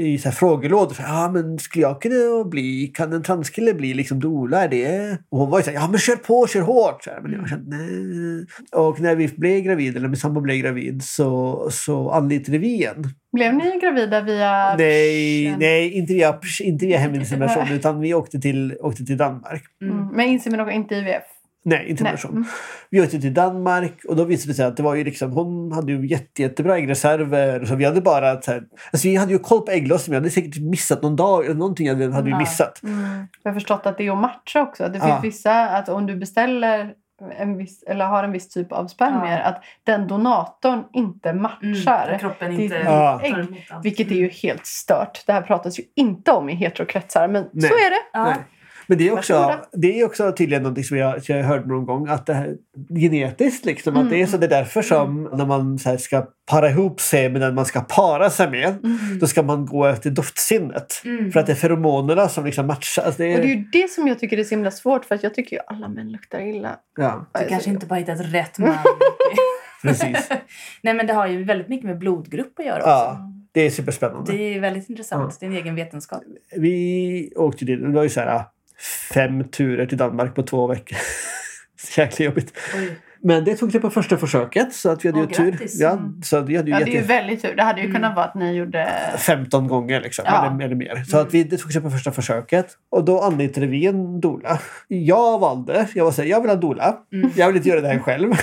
i 0.00 0.18
så 0.18 0.28
här 0.28 0.36
frågelådor. 0.36 0.96
Ja, 0.98 1.30
men 1.32 1.58
skulle 1.58 1.82
jag 1.82 2.02
kunna 2.02 2.44
bli, 2.44 2.92
kan 2.94 3.12
en 3.12 3.22
transkille 3.22 3.74
bli 3.74 3.94
liksom 3.94 4.20
doula? 4.20 4.64
Är 4.64 4.68
det? 4.68 5.18
Och 5.30 5.38
hon 5.38 5.50
var 5.50 5.58
ju 5.58 5.62
så 5.62 5.70
här, 5.70 5.76
ja 5.76 5.88
men 5.88 5.98
kör 5.98 6.16
på, 6.16 6.46
kör 6.46 6.60
hårt. 6.60 7.04
Så 7.04 7.10
här, 7.10 7.20
men 7.20 7.32
jag 7.32 7.48
kände, 7.48 7.76
nej. 7.76 8.46
Och 8.72 9.00
när 9.00 9.16
vi 9.16 9.28
blev 9.28 9.60
gravida, 9.60 9.98
eller 9.98 10.08
min 10.08 10.16
sambo 10.16 10.40
blev 10.40 10.56
gravid, 10.56 11.02
så, 11.02 11.68
så 11.70 12.10
anlitade 12.10 12.58
vi 12.58 12.66
igen. 12.66 13.04
Blev 13.32 13.54
ni 13.54 13.78
gravida 13.82 14.20
via... 14.20 14.76
Nej, 14.76 15.56
nej 15.58 15.92
inte 15.92 16.14
via, 16.14 16.40
inte 16.60 16.86
via 16.86 16.98
heminsemination, 16.98 17.68
utan 17.72 18.00
vi 18.00 18.14
åkte 18.14 18.40
till, 18.40 18.76
åkte 18.80 19.04
till 19.04 19.16
Danmark. 19.16 19.62
Mm. 19.82 20.06
Men 20.06 20.26
insemination, 20.26 20.72
inte 20.72 20.94
IVF? 20.94 21.24
Nej, 21.64 21.88
inte 21.88 22.02
Nej. 22.04 22.12
insemination. 22.12 22.44
Vi 22.90 23.00
åkte 23.00 23.20
till 23.20 23.34
Danmark 23.34 24.04
och 24.08 24.16
då 24.16 24.24
visade 24.24 24.52
det 24.52 24.56
sig 24.56 24.64
att 24.66 24.76
det 24.76 24.82
var 24.82 24.94
ju 24.94 25.04
liksom, 25.04 25.32
hon 25.32 25.72
hade 25.72 25.92
ju 25.92 26.06
jätte, 26.06 26.42
jättebra 26.42 26.76
äggreserver. 26.78 27.64
Så 27.64 27.74
vi 27.74 27.84
hade 27.84 28.00
bara 28.00 28.42
så 28.42 28.50
här, 28.50 28.62
alltså 28.92 29.08
vi 29.08 29.16
hade 29.16 29.32
ju 29.32 29.38
koll 29.38 29.60
på 29.60 29.70
ägglossningen. 29.70 30.22
Vi 30.22 30.26
hade 30.28 30.34
säkert 30.34 30.62
missat 30.62 31.02
någon 31.02 31.16
dag 31.16 31.44
eller 31.44 31.54
någonting 31.54 31.88
hade, 31.88 32.12
hade 32.12 32.30
vi 32.30 32.36
missat. 32.36 32.82
Mm. 32.82 33.26
Jag 33.42 33.50
har 33.50 33.54
förstått 33.54 33.86
att 33.86 33.98
det 33.98 34.06
är 34.06 34.12
att 34.12 34.18
matcha 34.18 34.62
också. 34.62 34.84
Det 34.84 34.92
finns 34.92 35.04
Ja. 35.08 35.20
vissa, 35.22 35.68
att 35.68 35.88
om 35.88 36.06
du 36.06 36.16
beställer 36.16 36.92
en 37.38 37.56
viss, 37.56 37.82
eller 37.82 38.04
har 38.04 38.24
en 38.24 38.32
viss 38.32 38.48
typ 38.48 38.72
av 38.72 38.86
spermier, 38.86 39.38
Ja. 39.38 39.44
att 39.44 39.62
den 39.84 40.08
donatorn 40.08 40.84
inte 40.92 41.32
matchar. 41.32 42.06
Mm, 42.08 42.18
kroppen 42.18 42.60
inte 42.60 42.74
Ja. 42.84 43.20
allt. 43.70 43.84
Vilket 43.84 44.10
är 44.10 44.14
ju 44.14 44.28
helt 44.28 44.66
stört. 44.66 45.22
Det 45.26 45.32
här 45.32 45.42
pratas 45.42 45.78
ju 45.78 45.82
inte 45.96 46.32
om 46.32 46.48
i 46.50 46.54
heterokretsar, 46.54 47.28
men 47.28 47.44
Nej. 47.52 47.68
så 47.70 47.74
är 47.74 47.90
det. 47.90 48.02
Ja. 48.12 48.34
Men 48.92 48.98
det 48.98 49.08
är, 49.08 49.12
också, 49.12 49.34
Varsågoda. 49.34 49.66
det 49.72 50.00
är 50.00 50.04
också 50.04 50.32
tydligen 50.32 50.62
något 50.62 50.86
som 50.86 50.96
jag, 50.96 51.20
jag 51.26 51.42
hörde 51.42 51.68
någon 51.68 51.86
gång. 51.86 52.08
Att 52.08 52.26
det 52.26 52.34
här, 52.34 52.56
genetiskt 53.00 53.64
liksom. 53.64 53.96
Att 53.96 54.10
det 54.10 54.22
är 54.22 54.26
så 54.26 54.36
det 54.36 54.46
är 54.46 54.50
därför 54.50 54.82
som 54.82 55.28
när 55.32 55.46
man 55.46 55.78
så 55.78 55.88
här, 55.88 55.96
ska 55.96 56.26
para 56.50 56.70
ihop 56.70 57.00
sig 57.00 57.30
med 57.30 57.40
den 57.40 57.54
man 57.54 57.64
ska 57.66 57.80
para 57.80 58.30
sig 58.30 58.50
med. 58.50 58.74
Då 59.20 59.26
ska 59.26 59.42
man 59.42 59.66
gå 59.66 59.86
efter 59.86 60.10
doftsinnet. 60.10 61.02
Mm. 61.04 61.32
För 61.32 61.40
att 61.40 61.46
det 61.46 61.52
är 61.52 61.56
feromonerna 61.56 62.28
som 62.28 62.44
liksom 62.44 62.66
matchar. 62.66 63.02
Alltså 63.02 63.22
det 63.22 63.34
Och 63.34 63.40
det 63.40 63.46
är 63.46 63.52
är, 63.52 63.56
ju 63.56 63.64
det 63.72 63.90
som 63.90 64.08
jag 64.08 64.18
tycker 64.18 64.38
är 64.38 64.44
så 64.44 64.50
himla 64.50 64.70
svårt, 64.70 65.04
för 65.04 65.14
att 65.14 65.22
jag 65.22 65.34
tycker 65.34 65.56
ju 65.56 65.62
alla 65.66 65.88
män 65.88 66.12
luktar 66.12 66.40
illa. 66.40 66.76
ja, 66.96 67.26
Du 67.40 67.48
kanske 67.48 67.70
inte 67.70 67.86
bara 67.86 67.98
hittat 67.98 68.20
rätt 68.20 68.58
man. 68.58 68.74
precis. 69.82 70.28
Nej 70.82 70.94
men 70.94 71.06
det 71.06 71.12
har 71.12 71.26
ju 71.26 71.44
väldigt 71.44 71.68
mycket 71.68 71.86
med 71.86 71.98
blodgrupp 71.98 72.58
att 72.58 72.66
göra 72.66 72.76
också. 72.76 72.88
Ja, 72.88 73.32
det 73.52 73.60
är 73.60 73.70
superspännande. 73.70 74.32
Det 74.32 74.54
är 74.54 74.60
väldigt 74.60 74.90
intressant. 74.90 75.40
Det 75.40 75.46
är 75.46 75.50
en 75.50 75.56
egen 75.56 75.74
vetenskap. 75.74 76.22
Vi 76.56 77.32
åkte 77.36 77.64
dit. 77.64 77.80
Det 77.80 77.88
var 77.88 78.02
ju 78.02 78.08
så 78.08 78.20
här 78.20 78.44
fem 79.14 79.44
turer 79.44 79.86
till 79.86 79.98
Danmark 79.98 80.34
på 80.34 80.42
två 80.42 80.66
veckor. 80.66 80.98
Jäkla 81.96 82.24
jobbigt. 82.26 82.52
Oj. 82.76 82.96
Men 83.24 83.44
det 83.44 83.56
tog 83.56 83.72
sig 83.72 83.80
på 83.80 83.90
första 83.90 84.16
försöket. 84.18 84.74
Så 84.74 84.90
att 84.90 85.04
vi 85.04 85.08
hade 85.08 85.20
Åh, 85.20 85.26
ju 85.28 85.34
tur. 85.34 85.50
grattis. 85.50 85.80
Ja, 85.80 85.90
Mm. 85.90 86.22
så 86.22 86.40
vi 86.40 86.56
hade 86.56 86.70
ju 86.70 86.78
Ja, 86.78 86.84
det 86.84 86.90
är 86.96 87.00
ju 87.00 87.06
väldigt 87.06 87.42
tur. 87.42 87.54
Det 87.56 87.62
hade 87.62 87.80
ju 87.80 87.84
Mm. 87.86 87.94
kunnat 87.94 88.16
vara 88.16 88.24
att 88.26 88.34
ni 88.34 88.52
gjorde... 88.52 88.92
15 89.18 89.68
gånger 89.68 90.00
liksom, 90.00 90.24
Ja. 90.28 90.46
eller, 90.52 90.64
eller 90.64 90.74
mer. 90.74 91.04
Så 91.04 91.18
att 91.18 91.34
vi, 91.34 91.44
det 91.44 91.56
tog 91.56 91.72
sig 91.72 91.82
på 91.82 91.90
första 91.90 92.12
försöket. 92.12 92.66
Och 92.90 93.04
då 93.04 93.20
anlitade 93.20 93.66
vi 93.66 93.86
en 93.86 94.20
doula. 94.20 94.58
Jag 94.88 95.38
valde, 95.38 95.88
jag 95.94 96.04
var 96.04 96.12
så 96.12 96.22
här, 96.22 96.28
jag 96.28 96.40
vill 96.40 96.50
ha 96.50 96.54
en 96.54 96.60
doula. 96.60 96.98
Mm. 97.12 97.30
Jag 97.36 97.46
vill 97.46 97.56
inte 97.56 97.68
göra 97.68 97.80
det 97.80 97.88
här 97.88 97.98
själv. 97.98 98.32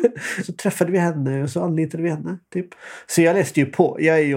så 0.46 0.52
träffade 0.52 0.92
vi 0.92 0.98
henne 0.98 1.42
och 1.42 1.50
så 1.50 1.64
anlitade 1.64 2.02
vi 2.02 2.10
henne. 2.10 2.38
Typ. 2.52 2.66
Så 3.06 3.22
jag 3.22 3.34
läste 3.36 3.60
ju 3.60 3.66
på. 3.66 3.96
Jag 4.00 4.16
är 4.18 4.22
ju 4.24 4.36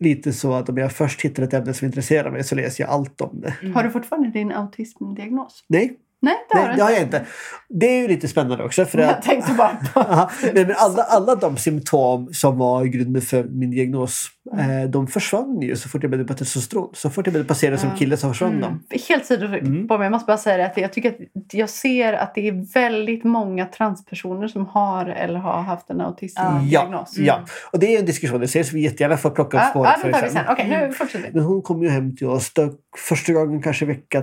lite 0.00 0.32
så 0.32 0.52
att 0.52 0.68
om 0.68 0.78
jag 0.78 0.92
först 0.92 1.20
hittar 1.20 1.42
ett 1.42 1.54
ämne 1.54 1.74
som 1.74 1.86
intresserar 1.86 2.30
mig 2.30 2.44
så 2.44 2.54
läser 2.54 2.84
jag 2.84 2.90
allt 2.90 3.20
om 3.20 3.40
det. 3.40 3.54
Mm. 3.62 3.74
Har 3.74 3.82
du 3.82 3.90
fortfarande 3.90 4.30
din 4.30 4.52
autismdiagnos? 4.52 5.64
Nej, 5.68 5.98
Nej, 6.22 6.34
det 6.50 6.58
har 6.58 6.66
nej 6.66 6.76
det 6.76 6.82
har 6.82 6.90
jag 6.90 7.00
inte. 7.02 7.24
Det 7.68 7.86
är 7.86 8.02
ju 8.02 8.08
lite 8.08 8.28
spännande 8.28 8.64
också. 8.64 8.84
För 8.84 8.98
att, 9.02 9.06
Jag 9.10 9.22
tänkte 9.22 9.52
bara 9.52 9.76
på... 9.94 10.28
Nej, 10.54 10.66
men 10.66 10.74
alla, 10.78 11.02
alla 11.02 11.34
de 11.34 11.56
symptom 11.56 12.32
som 12.32 12.58
var 12.58 12.84
grunden 12.84 13.22
för 13.22 13.44
min 13.44 13.70
diagnos, 13.70 14.26
Mm. 14.52 14.82
eh, 14.82 14.90
de 14.90 15.06
försvann 15.06 15.60
ju 15.62 15.76
så 15.76 15.88
fort 15.88 16.02
jag 16.02 16.10
började 16.10 16.28
på 16.28 16.34
testosteron. 16.34 16.90
Så 16.94 17.10
fort 17.10 17.26
jag 17.26 17.32
började 17.32 17.48
passera 17.48 17.78
som 17.78 17.90
kille 17.96 18.16
så 18.16 18.28
försvann 18.28 18.52
Mm. 18.52 18.60
de. 18.90 18.96
Helt 19.08 19.26
sidofritt 19.26 19.62
Mm. 19.62 19.86
mig. 19.86 19.98
Jag 20.00 20.10
måste 20.12 20.26
bara 20.26 20.36
säga 20.36 20.56
det 20.56 20.66
att 20.66 20.76
jag 20.76 20.92
tycker 20.92 21.08
att 21.10 21.54
jag 21.54 21.68
ser 21.70 22.12
att 22.12 22.34
det 22.34 22.48
är 22.48 22.72
väldigt 22.74 23.24
många 23.24 23.66
transpersoner 23.66 24.48
som 24.48 24.66
har 24.66 25.06
eller 25.06 25.38
har 25.38 25.62
haft 25.62 25.90
en 25.90 25.98
Ja, 25.98 26.04
autismdiagnos. 26.06 27.18
ja. 27.18 27.40
Och 27.72 27.78
det 27.78 27.94
är 27.94 27.98
en 28.00 28.06
diskussion. 28.06 28.40
Det 28.40 28.44
ses 28.44 28.72
vi 28.72 28.80
jättegärna 28.80 29.16
får 29.16 29.30
plocka 29.30 29.56
upp 29.64 29.70
spåret 29.70 29.92
ja, 29.96 30.10
för 30.10 30.18
sen. 30.20 30.30
sen. 30.30 30.44
Okej, 30.48 30.68
nu 30.68 30.92
fortsätter 30.92 31.26
vi. 31.26 31.34
Men 31.34 31.44
hon 31.44 31.62
kom 31.62 31.82
ju 31.82 31.88
hem 31.88 32.16
till 32.16 32.26
oss 32.26 32.52
då, 32.54 32.70
första 33.08 33.32
gången 33.32 33.62
kanske 33.62 33.84
vecka 33.86 34.22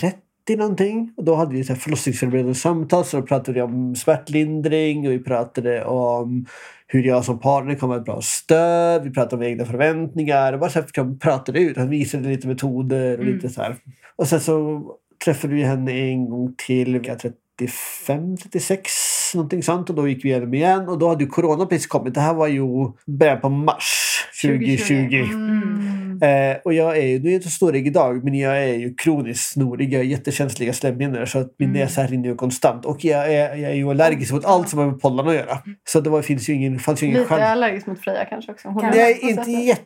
30 0.00 0.16
någonting. 0.48 1.12
Och 1.16 1.24
då 1.24 1.34
hade 1.34 1.54
vi 1.54 1.64
så 1.64 1.72
här 1.72 1.80
förlossningsförberedande 1.80 2.54
samtal. 2.54 3.04
Så 3.04 3.16
då 3.16 3.26
pratade 3.26 3.52
vi 3.52 3.62
om 3.62 3.96
smärtlindring 3.96 5.06
och 5.06 5.12
vi 5.12 5.18
pratade 5.18 5.84
om 5.84 6.46
hur 6.86 7.02
jag 7.02 7.24
som 7.24 7.38
partner 7.38 7.74
kan 7.74 7.88
vara 7.88 7.98
ett 7.98 8.04
bra 8.04 8.20
stöd. 8.22 9.04
Vi 9.04 9.10
pratade 9.10 9.36
om 9.36 9.42
egna 9.50 9.64
förväntningar. 9.64 10.52
Och 10.52 10.58
bara 10.60 10.70
så 10.70 10.78
här, 10.78 10.86
liksom 10.86 11.18
pratade 11.18 11.60
ut. 11.60 11.76
Han 11.76 11.90
visade 11.90 12.28
lite 12.28 12.48
metoder 12.48 13.18
och 13.18 13.24
Mm. 13.24 13.34
lite 13.34 13.48
så 13.48 13.62
här. 13.62 13.76
Och 14.16 14.28
sen 14.28 14.40
så 14.40 14.82
träffade 15.24 15.54
vi 15.54 15.62
henne 15.62 15.92
en 15.92 16.30
gång 16.30 16.54
till 16.66 16.98
vecka 16.98 17.14
35, 17.14 18.36
36 18.36 18.92
någonting 19.34 19.62
sånt. 19.62 19.90
Och 19.90 19.96
då 19.96 20.08
gick 20.08 20.24
vi 20.24 20.28
igenom 20.28 20.54
igen. 20.54 20.88
Och 20.88 20.98
då 20.98 21.08
hade 21.08 21.24
ju 21.24 21.30
corona 21.30 21.66
precis 21.66 21.86
kommit. 21.86 22.14
Det 22.14 22.20
här 22.20 22.34
var 22.34 22.46
ju 22.46 22.62
början 23.06 23.40
på 23.40 23.48
mars 23.48 24.06
2020. 24.42 24.94
Mm. 24.94 26.09
Eh, 26.22 26.56
och 26.64 26.74
jag 26.74 26.96
är 26.98 27.06
ju, 27.06 27.18
nu 27.18 27.28
är 27.28 27.32
jag 27.32 27.38
inte 27.38 27.48
så 27.48 27.56
snorig 27.56 27.86
idag, 27.86 28.24
men 28.24 28.34
jag 28.34 28.64
är 28.64 28.74
ju 28.74 28.94
kroniskt 28.94 29.52
snorig. 29.52 29.92
Jag 29.92 29.98
har 30.00 30.04
jättekänsliga 30.04 30.72
slemhinnor 30.72 31.24
så 31.24 31.38
att 31.38 31.54
min 31.58 31.68
Mm. 31.68 31.80
näsa 31.80 32.06
rinner 32.06 32.28
ju 32.28 32.34
konstant. 32.36 32.84
Och 32.84 33.04
jag 33.04 33.34
är, 33.34 33.56
jag 33.56 33.70
är 33.70 33.74
ju 33.74 33.90
allergisk 33.90 34.32
mot 34.32 34.44
allt 34.44 34.68
som 34.68 34.78
har 34.78 34.86
med 34.86 35.00
pollen 35.00 35.28
att 35.28 35.34
göra. 35.34 35.58
Så 35.88 36.00
det 36.00 36.10
var, 36.10 36.22
finns 36.22 36.48
ju 36.48 36.52
ingen, 36.54 36.78
fanns 36.78 37.02
ju 37.02 37.06
ingen 37.06 37.18
Lite 37.18 37.28
chans. 37.28 37.42
allergisk 37.42 37.86
mot 37.86 38.00
Freja 38.00 38.24
kanske 38.24 38.52
också. 38.52 38.68
Hon 38.68 38.84
Nej, 38.94 39.18
inte 39.22 39.44
sättet. 39.44 39.64
jätte. 39.64 39.82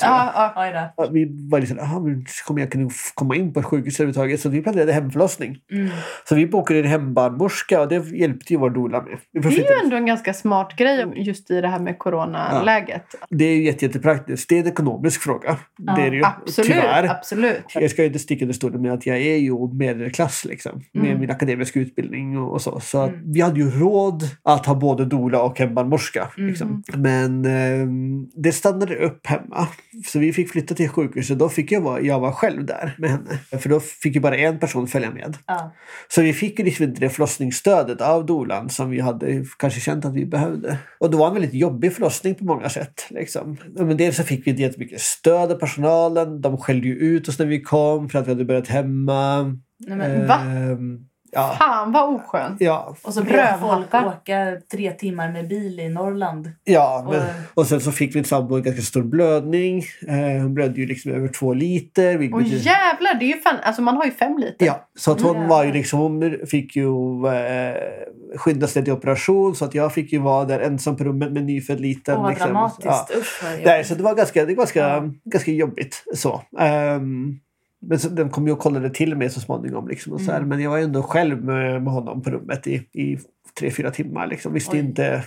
Tror 0.00 0.12
jag. 0.12 0.18
Ja, 0.56 0.66
ja. 0.72 0.92
Ja, 0.96 1.08
Vi 1.12 1.48
var 1.50 1.58
liksom, 1.60 1.78
aha, 1.78 2.00
men 2.00 2.24
kommer 2.46 2.60
jag 2.60 2.72
kunna 2.72 2.90
komma 3.14 3.36
in 3.36 3.52
på 3.52 3.60
ett 3.60 3.66
sjukhus 3.66 4.00
överhuvudtaget? 4.00 4.40
Så 4.40 4.48
vi 4.48 4.62
planerade 4.62 4.92
hemförlossning. 4.92 5.58
Mm. 5.72 5.88
Så 6.28 6.34
vi 6.34 6.46
bokade 6.46 6.80
en 6.80 6.86
hembarnmorska 6.86 7.80
och 7.80 7.88
det 7.88 8.06
hjälpte 8.06 8.52
ju 8.52 8.58
vår 8.58 8.70
doula 8.70 9.02
med. 9.02 9.18
Det 9.42 9.48
är 9.48 9.52
ju 9.52 9.84
ändå 9.84 9.96
en 9.96 10.06
ganska 10.06 10.34
smart 10.34 10.76
grej 10.76 11.06
just 11.16 11.50
i 11.50 11.60
det 11.60 11.68
här 11.68 11.78
med 11.80 11.98
coronaläget. 11.98 13.04
Det 13.30 13.44
är 13.44 13.54
ju 13.56 13.64
jätte, 13.64 13.84
jättepraktiskt. 13.84 14.48
Det 14.48 14.58
är 14.58 14.62
det 14.62 14.68
ekonomisk 14.70 15.20
fråga. 15.22 15.56
det 15.96 16.02
är 16.02 16.10
det 16.10 16.16
ju, 16.16 16.24
Absolut, 16.24 16.70
tyvärr. 16.70 17.08
absolut. 17.10 17.62
Jag 17.74 17.90
ska 17.90 18.02
ju 18.02 18.06
inte 18.06 18.18
sticka 18.18 18.44
under 18.44 18.54
stolen 18.54 18.82
med 18.82 18.92
att 18.92 19.06
jag 19.06 19.16
är 19.18 19.36
ju 19.36 19.74
medelklass 19.74 20.44
liksom, 20.44 20.82
med 20.92 21.06
Mm. 21.06 21.20
min 21.20 21.30
akademiska 21.30 21.80
utbildning 21.80 22.38
och, 22.38 22.52
och 22.52 22.62
så. 22.62 22.80
Så 22.80 22.98
att 22.98 23.10
vi 23.24 23.40
hade 23.40 23.60
ju 23.60 23.70
råd 23.70 24.22
att 24.42 24.66
ha 24.66 24.74
både 24.74 25.04
doula 25.04 25.42
och 25.42 25.60
en 25.60 25.74
barnmorska. 25.74 26.28
Liksom. 26.36 26.82
Men 26.94 27.44
ehm, 27.44 28.26
det 28.34 28.52
stannade 28.62 28.96
upp 28.96 29.26
hemma. 29.26 29.68
Så 30.06 30.18
vi 30.18 30.32
fick 30.32 30.50
flytta 30.50 30.74
till 30.74 30.88
sjukhuset. 30.88 31.38
Då 31.38 31.48
fick 31.48 31.72
jag 31.72 31.80
vara, 31.80 32.00
jag 32.00 32.20
var 32.20 32.32
själv 32.32 32.66
där 32.66 32.94
med 32.98 33.10
henne. 33.10 33.38
För 33.60 33.68
då 33.68 33.80
fick 33.80 34.14
ju 34.14 34.20
bara 34.20 34.36
en 34.36 34.58
person 34.58 34.86
följa 34.86 35.10
med. 35.10 35.36
Ja. 35.46 35.74
Så 36.08 36.22
vi 36.22 36.32
fick 36.32 36.58
ju 36.58 36.64
liksom 36.64 36.84
inte 36.84 37.00
det 37.00 37.10
förlossningsstödet 37.10 38.00
av 38.00 38.26
dolan 38.26 38.68
som 38.70 38.90
vi 38.90 39.00
hade 39.00 39.44
kanske 39.58 39.80
känt 39.80 40.04
att 40.04 40.14
vi 40.14 40.26
behövde. 40.26 40.78
Och 40.98 41.10
det 41.10 41.16
var 41.16 41.28
en 41.28 41.34
väldigt 41.34 41.54
jobbig 41.54 41.92
förlossning 41.92 42.34
på 42.34 42.44
många 42.44 42.68
sätt. 42.68 43.06
Liksom. 43.10 43.56
Men 43.76 43.96
dels 43.96 44.16
så 44.16 44.22
fick 44.22 44.46
vi 44.46 44.50
inte 44.50 44.62
jättemycket 44.62 45.00
stöd 45.00 45.52
av 45.52 45.56
personalen. 45.56 46.40
De 46.40 46.58
skällde 46.58 46.86
ju 46.86 46.94
ut 46.94 47.28
oss 47.28 47.38
när 47.38 47.46
vi 47.46 47.60
kom 47.60 48.08
för 48.08 48.18
att 48.18 48.26
vi 48.26 48.30
hade 48.30 48.44
börjat 48.44 48.68
hemma. 48.68 49.42
Nej, 49.86 49.98
men, 49.98 50.26
Va? 50.26 50.40
Ehm, 50.40 50.98
ja. 51.32 51.56
Fan 51.58 51.92
vad 51.92 52.14
oskönt. 52.14 52.60
Ja, 52.60 52.96
och 53.02 53.14
så 53.14 53.22
blev 53.22 53.60
folk 53.60 53.94
åka 53.94 54.56
tre 54.72 54.90
timmar 54.90 55.32
med 55.32 55.48
bil 55.48 55.80
i 55.80 55.88
Norrland. 55.88 56.50
ja 56.64 57.06
men, 57.10 57.20
Och- 57.20 57.26
och 57.54 57.66
sen 57.66 57.80
så 57.80 57.92
fick 57.92 58.14
min 58.14 58.24
sambo 58.24 58.56
en 58.56 58.62
ganska 58.62 58.82
stor 58.82 59.02
blödning. 59.02 59.84
Eh, 60.08 60.42
hon 60.42 60.54
blödde 60.54 60.80
ju 60.80 60.86
liksom 60.86 61.12
över 61.12 61.28
två 61.28 61.52
liter. 61.54 62.14
Och 62.32 62.38
betyder- 62.38 62.56
jävlar, 62.56 63.14
det 63.18 63.24
är 63.24 63.34
ju 63.36 63.40
fan, 63.40 63.56
alltså 63.62 63.82
man 63.82 63.96
har 63.96 64.04
ju 64.04 64.10
fem 64.10 64.38
liter. 64.38 64.66
Ja, 64.66 64.88
så 64.98 65.12
att 65.12 65.20
hon 65.20 65.36
Mm. 65.36 65.48
var 65.48 65.64
ju 65.64 65.72
liksom, 65.72 65.98
hon 66.00 66.36
fick 66.50 66.76
ju 66.76 66.86
eh, 67.26 67.76
skynda 68.36 68.66
sig 68.66 68.84
till 68.84 68.92
operation 68.92 69.54
så 69.54 69.64
att 69.64 69.74
jag 69.74 69.92
fick 69.94 70.12
ju 70.12 70.18
vara 70.18 70.44
där 70.44 70.60
ensam 70.60 70.96
på 70.96 71.04
rummet 71.04 71.32
med 71.32 71.44
nyfödd 71.44 71.80
liten. 71.80 72.16
Åh, 72.16 72.22
vad 72.22 72.30
liksom. 72.30 72.46
dramatiskt. 72.48 72.84
Ja. 72.86 73.06
Usch 73.18 73.40
vad 73.44 73.52
Nej, 73.64 73.84
så 73.84 73.94
det 73.94 74.02
var 74.02 74.14
ganska, 74.14 74.40
det 74.44 74.54
var 74.54 74.62
ganska, 74.62 74.80
Ja. 74.80 75.02
ganska 75.24 75.50
jobbigt. 75.52 76.04
Så. 76.14 76.42
Ehm, 76.58 77.38
men 77.82 77.98
så, 77.98 78.08
den 78.08 78.30
kom 78.30 78.46
ju 78.46 78.52
och 78.52 78.58
kollade 78.58 78.90
till 78.90 79.16
mig 79.16 79.30
så 79.30 79.40
småningom. 79.40 79.88
Liksom, 79.88 80.12
och 80.12 80.20
så 80.20 80.30
här. 80.30 80.36
Mm. 80.38 80.48
Men 80.48 80.60
jag 80.60 80.70
var 80.70 80.78
ändå 80.78 81.02
själv 81.02 81.44
med, 81.44 81.82
med 81.82 81.92
honom 81.92 82.22
på 82.22 82.30
rummet 82.30 82.66
i, 82.66 82.74
i 82.92 83.18
tre, 83.58 83.70
fyra 83.70 83.90
timmar. 83.90 84.26
Liksom. 84.26 84.52
Visste 84.54 84.72
Oj. 84.76 84.78
inte 84.78 85.22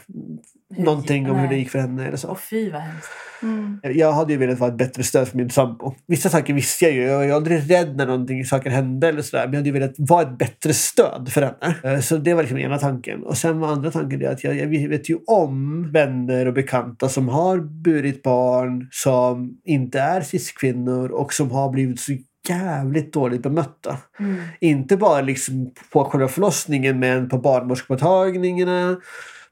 Hur 0.76 0.84
någonting 0.84 1.24
gick- 1.24 1.32
om 1.32 1.36
hur 1.38 1.43
det 1.43 1.49
nej. 1.49 1.60
gick 1.60 1.70
för 1.70 1.80
henne. 1.80 2.08
Eller 2.08 2.18
så. 2.18 2.28
Åh 2.28 2.38
fy 2.49 2.72
vad 2.72 2.82
hemskt. 2.82 3.08
Mm. 3.43 3.80
Jag 3.84 4.12
hade 4.12 4.34
ju 4.34 4.39
velat 4.39 4.60
vara 4.60 4.72
ett 4.72 4.78
bättre 4.78 5.03
stöd 5.03 5.28
för 5.28 5.38
min 5.38 5.49
sambo. 5.49 5.93
Vissa 6.08 6.30
saker 6.30 6.53
visste 6.53 6.86
jag 6.86 6.93
ju. 6.93 7.01
Jag 7.01 7.28
var 7.28 7.36
aldrig 7.36 7.72
rädd 7.72 7.95
när 7.97 8.06
någonting, 8.06 8.45
saker 8.45 8.70
hände. 8.70 9.08
Eller 9.10 9.22
sådär. 9.22 9.43
Men 9.43 9.53
jag 9.53 9.60
hade 9.60 9.70
ju 9.70 9.74
velat 9.74 9.93
vara 9.97 10.22
ett 10.22 10.38
bättre 10.38 10.74
stöd 10.74 11.30
för 11.32 11.41
henne. 11.41 11.76
Eh, 11.95 11.99
Så 11.99 12.18
det 12.18 12.34
var 12.34 12.41
liksom 12.43 12.58
ena 12.60 12.78
tanken. 12.78 13.24
Och 13.24 13.38
sen 13.38 13.60
var 13.60 13.68
andra 13.68 13.91
tanken 13.91 14.20
det 14.20 14.28
att 14.32 14.43
jag, 14.43 14.56
jag 14.58 14.68
vet 14.89 15.10
ju 15.10 15.18
om 15.28 15.91
vänner 15.91 16.45
och 16.45 16.53
bekanta 16.53 17.10
som 17.10 17.30
har 17.30 17.58
burit 17.84 18.24
barn 18.24 18.88
som 18.91 19.58
inte 19.64 19.99
är 19.99 20.22
cis-kvinnor 20.22 21.10
och 21.12 21.34
som 21.34 21.51
har 21.51 21.70
blivit 21.70 21.99
så 21.99 22.12
jävligt 22.50 23.14
dåligt 23.14 23.41
bemötta. 23.41 23.98
Mm. 24.20 24.41
Inte 24.60 24.98
bara 24.98 25.22
liksom 25.22 25.72
på 25.91 26.06
själva 26.06 26.28
förlossningen 26.28 27.00
men 27.00 27.30
på 27.30 27.38
barnmorskemottagningarna, 27.38 28.98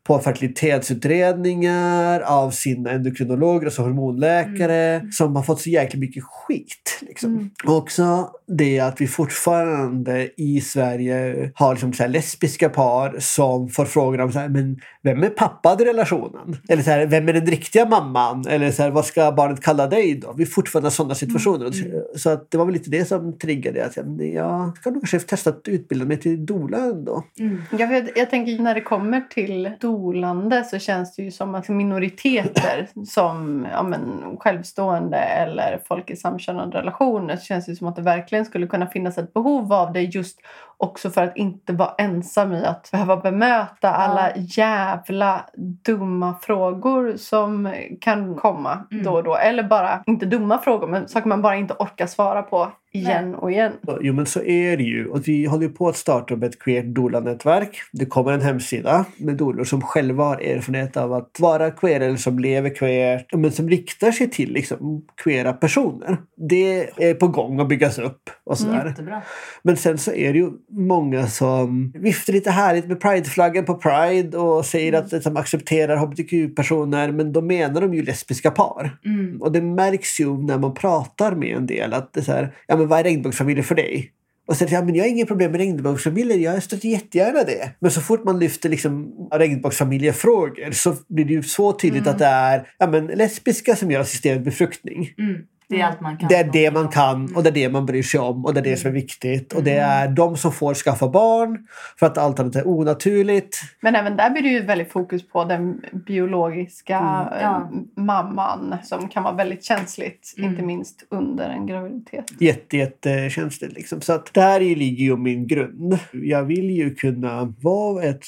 på 0.03 0.19
fertilitetsutredningar 0.19 2.19
av 2.19 2.51
sina 2.51 2.91
endokrinologer, 2.91 3.65
alltså 3.65 3.81
hormonläkare, 3.81 5.01
som 5.11 5.35
har 5.35 5.43
fått 5.43 5.61
så 5.61 5.69
jäkla 5.69 5.99
mycket 5.99 6.23
skit. 6.23 6.99
Liksom. 7.01 7.51
Och 7.65 7.77
också 7.77 8.29
det 8.47 8.79
att 8.79 9.01
vi 9.01 9.07
fortfarande 9.07 10.29
i 10.37 10.61
Sverige 10.61 11.51
har 11.55 11.73
liksom 11.73 11.93
så 11.93 12.07
lesbiska 12.07 12.69
par 12.69 13.15
som 13.19 13.69
får 13.69 13.85
frågor 13.85 14.21
om 14.21 14.31
så 14.31 14.39
här, 14.39 14.49
men 14.49 14.79
vem 15.01 15.23
är 15.23 15.29
pappan 15.29 15.81
i 15.81 15.85
relationen? 15.85 16.57
Eller 16.69 16.83
så 16.83 16.89
här, 16.89 17.05
vem 17.05 17.29
är 17.29 17.33
den 17.33 17.45
riktiga 17.45 17.85
mamman? 17.85 18.47
Eller 18.47 18.71
så 18.71 18.83
här, 18.83 18.91
vad 18.91 19.05
ska 19.05 19.31
barnet 19.31 19.61
kalla 19.61 19.87
dig 19.87 20.15
då? 20.15 20.33
Vi 20.37 20.45
fortfarande 20.45 20.87
i 20.87 20.91
sådana 20.91 21.15
situationer. 21.15 21.71
Så 22.17 22.29
att 22.29 22.51
det 22.51 22.57
var 22.57 22.65
väl 22.65 22.73
lite 22.73 22.89
det 22.89 23.05
som 23.05 23.37
triggade 23.37 23.85
att 23.85 23.97
jag, 24.33 24.77
ska 24.77 24.89
nog 24.89 25.01
kanske 25.01 25.19
testa 25.19 25.49
att 25.49 25.67
utbilda 25.67 26.05
mig 26.05 26.17
till 26.17 26.45
doula 26.45 26.77
ändå. 26.77 27.23
Jag, 27.71 27.87
vet, 27.87 28.17
jag 28.17 28.29
tänker 28.29 28.63
när 28.63 28.75
det 28.75 28.81
kommer 28.81 29.21
till 29.21 29.71
solande 29.93 30.63
så 30.63 30.79
känns 30.79 31.15
det 31.15 31.23
ju 31.23 31.31
som 31.31 31.55
att 31.55 31.69
minoriteter 31.69 32.87
som 33.07 33.67
ja, 33.71 33.83
men, 33.83 34.23
självstående 34.39 35.17
eller 35.17 35.81
folk 35.87 36.09
i 36.09 36.15
samkönade 36.15 36.77
relationer 36.77 37.35
så 37.35 37.45
känns 37.45 37.65
det 37.65 37.75
som 37.75 37.87
att 37.87 37.95
det 37.95 38.01
verkligen 38.01 38.45
skulle 38.45 38.67
kunna 38.67 38.87
finnas 38.87 39.17
ett 39.17 39.33
behov 39.33 39.73
av 39.73 39.93
det 39.93 40.01
just 40.01 40.39
också 40.83 41.09
för 41.09 41.23
att 41.23 41.37
inte 41.37 41.73
vara 41.73 41.93
ensam 41.97 42.53
i 42.53 42.65
att 42.65 42.91
behöva 42.91 43.17
bemöta 43.17 43.89
alla 43.89 44.31
jävla 44.35 45.45
dumma 45.85 46.35
frågor 46.41 47.17
som 47.17 47.73
kan 48.01 48.35
komma 48.35 48.79
Mm. 48.91 49.03
då 49.03 49.11
och 49.11 49.23
då. 49.23 49.35
Eller 49.35 49.63
bara, 49.63 50.03
inte 50.07 50.25
dumma 50.25 50.57
frågor, 50.57 50.87
men 50.87 51.07
saker 51.07 51.27
man 51.29 51.41
bara 51.41 51.55
inte 51.55 51.73
orkar 51.73 52.07
svara 52.07 52.41
på 52.41 52.71
igen 52.91 53.35
och 53.35 53.51
igen. 53.51 53.71
Jo 54.01 54.13
men 54.13 54.25
så 54.25 54.43
är 54.43 54.77
det 54.77 54.83
ju. 54.83 55.07
Och 55.07 55.27
vi 55.27 55.45
håller 55.45 55.63
ju 55.63 55.73
på 55.73 55.87
att 55.87 55.95
starta 55.95 56.33
upp 56.33 56.43
ett 56.43 56.59
queert 56.59 56.85
doula-nätverk. 56.85 57.77
Det 57.91 58.05
kommer 58.05 58.31
en 58.31 58.41
hemsida 58.41 59.05
med 59.17 59.35
doulor 59.37 59.63
som 59.63 59.81
själva 59.81 60.23
har 60.23 60.37
erfarenhet 60.37 60.97
av 60.97 61.13
att 61.13 61.39
vara 61.39 61.71
queer 61.71 61.99
eller 61.99 62.17
som 62.17 62.39
lever 62.39 62.75
queert. 62.75 63.33
Men 63.33 63.51
som 63.51 63.69
riktar 63.69 64.11
sig 64.11 64.29
till 64.29 64.53
liksom 64.53 65.05
queera 65.23 65.53
personer. 65.53 66.17
Det 66.49 66.89
är 67.09 67.13
på 67.13 67.27
gång 67.27 67.59
att 67.59 67.67
byggas 67.67 67.99
upp 67.99 68.29
och 68.43 68.57
sådär. 68.57 68.85
Jättebra. 68.85 69.21
Men 69.63 69.77
sen 69.77 69.97
så 69.97 70.11
är 70.11 70.33
det 70.33 70.39
ju 70.39 70.51
många 70.75 71.27
som 71.27 71.91
viftar 71.95 72.33
lite 72.33 72.51
härligt 72.51 72.87
med 72.87 73.01
prideflaggan 73.01 73.65
på 73.65 73.73
Pride 73.73 74.37
och 74.37 74.65
säger 74.65 74.93
att 74.93 75.23
de 75.23 75.37
accepterar 75.37 75.97
hbtq-personer 75.97 77.11
men 77.11 77.33
då 77.33 77.41
menar 77.41 77.81
de 77.81 77.93
ju 77.93 78.03
lesbiska 78.03 78.51
par. 78.51 78.99
Mm. 79.05 79.41
Och 79.41 79.51
det 79.51 79.61
märks 79.61 80.19
ju 80.19 80.37
när 80.37 80.57
man 80.57 80.73
pratar 80.73 81.35
med 81.35 81.57
en 81.57 81.67
del 81.67 81.93
att 81.93 82.13
det 82.13 82.19
är 82.19 82.23
så 82.23 82.31
här, 82.31 82.55
ja 82.67 82.77
men 82.77 82.87
vad 82.87 82.99
är 82.99 83.03
regnbågsfamiljer 83.03 83.63
för 83.63 83.75
dig? 83.75 84.11
Och 84.47 84.53
så 84.53 84.57
säger 84.57 84.73
jag, 84.73 84.85
men 84.85 84.95
jag 84.95 85.03
har 85.03 85.09
inget 85.09 85.27
problem 85.27 85.51
med 85.51 85.59
regnbågsfamiljer, 85.59 86.37
jag 86.37 86.63
stöter 86.63 86.87
jättegärna 86.87 87.43
det. 87.43 87.71
Men 87.79 87.91
så 87.91 88.01
fort 88.01 88.23
man 88.23 88.39
lyfter 88.39 88.69
liksom 88.69 89.13
regnbågsfamiljefrågor 89.31 90.71
så 90.71 90.95
blir 91.09 91.25
det 91.25 91.33
ju 91.33 91.43
så 91.43 91.73
tydligt 91.73 92.07
att 92.07 92.19
det 92.19 92.25
är 92.25 92.67
ja, 92.77 92.87
men 92.87 93.07
lesbiska 93.07 93.75
som 93.75 93.91
gör 93.91 93.99
assisterad 93.99 94.43
befruktning. 94.43 95.13
Mm. 95.17 95.41
Det 95.69 95.81
är 95.81 95.85
allt 95.85 96.01
man 96.01 96.17
kan. 96.17 96.29
Det 96.29 96.35
är 96.35 96.49
det 96.53 96.71
man 96.71 96.87
kan 96.87 97.35
och 97.35 97.43
det 97.43 97.49
är 97.49 97.53
det 97.53 97.69
man 97.69 97.85
bryr 97.85 98.03
sig 98.03 98.19
om 98.19 98.45
och 98.45 98.53
det 98.53 98.59
är 98.59 98.63
det 98.63 98.77
som 98.77 98.89
är 98.89 98.93
viktigt. 98.93 99.53
Och 99.53 99.63
det 99.63 99.77
är 99.77 100.07
de 100.07 100.37
som 100.37 100.51
får 100.51 100.73
skaffa 100.73 101.07
barn 101.09 101.67
för 101.99 102.05
att 102.05 102.17
allt 102.17 102.39
annat 102.39 102.55
är 102.55 102.67
onaturligt. 102.67 103.61
Men 103.81 103.95
även 103.95 104.17
där 104.17 104.29
blir 104.29 104.41
det 104.41 104.49
ju 104.49 104.61
väldigt 104.65 104.91
fokus 104.91 105.27
på 105.27 105.43
den 105.45 105.81
biologiska 106.05 106.97
Mm, 106.97 107.27
ja. 107.41 107.69
eh, 107.97 108.03
mamman 108.03 108.75
som 108.83 109.07
kan 109.09 109.23
vara 109.23 109.33
väldigt 109.35 109.63
känsligt, 109.63 110.33
Mm. 110.37 110.49
inte 110.49 110.63
minst 110.63 111.05
under 111.09 111.49
en 111.49 111.65
graviditet. 111.67 112.25
Jätte, 112.39 112.77
jättekänsligt. 112.77 113.73
Liksom. 113.73 114.01
Så 114.01 114.13
att 114.13 114.33
där 114.33 114.59
ligger 114.59 115.03
ju 115.05 115.17
min 115.17 115.47
grund. 115.47 115.99
Jag 116.11 116.43
vill 116.43 116.69
ju 116.69 116.95
kunna 116.95 117.53
vara 117.61 118.03
ett 118.03 118.23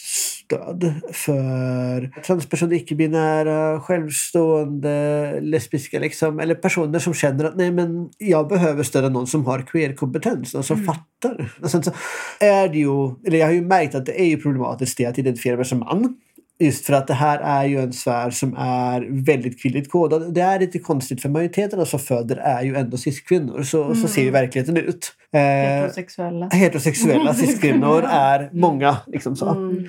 stöd 0.45 0.93
för 1.11 2.21
transpersoner, 2.25 2.75
icke-binära, 2.75 3.79
självstående, 3.79 5.39
lesbiska 5.41 5.99
liksom, 5.99 6.39
eller 6.39 6.55
personer 6.55 6.99
som 6.99 7.13
känner 7.13 7.45
att 7.45 7.55
nej 7.55 7.71
men 7.71 8.09
jag 8.17 8.47
behöver 8.47 8.83
stödja 8.83 9.09
någon 9.09 9.27
som 9.27 9.45
har 9.45 9.59
queer-kompetens, 9.59 10.53
någon 10.53 10.63
som 10.63 10.83
fattar. 10.83 11.53
Och 11.61 11.71
sen 11.71 11.83
så 11.83 11.91
är 12.39 12.67
det 12.67 12.77
ju, 12.77 13.15
eller 13.27 13.37
jag 13.37 13.45
har 13.45 13.53
ju 13.53 13.61
märkt 13.61 13.95
att 13.95 14.05
det 14.05 14.21
är 14.21 14.25
ju 14.25 14.37
problematiskt 14.37 14.97
det 14.97 15.05
att 15.05 15.19
identifiera 15.19 15.55
mig 15.55 15.65
som 15.65 15.79
man. 15.79 16.15
Just 16.59 16.85
för 16.85 16.93
att 16.93 17.07
det 17.07 17.13
här 17.13 17.39
är 17.39 17.65
ju 17.65 17.79
en 17.79 17.93
sfär 17.93 18.29
som 18.29 18.55
är 18.57 19.23
väldigt 19.25 19.61
kvinnligt 19.61 19.91
kodad. 19.91 20.33
Det 20.33 20.41
är 20.41 20.59
lite 20.59 20.79
konstigt 20.79 21.21
för 21.21 21.29
majoriteten 21.29 21.79
av 21.79 21.85
som 21.85 21.99
föder 21.99 22.37
är 22.37 22.63
ju 22.63 22.75
ändå 22.75 22.97
cis-kvinnor. 22.97 23.63
Så, 23.63 23.95
så 23.95 24.07
ser 24.07 24.21
ju 24.23 24.29
verkligheten 24.31 24.77
ut. 24.77 25.13
Eh, 25.31 25.39
Heterosexuella. 25.41 26.49
heterosexuella 26.49 27.33
cis-kvinnor 27.33 28.03
är 28.09 28.49
många. 28.53 28.97
Liksom 29.07 29.35
så. 29.35 29.49
Mm. 29.49 29.85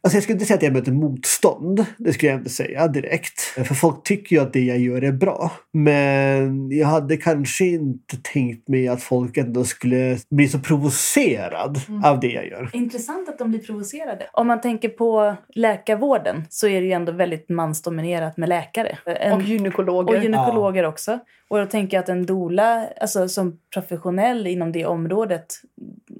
Alltså 0.00 0.16
jag 0.16 0.22
skulle 0.22 0.34
inte 0.34 0.46
säga 0.46 0.56
att 0.56 0.62
jag 0.62 0.72
möter 0.72 0.92
motstånd. 0.92 1.86
Det 1.98 2.12
skulle 2.12 2.32
jag 2.32 2.40
inte 2.40 2.50
säga 2.50 2.88
direkt. 2.88 3.40
För 3.40 3.74
folk 3.74 4.02
tycker 4.04 4.36
ju 4.36 4.42
att 4.42 4.52
det 4.52 4.64
jag 4.64 4.78
gör 4.78 5.04
är 5.04 5.12
bra. 5.12 5.52
Men 5.84 6.70
jag 6.70 6.86
hade 6.86 7.16
kanske 7.16 7.64
inte 7.64 8.16
tänkt 8.22 8.68
mig 8.68 8.88
att 8.88 9.02
folk 9.02 9.36
ändå 9.36 9.64
skulle 9.64 10.18
bli 10.30 10.48
så 10.48 10.58
provocerad 10.58 11.80
av 12.04 12.20
det 12.20 12.26
jag 12.26 12.46
gör. 12.48 12.70
Intressant 12.72 13.28
att 13.28 13.38
de 13.38 13.50
blir 13.50 13.60
provocerade. 13.60 14.26
Om 14.32 14.46
man 14.46 14.60
tänker 14.60 14.88
på 14.88 15.36
läkarvården 15.54 16.44
så 16.48 16.68
är 16.68 16.80
det 16.80 16.86
ju 16.86 16.92
ändå 16.92 17.12
väldigt 17.12 17.48
mansdominerat 17.48 18.36
med 18.36 18.48
läkare. 18.48 18.98
En, 19.04 19.32
Och 19.32 19.42
gynekologer. 19.42 20.16
och 20.16 20.22
gynekologer 20.22 20.84
också. 20.84 21.18
Och 21.48 21.58
då 21.58 21.66
tänker 21.66 21.96
jag 21.96 22.02
att 22.02 22.08
en 22.08 22.26
doula, 22.26 22.88
alltså 23.00 23.28
som 23.28 23.58
professionell 23.74 24.46
inom 24.46 24.72
det 24.72 24.86
området, 24.86 25.46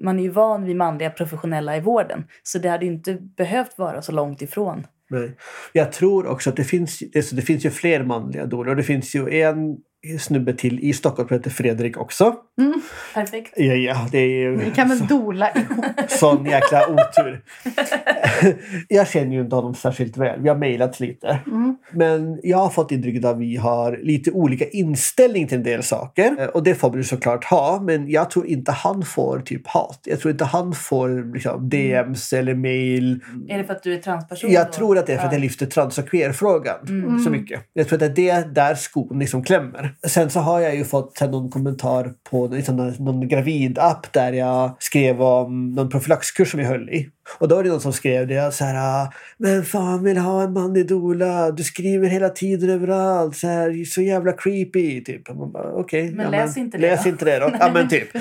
man 0.01 0.19
är 0.19 0.23
ju 0.23 0.29
van 0.29 0.65
vid 0.65 0.75
manliga 0.75 1.09
professionella 1.09 1.77
i 1.77 1.79
vården. 1.79 2.23
Så 2.43 2.59
det 2.59 2.69
hade 2.69 2.85
ju 2.85 2.91
inte 2.91 3.13
behövt 3.13 3.77
vara 3.77 4.01
så 4.01 4.11
långt 4.11 4.41
ifrån. 4.41 4.85
Nej. 5.09 5.35
Jag 5.73 5.91
tror 5.91 6.27
också 6.27 6.49
att 6.49 6.55
det 6.55 6.63
finns, 6.63 7.03
alltså 7.15 7.35
det 7.35 7.41
finns 7.41 7.65
ju 7.65 7.69
fler 7.69 8.03
manliga 8.03 8.45
doler. 8.45 8.75
Det 8.75 8.83
finns 8.83 9.15
ju 9.15 9.41
en 9.41 9.77
snubbe 10.19 10.53
till 10.53 10.79
i 10.79 10.93
Stockholm 10.93 11.27
som 11.27 11.37
heter 11.37 11.49
Fredrik 11.49 11.97
också. 11.97 12.35
Perfekt. 13.13 13.53
Ja, 13.57 13.73
ja, 13.73 14.07
det 14.11 14.17
är 14.17 14.49
Ni 14.51 14.71
kan 14.71 14.89
väl 14.89 15.07
dola 15.07 15.51
ihop? 15.51 15.85
sån 16.09 16.45
jäkla 16.45 16.87
otur. 16.87 17.41
jag 18.87 19.07
känner 19.07 19.31
ju 19.35 19.41
inte 19.41 19.55
honom 19.55 19.75
särskilt 19.75 20.17
väl. 20.17 20.41
Vi 20.41 20.49
har 20.49 20.55
mejlat 20.55 20.99
lite. 20.99 21.39
Men 21.91 22.39
jag 22.43 22.57
har 22.57 22.69
fått 22.69 22.91
intrycket 22.91 23.25
att 23.25 23.37
vi 23.39 23.55
har 23.55 23.97
lite 24.03 24.31
olika 24.31 24.65
inställning 24.69 25.47
till 25.47 25.57
en 25.57 25.63
del 25.63 25.83
saker. 25.83 26.35
Eh, 26.39 26.45
Och 26.47 26.63
det 26.63 26.75
får 26.75 26.89
man 26.89 26.97
ju 26.97 27.03
såklart 27.03 27.43
ha. 27.45 27.81
Men 27.85 28.09
jag 28.09 28.29
tror 28.31 28.47
inte 28.47 28.71
han 28.71 29.03
får 29.03 29.39
typ 29.39 29.67
hat. 29.67 29.99
Jag 30.03 30.19
tror 30.19 30.31
inte 30.31 30.45
han 30.45 30.73
får 30.73 31.33
liksom, 31.33 31.69
DMs 31.69 32.33
eller 32.33 32.53
mejl. 32.55 33.19
Är 33.49 33.57
det 33.57 33.63
för 33.63 33.73
att 33.73 33.83
du 33.83 33.93
är 33.93 33.97
transperson? 33.97 34.51
Jag 34.51 34.67
då? 34.67 34.71
tror 34.73 34.97
att 34.97 35.07
det 35.07 35.13
är 35.13 35.17
för 35.17 35.25
att 35.25 35.31
Ja. 35.31 35.35
jag 35.37 35.41
lyfter 35.41 35.65
trans 35.65 35.97
och 35.97 36.09
queer-frågan 36.09 36.77
så 37.25 37.29
mycket. 37.29 37.61
Jag 37.73 37.87
tror 37.87 38.03
att 38.03 38.15
det 38.15 38.29
är 38.29 38.45
där 38.47 38.75
skon 38.75 39.19
liksom 39.19 39.43
klämmer. 39.43 39.88
Sen 40.07 40.29
så 40.29 40.39
har 40.39 40.59
jag 40.59 40.75
ju 40.75 40.85
fått 40.85 41.19
här, 41.19 41.27
någon 41.27 41.49
kommentar 41.49 42.13
på 42.29 42.47
liksom, 42.47 42.75
någon, 42.75 43.27
gravidapp 43.27 44.13
där 44.13 44.33
jag 44.33 44.75
skrev 44.79 45.21
om 45.21 45.75
någon 45.75 45.89
profylaxkurs 45.89 46.51
som 46.51 46.59
jag 46.59 46.67
höll 46.67 46.89
i. 46.89 47.09
Och 47.37 47.47
då 47.47 47.55
var 47.55 47.63
det 47.63 47.69
någon 47.69 47.81
som 47.81 47.93
skrev 47.93 48.27
det 48.27 48.53
så 48.53 48.65
här 48.65 49.07
Men 49.37 49.63
fan 49.65 50.03
vill 50.03 50.17
ha 50.17 50.43
en 50.43 50.53
man 50.53 50.75
i 50.75 50.83
dola? 50.83 51.51
Du 51.51 51.63
skriver 51.63 52.07
hela 52.07 52.29
tiden 52.29 52.69
överallt. 52.69 53.35
Så, 53.37 53.47
här, 53.47 53.85
så 53.85 54.01
jävla 54.01 54.31
creepy. 54.31 55.03
Typ. 55.03 55.29
Och 55.29 55.35
man 55.35 55.51
bara, 55.51 55.73
Okej. 55.73 56.11
Men 56.11 56.25
ja, 56.25 56.31
läs 56.31 56.57
inte 56.57 56.77
det 56.77 56.81
Läs 56.89 57.03
då. 57.03 57.09
inte 57.09 57.25
det 57.25 57.39
då. 57.39 57.51
Ja 57.59 57.69
men 57.73 57.89
typ. 57.89 58.07
Ja, 58.13 58.19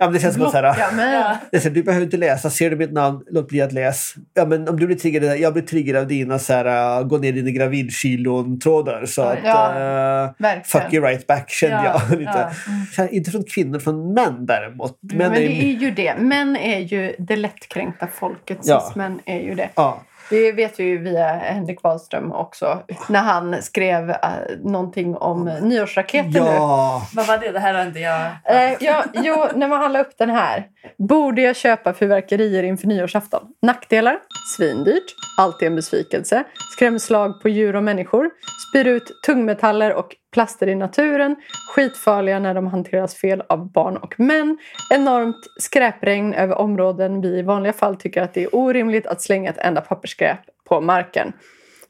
men 0.00 0.12
det 0.12 0.18
känns 0.20 0.34
som 0.34 0.42
att 0.44 0.50
så 0.50 0.56
här, 0.56 0.64
Ja, 0.78 0.86
men, 0.96 1.12
Ja. 1.12 1.36
det 1.52 1.64
här, 1.64 1.70
du 1.70 1.82
behöver 1.82 2.04
inte 2.04 2.16
läsa. 2.16 2.50
Ser 2.50 2.70
du 2.70 2.76
mitt 2.76 2.92
namn, 2.92 3.22
låt 3.30 3.48
bli 3.48 3.60
att 3.60 3.72
läsa. 3.72 4.20
Ja, 4.34 4.46
men 4.46 4.68
om 4.68 4.80
du 4.80 4.86
blir 4.86 4.96
triggad, 4.96 5.38
jag 5.38 5.52
blir 5.52 5.62
triggad 5.62 5.96
av 5.96 6.06
dina 6.06 6.38
så 6.38 6.52
här, 6.52 7.00
uh, 7.00 7.06
gå 7.06 7.18
ner 7.18 7.28
i 7.28 7.32
dina 7.32 7.50
gravidkilon-trådar. 7.50 9.06
Så 9.06 9.22
att, 9.22 9.38
Ja, 9.44 10.32
uh, 10.38 10.62
fuck 10.64 10.92
you 10.92 11.06
right 11.06 11.26
back 11.26 11.50
kände 11.50 11.76
Ja, 11.76 12.02
jag. 12.10 12.18
lite. 12.18 12.30
ja. 12.34 12.50
Så 12.94 13.02
här, 13.02 13.14
inte 13.14 13.30
från 13.30 13.44
kvinnor, 13.44 13.78
från 13.78 14.14
män 14.14 14.46
däremot. 14.46 14.98
Men, 15.02 15.16
Män 15.18 15.32
det 15.32 15.42
är, 15.46 15.64
är 15.64 15.78
ju 15.78 15.90
det. 15.90 16.14
Män 16.18 16.56
är 16.56 16.78
ju 16.78 17.14
det 17.18 17.36
lättkränkta 17.36 18.06
folket. 18.40 18.58
Ja. 18.62 18.92
Är 19.26 19.40
ju 19.40 19.54
det. 19.54 19.70
ja. 19.74 20.00
Det 20.30 20.52
vet 20.52 20.80
vi 20.80 20.84
ju 20.84 20.98
via 20.98 21.26
Henrik 21.26 21.82
Wahlström 21.82 22.32
också. 22.32 22.82
När 23.08 23.20
han 23.20 23.62
skrev 23.62 24.10
uh, 24.10 24.16
någonting 24.64 25.16
om 25.16 25.44
nyårsraketer 25.44 26.30
nu. 26.30 26.38
ja. 26.38 27.02
Vad 27.14 27.26
var 27.26 27.38
det? 27.38 27.52
Det 27.52 27.58
här 27.58 27.74
har 27.74 27.86
inte 27.86 27.98
jag... 28.00 28.26
Eh, 28.44 28.76
ja, 28.80 29.04
jo, 29.14 29.46
när 29.54 29.68
man 29.68 29.80
handlar 29.80 30.00
upp 30.00 30.18
den 30.18 30.30
här. 30.30 30.66
Borde 30.98 31.42
jag 31.42 31.56
köpa 31.56 31.94
fyrverkerier 31.94 32.62
inför 32.62 32.86
nyårsafton? 32.86 33.42
Nackdelar? 33.62 34.18
Svindyrt. 34.56 35.14
Alltid 35.38 35.68
en 35.68 35.76
besvikelse. 35.76 36.44
Skrämslag 36.76 37.42
på 37.42 37.48
djur 37.48 37.76
och 37.76 37.82
människor. 37.82 38.30
Spyr 38.68 38.86
ut 38.86 39.22
tungmetaller 39.26 39.94
och 39.94 40.16
plaster 40.32 40.66
i 40.66 40.74
naturen. 40.74 41.36
Skitfarliga 41.74 42.38
när 42.38 42.54
de 42.54 42.66
hanteras 42.66 43.14
fel 43.14 43.42
av 43.48 43.72
barn 43.72 43.96
och 43.96 44.20
män. 44.20 44.58
Enormt 44.94 45.46
skräpregn 45.60 46.34
över 46.34 46.58
områden 46.58 47.20
vi 47.20 47.38
i 47.38 47.42
vanliga 47.42 47.72
fall 47.72 47.96
tycker 47.96 48.22
att 48.22 48.34
det 48.34 48.42
är 48.42 48.54
orimligt 48.54 49.06
att 49.06 49.22
slänga 49.22 49.50
ett 49.50 49.58
enda 49.58 49.80
pappersskräp 49.80 50.38
på 50.68 50.80
marken. 50.80 51.32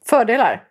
Fördelar? 0.05 0.63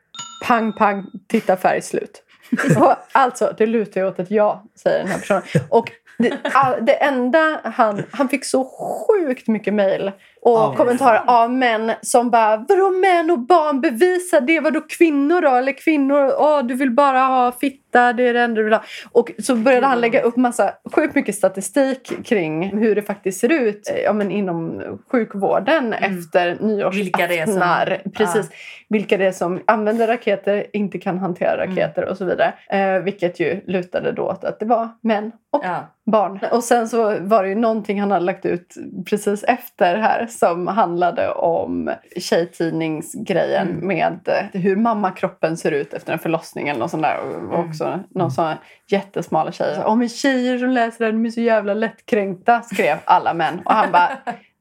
Pang, 0.47 0.73
pang, 0.73 1.07
titta 1.29 1.57
färg 1.57 1.83
slut. 1.83 2.23
Och 2.77 2.95
alltså, 3.13 3.55
det 3.59 3.67
lutar 3.67 4.01
ju 4.01 4.07
åt 4.07 4.19
ett 4.19 4.31
ja, 4.31 4.65
säger 4.75 4.99
den 4.99 5.09
här 5.09 5.19
personen. 5.19 5.43
Och 5.69 5.93
det, 6.19 6.39
all, 6.53 6.85
det 6.87 6.93
enda 6.93 7.61
han... 7.65 8.03
Han 8.11 8.29
fick 8.29 8.45
så 8.45 8.65
sjukt 8.65 9.49
mycket 9.49 9.75
mejl 9.75 10.13
och 10.43 10.51
Ja. 10.59 10.75
kommentarer 10.77 11.23
av 11.27 11.53
män 11.53 11.93
som 12.03 12.31
bara 12.31 12.57
Vadå 12.69 12.91
män 12.91 13.31
och 13.31 13.39
barn? 13.39 13.81
Bevisa 13.81 14.41
det! 14.41 14.61
Vadå 14.61 14.81
kvinnor 14.81 15.41
då? 15.41 15.49
Eller 15.51 15.73
kvinnor? 15.73 16.33
Åh, 16.39 16.63
du 16.63 16.75
vill 16.75 16.91
bara 16.91 17.19
ha 17.21 17.53
fitta, 17.53 18.13
det 18.13 18.29
är 18.29 18.35
det 18.35 18.41
enda 18.41 18.57
du 18.57 18.65
vill 18.65 18.73
ha. 18.73 18.83
Och 19.13 19.31
så 19.39 19.55
började 19.57 19.87
han 19.87 20.01
lägga 20.01 20.21
upp 20.23 20.37
massa 20.37 20.73
sjukt 20.95 21.15
mycket 21.15 21.35
statistik 21.35 22.13
kring 22.25 22.79
hur 22.79 22.95
det 22.95 23.03
faktiskt 23.03 23.41
ser 23.41 23.53
ut 23.53 23.91
eh, 23.91 23.99
ja, 24.03 24.13
men 24.13 24.31
inom 24.31 24.83
sjukvården 25.13 25.93
efter 25.93 26.47
Vilka 26.91 27.25
är 27.25 27.29
som- 27.29 27.55
nyårsaftnar. 27.55 28.03
Precis 28.15 28.51
vilka 28.89 29.17
det 29.17 29.27
är 29.27 29.33
som 29.33 29.61
använder 29.67 30.07
raketer, 30.07 30.67
inte 30.73 30.99
kan 30.99 31.19
hantera 31.19 31.67
raketer 31.67 32.05
och 32.05 32.17
så 32.17 32.25
vidare. 32.25 32.55
Eh, 32.71 33.03
vilket 33.03 33.41
ju 33.41 33.61
lutade 33.67 34.13
då 34.13 34.23
åt 34.23 34.45
att 34.45 34.61
det 34.61 34.67
var 34.67 34.89
män 35.03 35.33
och 35.53 35.63
Ja. 35.65 35.87
barn. 36.07 36.39
Och 36.53 36.65
sen 36.65 36.89
så 36.89 37.17
var 37.21 37.43
det 37.43 37.49
ju 37.49 37.55
någonting 37.55 38.01
han 38.01 38.11
hade 38.11 38.25
lagt 38.25 38.47
ut 38.47 38.75
precis 39.11 39.45
efter 39.45 39.97
här 39.97 40.27
som 40.33 40.67
handlade 40.67 41.33
om 41.33 41.91
tjejtidningsgrejen 42.17 43.69
Mm. 43.69 43.87
med 43.87 44.19
eh, 44.53 44.61
hur 44.61 44.77
mammakroppen 44.77 45.57
ser 45.57 45.73
ut 45.73 45.95
efter 45.95 46.13
en 46.13 46.19
förlossning 46.19 46.69
eller 46.69 46.81
något 46.81 46.91
sånt 46.91 47.03
där. 47.03 47.19
Och 47.21 47.35
Mm. 47.35 47.51
också 47.69 48.01
någon 48.11 48.31
sån 48.31 48.53
jättesmala 48.89 49.53
tjejer. 49.53 49.85
Om 49.85 50.09
tjejer 50.09 50.59
som 50.59 50.69
läser 50.71 51.05
här, 51.05 51.13
de 51.13 51.27
är 51.27 51.31
så 51.31 51.41
jävla 51.41 51.75
lättkränkta, 51.75 52.63
skrev 52.63 52.97
alla 53.05 53.35
män. 53.35 53.61
Och 53.65 53.73
han 53.73 53.93
bara 53.93 54.11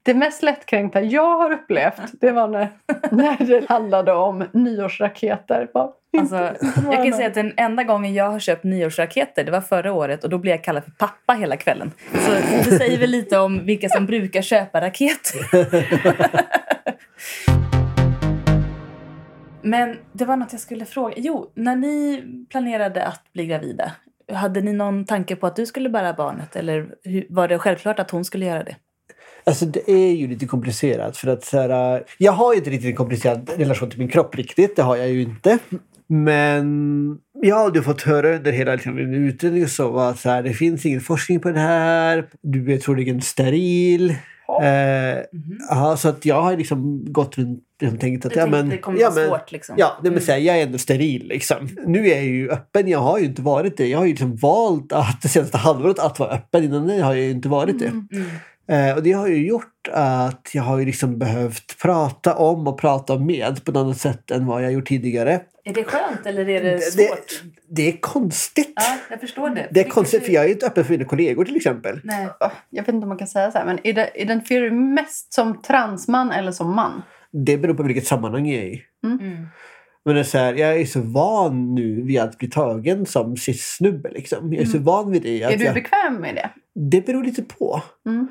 det 0.04 0.14
mest 0.14 0.44
lättkränkta 0.44 1.02
jag 1.02 1.38
har 1.38 1.52
upplevt 1.52 2.02
det 2.22 2.32
var 2.32 2.48
när, 2.48 2.68
när 3.12 3.38
det 3.46 3.70
handlade 3.70 4.14
om 4.14 4.44
nyårsraketer. 4.52 5.68
Bara, 5.74 5.90
Alltså, 6.18 6.36
jag 6.92 7.04
kan 7.04 7.14
säga 7.14 7.28
att 7.28 7.34
den 7.34 7.54
enda 7.58 7.84
gången 7.84 8.14
jag 8.14 8.30
har 8.30 8.40
köpt 8.40 8.64
nyårsraketer 8.64 9.44
det 9.44 9.52
var 9.52 9.62
förra 9.62 9.94
året 9.94 10.24
och 10.24 10.30
då 10.30 10.38
blev 10.38 10.56
jag 10.56 10.64
kallad 10.64 10.84
för 10.84 10.92
pappa 10.92 11.34
hela 11.34 11.58
kvällen. 11.58 11.92
Så 12.12 12.32
det 12.70 12.78
säger 12.78 12.98
väl 12.98 13.10
lite 13.10 13.40
om 13.40 13.66
vilka 13.66 13.90
som 13.90 14.06
brukar 14.06 14.42
köpa 14.42 14.82
raketer. 14.82 15.40
Men 19.62 19.98
det 20.14 20.26
var 20.26 20.38
något 20.38 20.52
jag 20.52 20.62
skulle 20.62 20.86
fråga. 20.86 21.14
Jo, 21.18 21.52
när 21.56 21.76
ni 21.76 22.24
planerade 22.50 23.06
att 23.06 23.34
bli 23.34 23.46
gravida, 23.46 23.92
hade 24.34 24.62
ni 24.62 24.74
någon 24.74 25.06
tanke 25.06 25.36
på 25.36 25.48
att 25.48 25.56
du 25.56 25.66
skulle 25.66 25.90
bära 25.90 26.14
barnet? 26.14 26.56
Eller 26.56 26.88
var 27.30 27.48
det 27.48 27.60
självklart 27.60 28.00
att 28.00 28.12
hon 28.12 28.26
skulle 28.26 28.46
göra 28.46 28.64
det? 28.64 28.76
Alltså 29.44 29.66
det 29.66 29.92
är 29.92 30.12
ju 30.12 30.28
lite 30.28 30.46
komplicerat. 30.46 31.18
För 31.18 31.28
att, 31.28 31.46
så 31.46 31.58
här, 31.58 31.96
äh, 31.96 32.02
jag 32.18 32.32
har 32.32 32.54
ju 32.54 32.58
inte 32.58 32.70
riktigt 32.70 32.90
en 32.90 32.96
komplicerad 32.96 33.50
relation 33.58 33.90
till 33.90 34.00
min 34.00 34.08
kropp 34.08 34.36
riktigt. 34.36 34.76
Det 34.76 34.82
har 34.82 34.96
jag 34.96 35.10
ju 35.10 35.22
inte. 35.22 35.60
Men 36.10 37.18
jag 37.42 37.56
har 37.56 37.66
aldrig 37.66 37.86
fått 37.86 38.02
höra 38.02 38.36
under 38.36 38.52
hela 38.52 38.74
liksom, 38.74 38.96
min 38.96 39.14
utredning 39.14 39.68
så 39.68 40.00
att 40.00 40.20
så 40.20 40.30
här, 40.30 40.44
det 40.44 40.54
finns 40.54 40.86
ingen 40.86 41.02
forskning 41.02 41.40
på 41.40 41.52
det 41.52 41.60
här. 41.60 42.26
Du 42.42 42.74
är 42.74 42.78
troligen 42.78 43.22
steril. 43.22 44.16
Eh, 44.62 45.24
ja, 45.70 45.98
så 45.98 46.10
att 46.10 46.26
jag 46.26 46.42
har 46.42 46.58
liksom 46.58 47.06
gått 47.14 47.38
runt 47.38 47.64
och 47.94 48.00
tänkt 48.00 48.26
att 48.26 48.34
Du 48.34 48.40
ja, 48.40 48.44
tänkte 48.46 48.62
men, 48.62 48.70
det 48.70 48.78
kommer 48.78 49.00
ja, 49.00 49.10
vara 49.10 49.20
men, 49.20 49.30
svårt, 49.30 49.52
liksom. 49.52 49.76
Ja, 49.78 50.00
det 50.04 50.10
vill 50.10 50.26
säga, 50.26 50.40
jag 50.40 50.60
är 50.60 50.64
ändå 50.64 50.78
steril. 50.78 51.28
Liksom. 51.28 51.70
Nu 51.86 52.08
är 52.08 52.16
jag 52.16 52.26
ju 52.26 52.50
öppen. 52.50 52.88
Jag 52.88 53.00
har 53.00 53.20
ju 53.20 53.26
inte 53.26 53.42
varit 53.42 53.78
det. 53.78 53.88
Jag 53.88 53.98
har 53.98 54.06
ju 54.06 54.12
liksom 54.12 54.36
valt 54.36 54.94
att 54.94 55.22
det 55.22 55.28
senaste 55.28 55.58
halvåret 55.58 56.00
att 56.00 56.20
vara 56.20 56.30
öppen. 56.30 56.64
Innan 56.64 56.88
det 56.88 57.02
har 57.02 57.14
jag 57.14 57.24
ju 57.24 57.32
inte 57.32 57.50
varit 57.50 57.80
det. 57.80 57.92
Eh, 58.76 58.96
och 58.96 59.04
det 59.04 59.12
har 59.12 59.28
ju 59.28 59.48
gjort 59.48 59.88
att 59.92 60.50
jag 60.54 60.64
har 60.64 60.80
ju 60.80 60.86
liksom 60.86 61.20
behövt 61.20 61.82
prata 61.82 62.36
om 62.36 62.68
och 62.68 62.80
prata 62.80 63.18
med 63.18 63.66
på 63.66 63.72
ett 63.72 63.78
annat 63.78 63.98
sätt 63.98 64.32
än 64.32 64.46
vad 64.46 64.64
jag 64.64 64.72
gjort 64.72 64.88
tidigare. 64.88 65.42
Är 65.70 65.74
det 65.74 65.84
skönt 65.84 66.26
eller 66.26 66.50
är 66.50 66.64
det 66.64 66.72
Det, 66.72 66.82
svårt? 66.82 67.44
det 67.70 67.88
är 67.88 67.98
konstigt. 68.02 68.74
Ja, 68.76 68.98
jag 69.10 69.20
förstår 69.20 69.50
det. 69.50 69.56
Det 69.56 69.62
är 69.62 69.74
Vilket 69.74 69.94
konstigt 69.94 70.20
du- 70.22 70.26
för 70.26 70.34
jag 70.34 70.46
är 70.46 70.50
inte 70.50 70.66
öppen 70.66 70.84
för 70.86 70.92
mina 70.92 71.06
kollegor 71.06 71.46
till 71.46 71.56
exempel. 71.56 72.02
Nej. 72.04 72.28
Jag 72.70 72.84
vet 72.84 72.94
inte 72.96 73.04
om 73.06 73.10
man 73.10 73.18
kan 73.18 73.28
säga 73.28 73.52
så 73.52 73.58
här, 73.58 73.66
men 73.66 73.80
ide- 73.88 74.12
identifierar 74.16 74.64
du 74.64 74.72
mest 74.72 75.34
som 75.34 75.62
transman 75.62 76.32
eller 76.32 76.52
som 76.52 76.76
man? 76.76 77.02
Det 77.32 77.58
beror 77.58 77.74
på 77.74 77.84
vilket 77.84 78.08
sammanhang 78.08 78.48
jag 78.48 78.64
är 78.64 78.68
i. 78.68 78.82
Mm. 79.06 79.48
Men 80.06 80.14
det 80.16 80.20
är 80.22 80.24
så 80.24 80.38
här, 80.38 80.54
jag 80.54 80.80
är 80.82 80.86
så 80.86 81.02
van 81.02 81.76
nu 81.76 82.02
vid 82.02 82.20
att 82.20 82.38
bli 82.38 82.50
tagen 82.50 83.06
som 83.06 83.38
cis-snubbe. 83.38 84.10
Liksom. 84.12 84.54
Jag 84.54 84.62
är 84.62 84.66
så 84.66 84.80
van 84.80 85.12
vid 85.12 85.22
det. 85.22 85.44
Att 85.44 85.52
Mm. 85.52 85.54
Är 85.54 85.58
du 85.58 85.66
jag, 85.66 85.74
bekväm 85.74 86.16
med 86.22 86.36
det? 86.36 86.50
det 86.90 87.06
beror 87.06 87.24
lite 87.24 87.42
på. 87.44 87.82
Mm. 88.08 88.28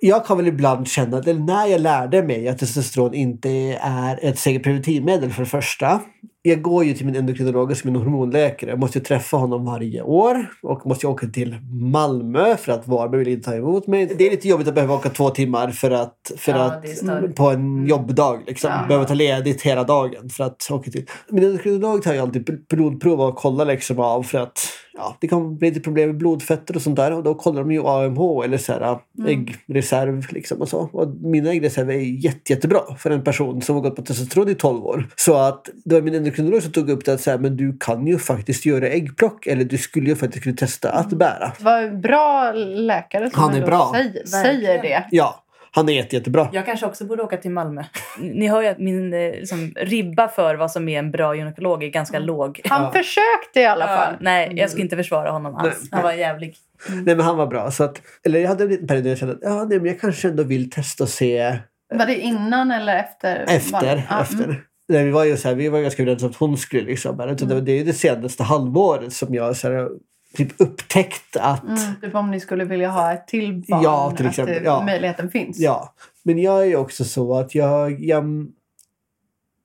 Jag 0.00 0.26
kan 0.26 0.36
väl 0.36 0.46
ibland 0.46 0.88
känna, 0.88 1.18
att- 1.18 1.26
eller 1.28 1.40
när 1.40 1.66
jag 1.66 1.80
lärde 1.80 2.22
mig 2.22 2.48
att 2.48 2.58
testosteron 2.58 3.14
inte 3.14 3.50
är 3.82 4.18
ett 4.24 4.38
säkert 4.38 4.62
preventivmedel 4.62 5.30
för 5.32 5.42
det 5.42 5.48
första. 5.48 6.00
Jag 6.46 6.62
går 6.62 6.84
ju 6.84 6.94
till 6.94 7.06
min 7.06 7.16
endokrinolog 7.16 7.76
som 7.76 7.90
är 7.90 7.94
en 7.94 8.00
hormonläkare. 8.00 8.70
Jag 8.70 8.78
måste 8.78 8.98
ju 8.98 9.04
träffa 9.04 9.36
honom 9.36 9.64
varje 9.64 10.02
år 10.02 10.46
och 10.62 10.86
måste 10.86 11.06
åka 11.06 11.26
till 11.26 11.56
Malmö 11.92 12.56
för 12.56 12.72
att 12.72 12.88
Varberg 12.88 13.18
vill 13.18 13.28
inte 13.28 13.50
ta 13.50 13.56
emot 13.56 13.86
mig. 13.86 14.14
Det 14.18 14.26
är 14.26 14.30
lite 14.30 14.48
jobbigt 14.48 14.68
att 14.68 14.74
behöva 14.74 14.94
åka 14.94 15.08
två 15.08 15.30
timmar 15.30 15.70
för 15.70 15.90
att, 15.90 16.32
för 16.36 16.52
Ja, 16.52 16.58
att 16.58 17.34
på 17.34 17.50
en 17.50 17.86
jobbdag. 17.86 18.42
Liksom. 18.46 18.70
Ja. 18.70 18.86
Behöva 18.88 19.04
ta 19.04 19.14
ledigt 19.14 19.62
hela 19.62 19.84
dagen 19.84 20.28
för 20.28 20.44
att 20.44 20.70
åka 20.70 20.90
till. 20.90 21.06
Min 21.28 21.44
endokrinolog 21.44 22.02
tar 22.02 22.12
ju 22.14 22.18
alltid 22.18 22.66
blodprov 22.70 23.20
och 23.20 23.36
kollar 23.36 23.64
liksom 23.64 24.00
av 24.00 24.22
för 24.22 24.38
att 24.38 24.68
ja, 24.96 25.16
det 25.20 25.28
kan 25.28 25.56
bli 25.56 25.68
lite 25.68 25.80
problem 25.80 26.08
med 26.08 26.16
blodfetter 26.16 26.76
och 26.76 26.82
sånt 26.82 26.96
där. 26.96 27.12
Och 27.12 27.22
då 27.22 27.34
kollar 27.34 27.60
de 27.60 27.72
ju 27.72 27.86
AMH 27.86 28.44
eller 28.44 28.58
så 28.58 28.72
här, 28.72 28.98
äggreserv. 29.28 30.26
Liksom 30.32 30.60
och 30.60 30.68
så. 30.68 30.78
Och 30.92 31.08
mina 31.08 31.50
äggreserver 31.50 31.94
är 31.94 32.24
jätte, 32.24 32.52
jättebra 32.52 32.80
för 32.98 33.10
en 33.10 33.24
person 33.24 33.62
som 33.62 33.74
har 33.74 33.82
gått 33.82 33.96
på 33.96 34.02
testosteron 34.02 34.48
i 34.48 34.54
12 34.54 34.84
år. 34.84 35.08
Så 35.16 35.34
att 35.34 35.68
det 35.84 35.94
var 35.94 36.02
min 36.02 36.14
endokrinolog 36.14 36.62
som 36.62 36.72
tog 36.72 36.90
upp 36.90 37.04
det 37.04 37.12
att 37.12 37.20
så 37.20 37.30
här, 37.30 37.38
men 37.38 37.56
du 37.56 37.76
kan 37.80 38.06
ju 38.06 38.18
faktiskt 38.18 38.66
göra 38.66 38.88
äggplock 38.88 39.46
eller 39.46 39.64
du 39.64 39.78
skulle 39.78 40.08
ju 40.08 40.16
faktiskt 40.16 40.44
kunna 40.44 40.56
testa 40.56 40.90
att 40.90 41.10
bära. 41.10 41.52
Det 41.58 41.64
var 41.64 41.82
en 41.82 42.00
bra 42.00 42.52
läkare 42.52 43.30
som 43.30 43.42
Han 43.42 43.54
är 43.54 43.66
bra. 43.66 43.92
Säger, 43.94 44.26
säger 44.26 44.82
det. 44.82 45.04
Ja, 45.10 45.43
Han 45.76 45.88
är 45.88 45.92
jätte, 45.92 46.16
jättebra. 46.16 46.48
Jag 46.52 46.66
kanske 46.66 46.86
också 46.86 47.04
borde 47.04 47.22
åka 47.22 47.36
till 47.36 47.50
Malmö. 47.50 47.84
Ni 48.20 48.48
hör 48.48 48.62
ju 48.62 48.68
att 48.68 48.78
min 48.78 49.14
eh, 49.14 49.30
liksom, 49.30 49.72
ribba 49.76 50.28
för 50.28 50.54
vad 50.54 50.70
som 50.70 50.88
är 50.88 50.98
en 50.98 51.10
bra 51.10 51.34
gynekolog 51.36 51.84
är 51.84 51.88
ganska 51.88 52.18
låg. 52.18 52.60
Han 52.64 52.82
Ja. 52.82 52.90
försökte 52.92 53.60
i 53.60 53.64
alla 53.66 53.90
Ja, 53.90 53.96
fall. 53.96 54.14
nej, 54.20 54.52
jag 54.56 54.70
ska 54.70 54.80
inte 54.80 54.96
försvara 54.96 55.30
honom 55.30 55.54
alls. 55.56 55.78
Nej. 55.80 55.88
Han 55.92 56.02
var 56.02 56.12
jävlig. 56.12 56.56
Nej, 56.88 57.16
men 57.16 57.20
han 57.20 57.36
var 57.36 57.46
bra. 57.46 57.70
Så 57.70 57.84
att, 57.84 58.02
eller 58.26 58.40
jag 58.40 58.48
hade 58.48 58.64
en 58.64 58.70
liten 58.70 58.86
period 58.86 59.04
där 59.04 59.10
jag 59.10 59.18
kände 59.18 59.34
att 59.34 59.40
ja, 59.42 59.64
nej, 59.64 59.78
men 59.78 59.86
jag 59.86 60.00
kanske 60.00 60.28
ändå 60.28 60.42
vill 60.42 60.70
testa 60.70 61.04
och 61.04 61.10
se 61.10 61.56
Var 61.94 62.06
det 62.06 62.16
innan 62.20 62.70
eller 62.70 62.96
efter? 62.96 63.44
efter. 63.48 64.04
Ja, 64.10 64.20
efter. 64.22 64.44
mm. 64.44 64.56
Nej, 64.88 65.04
vi 65.04 65.10
var 65.10 65.24
ju 65.24 65.36
så 65.36 65.48
här, 65.48 65.54
vi 65.54 65.68
var 65.68 65.80
ganska 65.80 66.02
överens 66.02 66.22
om 66.22 66.30
att 66.30 66.36
hon 66.36 66.56
skulle 66.56 66.82
liksom. 66.82 67.16
Men 67.16 67.36
det, 67.36 67.60
det 67.60 67.72
är 67.72 67.76
ju 67.78 67.84
det 67.84 67.92
senaste 67.92 68.42
halvåret 68.42 69.12
som 69.12 69.34
jag 69.34 69.56
så 69.56 69.68
här, 69.72 69.88
typ 70.34 70.60
upptäckt 70.60 71.36
att 71.36 71.62
Mm, 71.64 71.78
typ 72.00 72.14
om 72.14 72.30
ni 72.30 72.40
skulle 72.40 72.64
vilja 72.64 72.90
ha 72.90 73.12
ett 73.12 73.26
till 73.26 73.64
barn. 73.68 73.82
Ja, 73.82 74.12
till 74.16 74.26
exempel, 74.26 74.56
Att 74.56 74.62
det, 74.62 74.66
ja. 74.66 74.84
möjligheten 74.84 75.30
finns. 75.30 75.58
Ja, 75.58 75.94
men 76.22 76.38
jag 76.38 76.66
är 76.66 76.76
också 76.76 77.04
så 77.04 77.34
att 77.34 77.54
jag, 77.54 78.00
jag, 78.00 78.46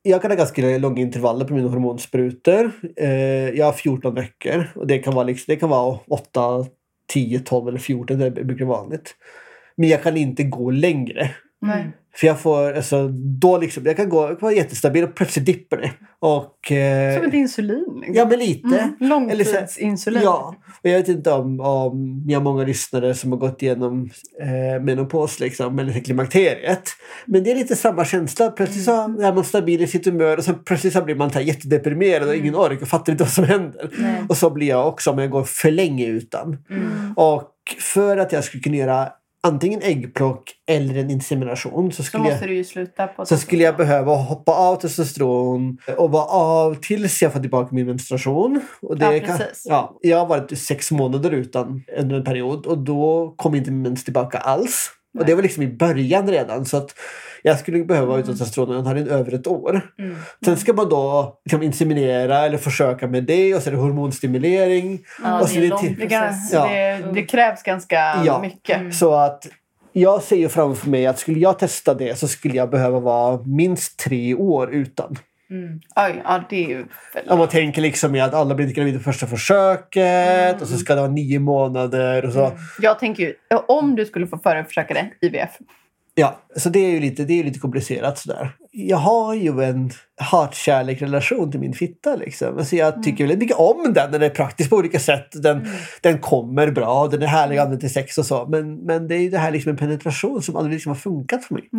jag 0.01 0.21
kan 0.21 0.31
ha 0.31 0.35
ganska 0.35 0.77
långa 0.77 1.01
intervaller 1.01 1.45
på 1.45 1.53
mina 1.53 1.69
hormonsprutor. 1.69 2.71
Eh, 2.95 3.09
jag 3.49 3.65
har 3.65 3.73
14 3.73 4.15
veckor 4.15 4.67
och 4.75 4.87
det 4.87 4.99
kan 4.99 5.13
vara, 5.13 5.25
liksom, 5.25 5.53
det 5.53 5.59
kan 5.59 5.69
vara 5.69 5.99
8, 6.07 6.65
10, 7.07 7.39
12 7.39 7.67
eller 7.67 7.79
14. 7.79 8.17
Det 8.17 8.25
är 8.25 8.43
mycket 8.43 8.67
vanligt. 8.67 9.15
Men 9.75 9.89
jag 9.89 10.03
kan 10.03 10.17
inte 10.17 10.43
gå 10.43 10.71
längre. 10.71 11.29
Nej. 11.61 11.91
För 12.15 12.27
jag 12.27 12.39
får, 12.39 12.73
alltså, 12.73 13.07
då 13.41 13.57
liksom, 13.57 13.85
jag 13.85 13.97
kan 13.97 14.09
gå, 14.09 14.21
jag 14.21 14.39
kan 14.39 14.45
vara 14.47 14.53
jättestabil 14.53 15.03
och 15.03 15.15
plötsligt 15.15 15.45
dippar 15.45 15.77
det. 15.77 15.91
Och, 16.19 16.71
eh, 16.71 17.17
Som 17.17 17.27
ett 17.27 17.33
insulin. 17.33 17.85
Liksom. 17.99 18.15
ja, 18.15 18.25
men 18.25 18.39
lite. 18.39 18.79
Mm, 18.79 18.95
långtidsinsulin. 18.99 20.21
Ja, 20.23 20.55
och 20.83 20.89
jag 20.89 20.97
vet 20.97 21.07
inte 21.07 21.31
om, 21.31 21.59
om 21.59 22.23
ni 22.25 22.33
har 22.33 22.41
många 22.41 22.63
lyssnare 22.63 23.13
som 23.13 23.31
har 23.31 23.39
gått 23.39 23.61
igenom 23.61 24.09
eh, 24.41 24.83
menopos 24.83 25.39
liksom, 25.39 25.79
eller 25.79 25.93
klimakteriet. 25.93 26.89
Men 27.25 27.43
det 27.43 27.51
är 27.51 27.55
lite 27.55 27.75
samma 27.75 28.05
känsla. 28.05 28.49
Plötsligt 28.51 28.85
så 28.85 28.91
är 29.21 29.33
man 29.33 29.43
stabil 29.43 29.81
i 29.81 29.87
sitt 29.87 30.05
humör 30.05 30.37
och 30.37 30.43
sen 30.43 30.63
plötsligt 30.63 30.93
så 30.93 31.01
blir 31.01 31.15
man 31.15 31.31
så 31.31 31.39
jättedeprimerad 31.39 32.27
och 32.27 32.35
ingen 32.35 32.55
ork 32.55 32.81
och 32.81 32.87
fattar 32.87 33.11
inte 33.11 33.23
vad 33.23 33.33
som 33.33 33.43
händer. 33.43 33.89
Nej. 33.97 34.23
Och 34.29 34.37
så 34.37 34.49
blir 34.49 34.67
jag 34.67 34.87
också 34.87 35.11
om 35.11 35.19
jag 35.19 35.29
går 35.29 35.43
för 35.43 35.71
länge 35.71 36.05
utan. 36.05 36.57
Mm. 36.69 37.13
Och 37.15 37.53
för 37.79 38.17
att 38.17 38.31
jag 38.31 38.43
skulle 38.43 38.63
kunna 38.63 38.75
göra 38.75 39.09
antingen 39.43 39.81
äggplock 39.81 40.51
eller 40.67 40.95
en 40.95 41.09
insemination 41.09 41.91
så 41.91 42.03
skulle 42.03 42.23
jag 42.29 42.39
så 43.27 43.37
skulle 43.37 43.63
jag 43.63 43.77
behöva 43.77 44.15
hoppa 44.15 44.51
av 44.51 44.75
testosteron 44.75 45.77
och 45.97 46.11
vara 46.11 46.25
av 46.25 46.75
tills 46.75 47.21
jag 47.21 47.33
får 47.33 47.39
tillbaka 47.39 47.75
min 47.75 47.85
menstruation. 47.85 48.61
Och 48.81 48.97
det 48.99 49.05
Ja, 49.17 49.25
kan, 49.25 49.39
ja, 49.65 49.97
jag 50.01 50.17
har 50.17 50.25
varit 50.27 50.59
sex 50.59 50.91
månader 50.91 51.31
utan 51.31 51.83
under 51.97 52.15
en 52.15 52.23
period 52.23 52.65
och 52.65 52.77
då 52.77 53.33
kom 53.37 53.55
inte 53.55 53.71
min 53.71 53.81
mens 53.81 54.03
tillbaka 54.03 54.37
alls. 54.37 54.89
Och 55.19 55.25
det 55.25 55.35
var 55.35 55.41
liksom 55.41 55.63
i 55.63 55.67
början 55.67 56.29
redan 56.29 56.65
så 56.65 56.77
att 56.77 56.95
jag 57.43 57.59
skulle 57.59 57.83
behöva 57.83 58.07
vara 58.07 58.19
utan 58.19 58.37
testosteron 58.37 58.69
när 58.69 58.75
jag 58.75 58.83
har 58.83 58.95
den 58.95 59.07
över 59.07 59.33
ett 59.33 59.47
år. 59.47 59.81
Mm. 59.99 60.15
Sen 60.45 60.57
ska 60.57 60.73
man 60.73 60.89
då 60.89 61.39
liksom 61.45 61.63
inseminera 61.63 62.45
eller 62.45 62.57
försöka 62.57 63.07
med 63.07 63.23
det 63.23 63.55
och 63.55 63.61
så 63.61 63.69
är 63.69 63.71
det 63.71 63.79
hormonstimulering. 63.79 64.99
Ja, 65.23 65.41
och 65.41 65.47
det 65.49 65.55
är 65.57 65.61
en 65.63 65.69
lång 65.69 65.95
process. 65.95 66.53
Ja. 66.53 66.67
det, 66.67 67.11
det 67.13 67.21
krävs 67.23 67.63
ganska 67.63 67.95
Ja. 68.25 68.39
mycket. 68.41 68.77
Mm. 68.77 68.91
Så 68.91 69.13
att 69.13 69.47
jag 69.93 70.23
ser 70.23 70.35
ju 70.35 70.49
framför 70.49 70.89
mig 70.89 71.07
att 71.07 71.19
skulle 71.19 71.39
jag 71.39 71.59
testa 71.59 71.93
det 71.93 72.19
så 72.19 72.27
skulle 72.27 72.55
jag 72.55 72.69
behöva 72.69 72.99
vara 72.99 73.43
minst 73.45 73.99
tre 73.99 74.35
år 74.35 74.71
utan. 74.73 75.17
Mm. 75.51 75.79
Oj, 75.95 76.21
ja, 76.23 76.43
det 76.49 76.65
är 76.65 76.69
ju 76.69 76.85
väldigt... 77.13 77.31
Om 77.31 77.39
man 77.39 77.47
tänker 77.47 77.81
liksom 77.81 78.21
att 78.21 78.33
alla 78.33 78.55
blir 78.55 78.67
inte 78.67 78.79
gravida 78.79 78.97
på 78.97 79.03
första 79.03 79.27
försöket 79.27 80.61
och 80.61 80.67
så 80.67 80.77
ska 80.77 80.95
det 80.95 81.01
vara 81.01 81.11
nio 81.11 81.39
månader 81.39 82.25
och 82.25 82.33
så. 82.33 82.51
Jag 82.81 82.99
tänker 82.99 83.23
ju, 83.23 83.33
om 83.67 83.95
du 83.95 84.05
skulle 84.05 84.27
få 84.27 84.37
förförsöka 84.37 84.93
det, 84.93 85.27
IVF. 85.27 85.57
Ja, 86.15 86.39
så 86.55 86.69
det 86.69 86.79
är 86.79 86.91
ju 86.91 86.99
lite, 86.99 87.23
det 87.23 87.39
är 87.39 87.43
lite 87.43 87.59
komplicerat 87.59 88.17
sådär. 88.17 88.51
Jag 88.71 88.97
har 88.97 89.33
ju 89.33 89.63
en 89.63 89.91
hat-kärlek-relation 90.21 91.51
till 91.51 91.59
min 91.59 91.73
fitta. 91.73 92.15
Liksom. 92.15 92.57
Alltså 92.57 92.75
jag 92.75 93.03
tycker 93.03 93.23
väldigt 93.23 93.39
mycket 93.39 93.57
om 93.57 93.93
den. 93.93 94.11
Den 94.11 94.21
är 94.21 94.29
praktisk 94.29 94.69
på 94.69 94.75
olika 94.75 94.99
sätt. 94.99 95.27
Den, 95.31 95.67
den 96.01 96.19
kommer 96.19 96.71
bra. 96.71 97.07
Den 97.07 97.21
är 97.21 97.27
härlig 97.27 97.57
att 97.57 97.63
använda 97.63 97.79
till 97.79 97.93
sex 97.93 98.17
och 98.17 98.25
så. 98.25 98.45
Men, 98.45 98.75
men 98.75 99.07
det 99.07 99.15
är 99.15 99.19
ju 99.19 99.29
det 99.29 99.37
här 99.37 99.51
liksom 99.51 99.69
en 99.69 99.77
penetration 99.77 100.41
som 100.41 100.55
aldrig 100.55 100.73
liksom 100.73 100.89
har 100.89 100.97
funkat 100.97 101.43
för 101.43 101.53
mig. 101.53 101.69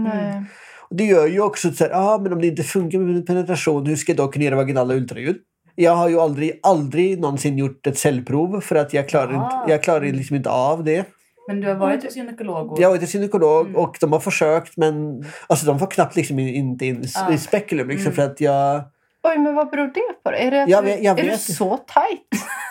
Det 0.94 1.04
gör 1.04 1.26
ju 1.26 1.40
också 1.40 1.68
att 1.68 1.80
ah, 1.92 2.18
men 2.18 2.32
om 2.32 2.40
det 2.40 2.46
inte 2.46 2.62
funkar 2.62 2.98
med 2.98 3.26
penetration, 3.26 3.86
hur 3.86 3.96
ska 3.96 4.12
jag 4.12 4.16
då 4.16 4.28
kunna 4.28 4.44
göra 4.44 4.56
vaginala 4.56 4.94
ultraljud? 4.94 5.36
Jag 5.74 5.92
har 5.96 6.08
ju 6.08 6.20
aldrig, 6.20 6.60
aldrig 6.62 7.20
någonsin 7.20 7.58
gjort 7.58 7.86
ett 7.86 7.98
cellprov 7.98 8.60
för 8.60 8.76
att 8.76 8.94
jag 8.94 9.08
klarar, 9.08 9.32
Ah. 9.34 9.60
inte, 9.62 9.72
jag 9.72 9.82
klarar 9.82 10.00
liksom 10.04 10.36
inte 10.36 10.50
av 10.50 10.84
det. 10.84 11.04
Men 11.48 11.60
du 11.60 11.68
har 11.68 11.74
varit 11.74 12.04
hos 12.04 12.16
gynekolog? 12.16 12.72
Och... 12.72 12.80
Jag 12.80 12.88
har 12.88 12.96
varit 12.96 13.10
till 13.10 13.20
gynekolog 13.20 13.66
Mm. 13.66 13.76
och 13.76 13.96
de 14.00 14.12
har 14.12 14.20
försökt 14.20 14.76
men 14.76 15.24
alltså, 15.46 15.66
de 15.66 15.78
får 15.78 15.86
knappt 15.86 16.16
liksom 16.16 16.38
in- 16.38 16.54
inte 16.54 16.86
in 16.86 17.04
Ah. 17.16 17.32
i 17.32 17.38
spekulum. 17.38 17.88
Liksom, 17.88 18.06
Mm. 18.06 18.14
för 18.16 18.22
att 18.22 18.40
jag, 18.40 18.82
Oj, 19.22 19.38
men 19.38 19.54
vad 19.54 19.70
beror 19.70 19.86
det 19.86 20.22
på? 20.24 20.30
Är, 20.30 20.50
det 20.50 20.62
att 20.62 20.68
Jag 20.68 20.84
du, 20.84 20.90
jag 20.90 21.18
är 21.18 21.30
du 21.30 21.36
så 21.36 21.76
tajt? 21.76 22.20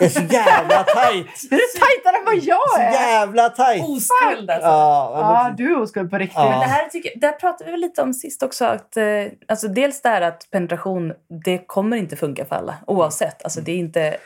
jag 0.00 0.06
är 0.06 0.10
så 0.10 0.20
jävla 0.20 0.82
tajt! 0.94 1.26
Är 1.50 1.56
du 1.56 1.80
tajtare 1.80 2.16
än 2.18 2.24
vad 2.24 2.34
jag 2.34 2.70
Så 2.70 2.80
är? 2.80 2.92
jävla 2.92 3.48
tajt! 3.48 3.82
Oskuld 3.82 4.50
alltså. 4.50 4.68
Ja, 4.68 5.12
Ja, 5.14 5.44
men, 5.48 5.56
du 5.56 5.72
är 5.72 5.82
oskuld 5.82 6.10
på 6.10 6.18
riktigt. 6.18 6.38
Ja. 6.38 6.50
Men 6.50 6.60
det 6.60 6.66
här 6.66 6.88
tycker, 6.88 7.20
där 7.20 7.32
pratade 7.32 7.70
vi 7.70 7.76
lite 7.76 8.02
om 8.02 8.14
sist 8.14 8.42
också. 8.42 8.64
Att, 8.64 8.96
eh, 8.96 9.04
alltså 9.48 9.68
dels 9.68 10.02
det 10.02 10.08
här 10.08 10.20
att 10.22 10.48
penetration, 10.50 11.12
det 11.44 11.58
kommer 11.66 11.96
inte 11.96 12.16
funka 12.16 12.44
för 12.44 12.56
alla. 12.56 12.74
Oavsett. 12.86 13.44
Alltså 13.44 13.60
det 13.60 13.72
är 13.72 13.76
inte, 13.76 14.16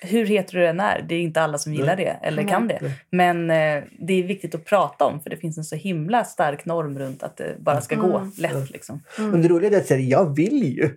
Hur 0.00 0.26
hetero 0.26 0.60
du 0.60 0.66
än 0.66 0.80
är, 0.80 1.04
det 1.08 1.14
är 1.14 1.20
inte 1.20 1.42
alla 1.42 1.58
som 1.58 1.74
gillar 1.74 1.96
det 1.96 2.16
eller 2.22 2.48
kan 2.48 2.68
det. 2.68 2.80
Men 3.10 3.50
eh, 3.50 3.82
det 3.98 4.12
är 4.12 4.22
viktigt 4.22 4.54
att 4.54 4.64
prata 4.64 5.04
om 5.04 5.20
för 5.20 5.30
det 5.30 5.36
finns 5.36 5.58
en 5.58 5.64
så 5.64 5.76
himla 5.76 6.24
stark 6.24 6.64
norm 6.64 6.98
runt 6.98 7.22
att 7.22 7.36
det 7.36 7.56
bara 7.58 7.80
ska 7.80 7.94
gå 7.96 8.28
lätt. 8.38 8.70
Liksom. 8.70 9.02
men 9.16 9.42
det 9.42 9.48
roliga 9.48 9.76
är 9.76 9.80
att 9.80 9.86
säga, 9.86 10.00
jag 10.00 10.36
vill 10.36 10.76
ju. 10.76 10.90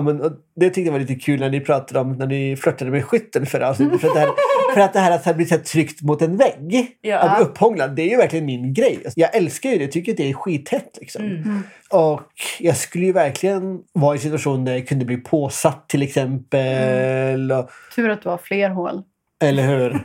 Mm. 0.00 0.16
Ja, 0.16 0.26
men, 0.26 0.32
och 0.32 0.38
det 0.56 0.66
tyckte 0.66 0.80
jag 0.80 0.92
var 0.92 1.00
lite 1.00 1.14
kul 1.14 1.40
när 1.40 1.50
ni 1.50 1.60
pratade 1.60 2.00
om 2.00 2.12
när 2.12 2.26
ni 2.26 2.56
flörtade 2.56 2.90
med 2.90 3.04
skytten 3.04 3.46
förra 3.46 3.68
avsnittet. 3.68 4.00
För, 4.00 4.08
att 4.08 4.14
det 4.14 4.20
här, 4.20 4.28
för 4.74 4.80
att 4.80 4.92
det 4.92 4.98
här 5.00 5.12
att 5.12 5.24
det 5.24 5.34
blir 5.34 5.46
så 5.46 5.54
här 5.54 5.62
tryckt 5.62 6.02
mot 6.02 6.22
en 6.22 6.36
vägg, 6.36 6.86
Ja. 7.00 7.18
att 7.18 7.36
bli 7.36 7.46
upphånglad, 7.46 7.96
det 7.96 8.02
är 8.02 8.08
ju 8.10 8.16
verkligen 8.16 8.46
min 8.46 8.74
grej. 8.74 8.98
Jag 9.16 9.34
älskar 9.36 9.70
ju 9.70 9.78
det, 9.78 9.84
jag 9.84 9.92
tycker 9.92 10.12
att 10.12 10.16
det 10.18 10.30
är 10.30 10.34
skithett. 10.34 10.98
Liksom. 11.00 11.24
Mm. 11.24 11.62
Och 11.90 12.22
jag 12.58 12.76
skulle 12.76 13.06
ju 13.06 13.12
verkligen 13.12 13.78
vara 13.92 14.14
i 14.14 14.18
en 14.18 14.22
situation 14.22 14.64
där 14.64 14.72
jag 14.72 14.88
kunde 14.88 15.04
bli 15.04 15.16
påsatt 15.16 15.88
till 15.88 16.02
exempel. 16.02 17.52
Och, 17.52 17.70
Tur 17.96 18.08
att 18.10 18.22
du 18.22 18.28
har 18.28 18.38
fler 18.38 18.70
hål. 18.70 19.02
eller 19.42 19.62
hur? 19.66 20.00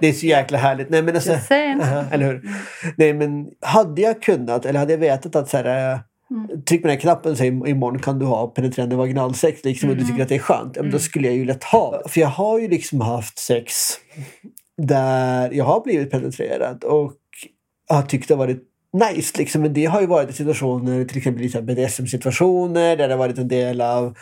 Det 0.00 0.06
är 0.08 0.12
så 0.12 0.26
jäkla 0.26 0.58
härligt. 0.58 0.90
Nej, 0.90 1.02
men 1.02 1.14
alltså, 1.14 1.38
saying. 1.48 1.80
Aha, 1.80 2.04
eller 2.10 2.26
hur? 2.26 2.42
Nej, 2.96 3.12
men 3.14 3.46
hade 3.60 4.02
jag 4.02 4.22
kunnat, 4.22 4.66
eller 4.66 4.78
hade 4.80 4.92
jag 4.92 4.98
vetat 4.98 5.36
att 5.36 5.48
så 5.48 5.56
här, 5.56 6.00
äh, 6.30 6.58
tryck 6.60 6.82
på 6.82 6.88
den 6.88 6.96
här 6.96 7.00
knappen 7.00 7.32
och 7.32 7.38
säg 7.38 7.48
imorgon 7.48 7.98
kan 7.98 8.18
du 8.18 8.26
ha 8.26 8.46
penetrerande 8.46 8.96
vaginalsex 8.96 9.64
liksom, 9.64 9.90
och 9.90 9.96
du 9.96 10.04
tycker 10.04 10.22
att 10.22 10.28
det 10.28 10.34
är 10.34 10.38
skönt. 10.38 10.76
men 10.76 10.90
Då 10.90 10.98
skulle 10.98 11.26
jag 11.26 11.36
ju 11.36 11.44
lätt 11.44 11.64
ha. 11.64 12.02
För 12.08 12.20
jag 12.20 12.28
har 12.28 12.58
ju 12.58 12.68
liksom 12.68 13.00
haft 13.00 13.38
sex 13.38 13.72
där 14.82 15.50
jag 15.52 15.64
har 15.64 15.80
blivit 15.84 16.10
penetrerad 16.10 16.84
och 16.84 17.12
har 17.88 18.02
tyckt 18.02 18.28
det 18.28 18.34
har 18.34 18.38
varit 18.38 18.62
nice. 18.92 19.38
Liksom. 19.38 19.62
Men 19.62 19.72
det 19.72 19.84
har 19.84 20.00
ju 20.00 20.06
varit 20.06 20.36
situationer, 20.36 21.04
till 21.04 21.16
exempel 21.16 21.44
i 21.44 21.62
BDSM-situationer 21.62 22.96
där 22.96 23.08
det 23.08 23.14
har 23.14 23.18
varit 23.18 23.38
en 23.38 23.48
del 23.48 23.80
av 23.80 24.16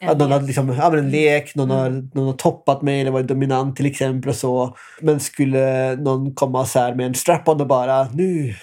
att 0.00 0.18
någon 0.18 0.32
har 0.32 0.40
liksom, 0.40 0.68
ja, 0.68 0.90
men 0.90 0.98
en 0.98 1.10
lek, 1.10 1.54
någon, 1.54 1.70
har, 1.70 1.90
någon 1.90 2.26
har 2.26 2.32
toppat 2.32 2.82
mig 2.82 3.00
eller 3.00 3.10
varit 3.10 3.26
dominant 3.26 3.76
till 3.76 3.86
exempel. 3.86 4.28
och 4.28 4.36
så. 4.36 4.76
Men 5.00 5.20
skulle 5.20 5.96
någon 5.96 6.34
komma 6.34 6.66
så 6.66 6.78
här 6.78 6.94
med 6.94 7.06
en 7.06 7.14
strap-on 7.14 7.60
och 7.60 7.66
bara 7.66 8.08
nu, 8.14 8.54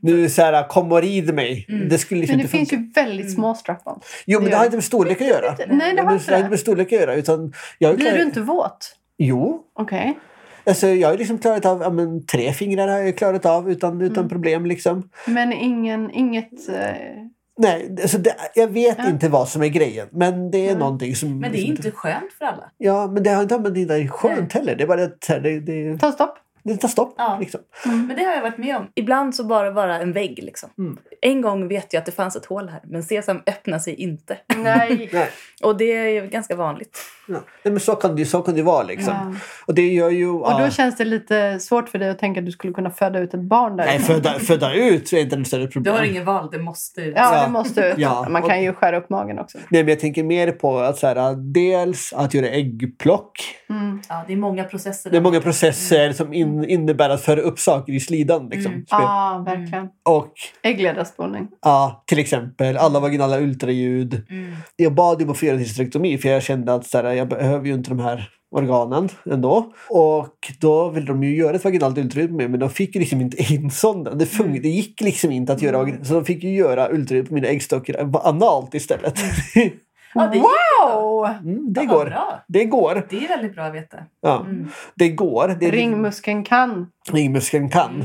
nu 0.00 0.28
så 0.28 0.42
här, 0.42 0.68
kom 0.68 0.92
och 0.92 1.02
rid 1.02 1.34
mig. 1.34 1.66
Det 1.90 1.98
skulle 1.98 2.20
liksom 2.20 2.36
Men 2.36 2.38
det 2.38 2.42
inte 2.42 2.56
finns 2.56 2.70
funka. 2.70 3.00
ju 3.00 3.04
väldigt 3.04 3.34
små 3.34 3.54
strap-on. 3.54 4.00
Jo, 4.26 4.38
men 4.38 4.44
det 4.44 4.50
det 4.50 4.56
har 4.56 4.64
inte 4.64 4.76
med 4.76 4.84
storlek 4.84 5.20
att 5.20 5.26
göra. 5.26 5.56
Nej, 5.68 5.68
det 5.68 5.74
har 5.76 5.88
inte 5.88 6.02
har 6.02 6.14
inte 6.14 6.42
det. 6.42 6.50
med 6.50 6.60
storlek 6.60 6.92
att 6.92 7.00
göra. 7.00 7.14
Utan 7.14 7.52
jag 7.78 7.96
Blir 7.96 8.12
du 8.12 8.22
inte 8.22 8.40
våt? 8.40 8.96
Jo. 9.18 9.62
Okej. 9.78 10.18
Alltså, 10.66 10.86
jag 10.86 11.08
har 11.08 11.18
liksom 11.18 11.38
klarat 11.38 11.66
av 11.66 11.80
ja, 11.82 11.90
men, 11.90 12.26
tre 12.26 12.52
fingrar 12.52 12.88
har 12.88 12.98
jag 12.98 13.16
klarat 13.16 13.46
av 13.46 13.70
utan, 13.70 14.00
utan 14.00 14.28
problem. 14.28 14.66
Liksom. 14.66 15.08
Men 15.26 15.52
ingen, 15.52 16.10
inget... 16.10 16.68
eh, 16.68 17.30
Nej, 17.60 17.96
alltså 18.02 18.18
det, 18.18 18.34
jag 18.54 18.68
vet 18.68 18.98
Ja. 18.98 19.08
inte 19.08 19.28
vad 19.28 19.48
som 19.48 19.62
är 19.62 19.68
grejen. 19.68 20.08
Men 20.10 20.50
det 20.50 20.68
är 20.68 20.76
någonting 20.76 21.14
som... 21.14 21.38
Men 21.40 21.52
det 21.52 21.58
är 21.58 21.62
som- 21.62 21.70
inte 21.70 21.90
skönt 21.90 22.32
för 22.38 22.44
alla. 22.44 22.70
Ja, 22.78 23.06
men 23.06 23.22
det 23.22 23.30
har 23.30 23.42
inte 23.42 23.58
med 23.58 23.72
det 23.72 23.94
är 23.94 24.08
skönt 24.08 24.52
heller. 24.52 24.74
Det 24.76 24.82
är 24.84 24.88
bara 24.88 25.04
att 25.04 25.20
det, 25.20 25.60
det, 25.60 25.98
Ta 25.98 26.12
stopp. 26.12 26.38
det 26.62 26.76
tar 26.76 26.88
stopp. 26.88 27.14
Ja. 27.18 27.36
Liksom. 27.40 27.60
Men 27.84 28.16
det 28.16 28.24
har 28.24 28.32
jag 28.32 28.42
varit 28.42 28.58
med 28.58 28.76
om. 28.76 28.88
Ibland 28.94 29.34
så 29.34 29.44
bara 29.44 29.70
vara 29.70 29.98
en 29.98 30.12
vägg. 30.12 30.38
Liksom. 30.42 30.70
Mm. 30.78 30.98
En 31.22 31.40
gång 31.40 31.68
vet 31.68 31.92
jag 31.92 32.00
att 32.00 32.06
det 32.06 32.12
fanns 32.12 32.36
ett 32.36 32.46
hål 32.46 32.68
här, 32.68 32.80
men 32.84 33.02
Sesam 33.02 33.42
öppnar 33.46 33.78
sig 33.78 33.94
inte. 33.94 34.36
Nej. 34.56 35.08
Nej. 35.12 35.28
Och 35.62 35.76
det 35.76 35.92
är 35.96 36.06
ju 36.22 36.28
ganska 36.28 36.56
vanligt. 36.56 36.98
Ja. 37.28 37.34
Nej, 37.62 37.72
men 37.72 37.80
så 37.80 37.94
kan 37.94 38.16
det 38.16 38.24
så 38.26 38.42
kan 38.42 38.54
det 38.54 38.62
vara. 38.62 38.82
Liksom. 38.82 39.14
Ja. 39.14 39.34
Och 39.66 39.74
det 39.74 39.88
gör 39.92 40.10
ju... 40.10 40.28
Och 40.28 40.60
då 40.60 40.70
känns 40.70 40.96
det 40.96 41.04
lite 41.04 41.60
svårt 41.60 41.88
för 41.88 41.98
dig 41.98 42.10
att 42.10 42.18
tänka 42.18 42.40
att 42.40 42.46
du 42.46 42.52
skulle 42.52 42.72
kunna 42.72 42.90
föda 42.90 43.18
ut 43.18 43.34
ett 43.34 43.40
barn 43.40 43.76
där. 43.76 43.86
Nej, 43.86 43.98
föda, 43.98 44.30
föda 44.38 44.74
ut 44.74 45.12
är 45.12 45.20
inte 45.20 45.36
en 45.36 45.44
större 45.44 45.62
Du 45.62 45.68
problem. 45.70 45.94
har 45.94 46.02
ingen 46.04 46.24
val, 46.24 46.48
det 46.52 46.58
måste 46.58 47.00
ut. 47.00 47.14
Ja, 47.16 47.36
Ja. 47.36 47.44
det 47.46 47.50
måste 47.52 47.80
ut. 47.80 47.94
Ja. 47.98 48.26
Man 48.30 48.42
kan 48.42 48.62
ju 48.62 48.72
skära 48.74 48.96
upp 48.98 49.10
magen 49.10 49.38
också. 49.38 49.58
Nej, 49.68 49.82
men 49.82 49.88
jag 49.88 50.00
tänker 50.00 50.22
mer 50.24 50.52
på 50.52 50.78
att 50.78 50.98
så 50.98 51.06
här, 51.06 51.34
dels 51.52 52.12
att 52.12 52.34
göra 52.34 52.48
äggplock. 52.48 53.32
Mm. 53.70 54.02
Ja, 54.08 54.24
det 54.26 54.32
är 54.32 54.36
många 54.36 54.64
processer. 54.64 55.10
Det 55.10 55.16
är 55.16 55.20
många 55.20 55.40
processer 55.40 56.12
som 56.12 56.32
in, 56.32 56.64
innebär 56.64 57.10
att 57.10 57.22
föra 57.22 57.40
upp 57.40 57.58
saker 57.58 57.92
i 57.92 58.00
slidan. 58.00 58.48
Liksom. 58.48 58.72
Mm. 58.72 58.84
Ja, 58.90 59.42
verkligen. 59.46 59.88
Och 60.02 60.32
Äggledarspolning. 60.62 61.48
ja, 61.62 62.02
till 62.06 62.18
exempel 62.18 62.76
alla 62.76 63.00
vaginala 63.00 63.38
ultraljud. 63.40 64.26
Mm. 64.30 64.56
Jag 64.76 64.94
bad 64.94 65.20
ju 65.20 65.28
om 65.28 65.34
en 65.52 65.58
hysterektomi 65.58 66.18
för 66.18 66.28
jag 66.28 66.42
kände 66.42 66.74
att 66.74 66.86
så 66.86 66.98
här, 66.98 67.12
jag 67.12 67.28
behöver 67.28 67.66
ju 67.66 67.74
inte 67.74 67.90
de 67.90 67.98
här 68.00 68.28
organen 68.56 69.08
ändå. 69.30 69.72
Och 69.90 70.36
då 70.60 70.88
ville 70.90 71.06
de 71.06 71.22
ju 71.24 71.36
göra 71.36 71.56
ett 71.56 71.64
vaginalt 71.64 71.98
ultraljud 71.98 72.30
på 72.30 72.36
mig 72.36 72.48
men 72.48 72.60
de 72.60 72.70
fick 72.70 72.94
ju 72.94 73.00
liksom 73.00 73.20
inte 73.20 73.52
in 73.52 73.70
sonden. 73.70 74.18
Det, 74.18 74.24
fun- 74.24 74.44
Mm. 74.44 74.62
det 74.62 74.68
gick 74.68 75.00
liksom 75.00 75.30
inte 75.32 75.52
att 75.52 75.62
göra 75.62 76.04
Så 76.04 76.14
de 76.14 76.24
fick 76.24 76.42
ju 76.44 76.54
göra 76.54 76.88
ultraljud 76.92 77.28
på 77.28 77.34
mina 77.34 77.48
äggstockar 77.48 78.10
analt 78.24 78.74
istället. 78.74 79.14
Ja, 80.14 80.26
det 80.26 80.36
gick 80.36 80.44
Wow! 80.82 81.24
Mm, 81.26 81.72
det 81.72 81.80
Ja, 81.82 81.86
går. 81.92 82.04
bra. 82.04 82.44
Det 82.48 82.64
går. 82.64 83.06
Det 83.10 83.24
är 83.24 83.28
väldigt 83.28 83.54
bra 83.54 83.64
att 83.64 83.74
veta. 83.74 83.96
Ja, 84.20 84.40
Mm. 84.40 84.68
det 84.94 85.08
går. 85.08 85.56
Det 85.60 85.66
är 85.66 85.70
Ringmuskeln 85.72 86.44
kan. 86.44 86.86
ringmuskeln 87.12 87.68
kan. 87.70 88.04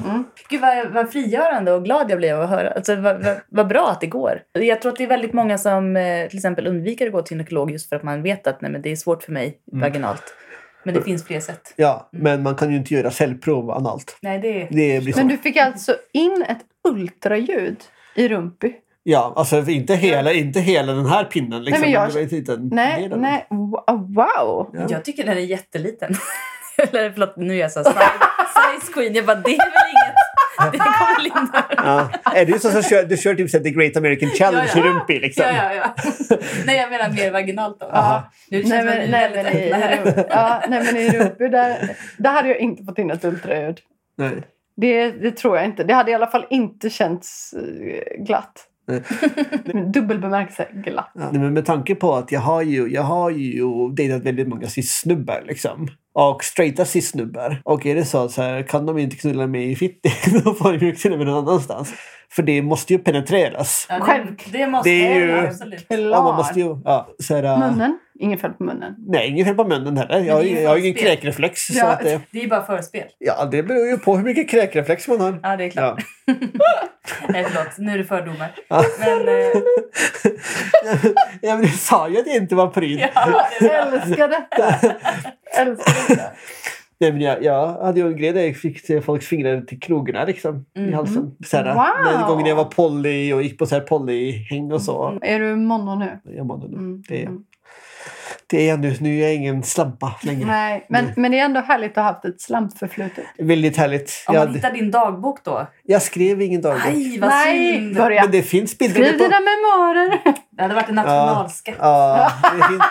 Gud 0.49 0.61
vad, 0.61 0.87
vad 0.93 1.11
frigörande 1.11 1.71
och 1.71 1.83
glad 1.83 2.11
jag 2.11 2.17
blev 2.17 2.35
av 2.37 2.41
att 2.43 2.49
höra. 2.49 2.69
Alltså, 2.71 2.95
vad, 2.95 3.23
vad, 3.23 3.37
vad 3.49 3.67
bra 3.67 3.89
att 3.91 4.01
det 4.01 4.07
går. 4.07 4.41
Jag 4.53 4.81
tror 4.81 4.91
att 4.91 4.97
det 4.97 5.03
är 5.03 5.07
väldigt 5.07 5.33
många 5.33 5.57
som 5.57 5.97
eh, 5.97 6.27
till 6.27 6.37
exempel 6.37 6.67
undviker 6.67 7.05
att 7.07 7.11
gå 7.13 7.21
till 7.21 7.37
gynekolog 7.37 7.71
just 7.71 7.89
för 7.89 7.95
att 7.95 8.03
man 8.03 8.23
vet 8.23 8.47
att 8.47 8.61
nej, 8.61 8.71
men 8.71 8.81
det 8.81 8.91
är 8.91 8.95
svårt 8.95 9.23
för 9.23 9.31
mig 9.31 9.57
vaginalt. 9.71 10.23
Men 10.83 10.93
det 10.93 11.01
finns 11.01 11.25
fler 11.25 11.39
sätt. 11.39 11.73
Ja, 11.75 12.09
men 12.11 12.43
man 12.43 12.55
kan 12.55 12.71
ju 12.71 12.77
inte 12.77 12.93
göra 12.93 13.11
cellprov 13.11 13.71
analt. 13.71 14.17
Nej, 14.21 14.39
det 14.39 14.61
är... 14.61 14.67
Det 14.69 15.03
blir 15.03 15.13
så. 15.13 15.19
Men 15.19 15.27
du 15.27 15.37
fick 15.37 15.57
alltså 15.57 15.95
in 16.13 16.45
ett 16.49 16.59
ultraljud 16.87 17.77
i 18.15 18.27
Rumpi? 18.27 18.73
Ja, 19.07 19.33
alltså 19.35 19.69
inte 19.69 19.95
hela, 19.95 20.31
inte 20.33 20.59
hela 20.59 20.93
den 20.93 21.05
här 21.05 21.23
pinnen. 21.23 21.63
Liksom. 21.63 21.81
Nej, 21.81 21.91
men 21.91 21.91
jag- 21.91 22.29
Det 22.29 22.49
var 22.49 22.57
Nej, 22.75 23.09
nej. 23.15 23.45
Wo- 23.49 23.83
Wow! 24.15 24.69
Ja. 24.73 24.85
Jag 24.89 25.05
tycker 25.05 25.23
den 25.23 25.37
är 25.37 25.41
jätteliten. 25.41 26.15
Eller 26.77 27.11
förlåt, 27.11 27.37
nu 27.37 27.53
är 27.53 27.57
jag 27.59 27.71
så 27.71 27.83
size, 27.83 27.99
size 27.99 28.93
queen. 28.93 29.13
Jag 29.13 29.25
bara, 29.25 29.35
det 29.35 29.49
är 29.55 29.57
väl 29.57 29.89
inget. 29.91 30.71
Det 30.71 30.77
kommer 30.77 31.23
Linda. 31.23 31.65
Ja. 31.77 32.09
Är 32.35 32.45
du 32.45 32.59
så 32.59 32.69
som 32.71 32.83
kör, 32.83 33.03
du 33.03 33.17
kör 33.17 33.35
typ 33.35 33.49
så 33.49 33.59
The 33.59 33.69
Great 33.69 33.97
American 33.97 34.29
Challenge 34.29 34.69
Ja, 34.75 34.79
ja. 34.81 34.85
i 34.85 34.89
rumpi 34.89 35.19
liksom? 35.19 35.45
Ja, 35.47 35.73
ja, 35.73 35.73
ja. 35.73 36.37
Nej, 36.65 36.77
jag 36.77 36.89
menar 36.89 37.09
mer 37.09 37.31
vaginalt 37.31 37.79
då. 37.79 37.85
Aha. 37.85 38.31
Nu 38.49 38.61
känns 38.61 38.69
Nej 38.71 38.83
det 38.85 38.91
men, 39.01 39.11
nej, 39.11 39.31
men, 39.43 39.57
i, 39.57 39.71
här. 39.73 40.25
ja, 40.29 40.61
nej 40.69 40.83
men 40.85 40.97
i 40.97 41.09
Rumpi 41.09 41.47
där, 41.49 41.95
där 42.17 42.31
hade 42.31 42.47
jag 42.47 42.57
inte 42.59 42.83
fått 42.83 42.99
in 42.99 43.11
ett 43.11 43.25
ultraljud. 43.25 43.79
Nej. 44.17 44.31
Det, 44.77 45.11
det 45.11 45.31
tror 45.31 45.57
jag 45.57 45.65
inte. 45.65 45.83
Det 45.83 45.93
hade 45.93 46.11
i 46.11 46.13
alla 46.13 46.27
fall 46.27 46.45
inte 46.49 46.89
känts 46.89 47.53
eh, 47.53 48.23
glatt. 48.23 48.65
Dubbel 49.93 50.19
bemärkelse 50.19 50.67
glatt. 50.73 51.11
Ja. 51.15 51.31
Men 51.31 51.53
med 51.53 51.65
tanke 51.65 51.95
på 51.95 52.15
att 52.15 52.31
jag 52.31 52.39
har 52.39 52.61
ju, 52.61 52.87
jag 52.87 53.01
har 53.01 53.29
ju 53.29 53.89
dejtat 53.93 54.23
väldigt 54.23 54.47
många 54.47 54.67
cis-snubbar 54.67 55.43
liksom. 55.47 55.87
Och 56.13 56.43
straighta 56.43 56.85
cis-snubbar. 56.85 57.61
Och 57.63 57.85
är 57.85 57.95
det 57.95 58.05
så, 58.05 58.17
att 58.17 58.31
så 58.31 58.41
här, 58.41 58.63
kan 58.63 58.85
de 58.85 58.97
inte 58.97 59.15
knulla 59.15 59.47
mig 59.47 59.71
i 59.71 59.75
fitti 59.75 60.09
då 60.43 60.53
får 60.53 60.73
de 60.73 60.85
ju 60.85 60.95
knulla 60.95 61.17
mig 61.17 61.25
någon 61.25 61.47
annanstans. 61.47 61.93
För 62.35 62.43
det 62.43 62.61
måste 62.61 62.93
ju 62.93 62.99
penetreras. 62.99 63.85
Ja, 63.89 63.99
Själv- 63.99 64.25
det, 64.51 64.57
det 64.57 64.67
måste 64.67 64.89
Det 64.89 65.07
är 65.07 65.15
ju- 65.19 65.29
ja, 65.31 65.43
absolut. 65.47 65.85
Ja, 65.89 66.23
man 66.23 66.35
måste 66.35 66.59
ju, 66.59 66.77
ja, 66.85 67.07
så 67.19 67.35
här, 67.35 67.43
äh, 67.43 67.59
Munnen? 67.59 67.99
Inget 68.19 68.41
fel 68.41 68.51
på 68.51 68.63
munnen. 68.63 68.95
Nej, 69.07 69.27
inget 69.29 69.47
fel 69.47 69.55
på 69.55 69.63
munnen 69.63 69.97
heller. 69.97 70.19
Jag, 70.19 70.41
det 70.43 70.47
ju- 70.47 70.61
jag 70.61 70.69
har 70.69 70.77
ju 70.77 70.81
ingen 70.87 70.97
kräkreflex. 71.03 71.61
Så 71.61 71.73
Ja. 71.77 71.85
att 71.85 71.99
det, 72.03 72.21
Det 72.31 72.43
är 72.43 72.47
bara 72.47 72.65
förspel. 72.65 73.03
ja, 73.19 73.45
det 73.45 73.63
beror 73.63 73.87
ju 73.87 73.97
på 73.97 74.17
hur 74.17 74.23
mycket 74.23 74.49
kräkreflex 74.49 75.07
man 75.07 75.19
har. 75.19 75.39
Ja, 75.43 75.57
det 75.57 75.63
är 75.65 75.69
klart. 75.69 75.99
Ja. 76.25 76.33
Nej, 77.29 77.45
förlåt. 77.49 77.77
Nu 77.77 77.91
är 77.93 77.97
det 77.97 78.03
fördomar. 78.03 78.51
Ja. 78.67 78.83
Men... 78.99 79.27
Eh, 79.27 79.61
ja, 81.41 81.53
men 81.55 81.61
du 81.61 81.67
sa 81.67 82.09
ju 82.09 82.19
att 82.19 82.27
jag 82.27 82.35
inte 82.35 82.55
var 82.55 82.67
pryd. 82.67 83.07
ja, 83.15 83.45
det. 83.59 83.69
Älskar 83.69 84.27
detta! 84.27 84.75
Älskar 85.61 86.15
detta. 86.15 86.29
Nej, 86.99 87.11
men 87.11 87.21
jag, 87.21 87.43
jag 87.43 87.67
hade 87.67 87.99
ju 87.99 88.07
en 88.07 88.17
grej 88.17 88.33
där 88.33 88.41
jag 88.41 88.55
fick 88.55 88.79
se 88.79 89.01
folks 89.01 89.27
fingrar 89.27 89.61
till 89.61 89.79
krogarna 89.79 90.25
liksom, 90.25 90.65
i 90.77 90.91
halsen. 90.91 91.31
Så 91.45 91.57
här, 91.57 91.73
Wow! 91.75 92.13
Den 92.19 92.27
gången 92.29 92.45
jag 92.45 92.55
var 92.55 92.65
poly 92.65 93.33
och 93.33 93.43
gick 93.43 93.57
på 93.57 93.65
så 93.65 93.75
här 93.75 93.81
polyhäng 93.81 94.71
och 94.71 94.81
så. 94.81 95.19
Är 95.21 95.39
du 95.39 95.55
mono 95.55 95.95
nu? 95.95 96.19
Jag 96.35 96.45
mådde 96.45 96.67
nu. 96.67 96.77
Mm. 96.77 97.03
Det, 97.07 97.23
är- 97.23 97.29
det 98.49 98.57
är 98.61 98.67
jag 98.67 98.79
nu. 98.79 98.95
Nu 98.99 99.19
är 99.19 99.23
jag 99.23 99.35
ingen 99.35 99.63
slampa 99.63 100.15
längre. 100.21 100.45
Nej, 100.45 100.85
men, 100.89 101.11
men 101.15 101.31
det 101.31 101.39
är 101.39 101.45
ändå 101.45 101.59
härligt 101.59 101.91
att 101.91 102.03
ha 102.03 102.03
haft 102.03 102.25
ett 102.25 102.41
slampförflutet. 102.41 103.25
Väldigt 103.37 103.77
härligt. 103.77 104.25
Om 104.27 104.35
man 104.35 104.47
Jag, 104.47 104.53
hittar 104.53 104.71
din 104.71 104.91
dagbok 104.91 105.43
då? 105.43 105.67
jag 105.83 106.01
skrev 106.01 106.41
ingen 106.41 106.61
dagbok. 106.61 106.85
Aj, 106.85 107.19
vad 107.19 107.29
Nej, 107.29 107.73
synd! 107.73 107.95
börja. 107.95 108.21
Men 108.21 108.31
det 108.31 108.43
finns 108.43 108.77
bilder 108.77 109.03
Skriv 109.03 109.17
på... 109.17 109.23
dina 109.23 109.39
memoarer! 109.39 110.21
Det 110.51 110.61
hade 110.61 110.75
varit 110.75 110.89
en 110.89 110.95
nationalskatt. 110.95 111.75
Ja, 111.79 112.31
det 112.57 112.67
finns... 112.67 112.81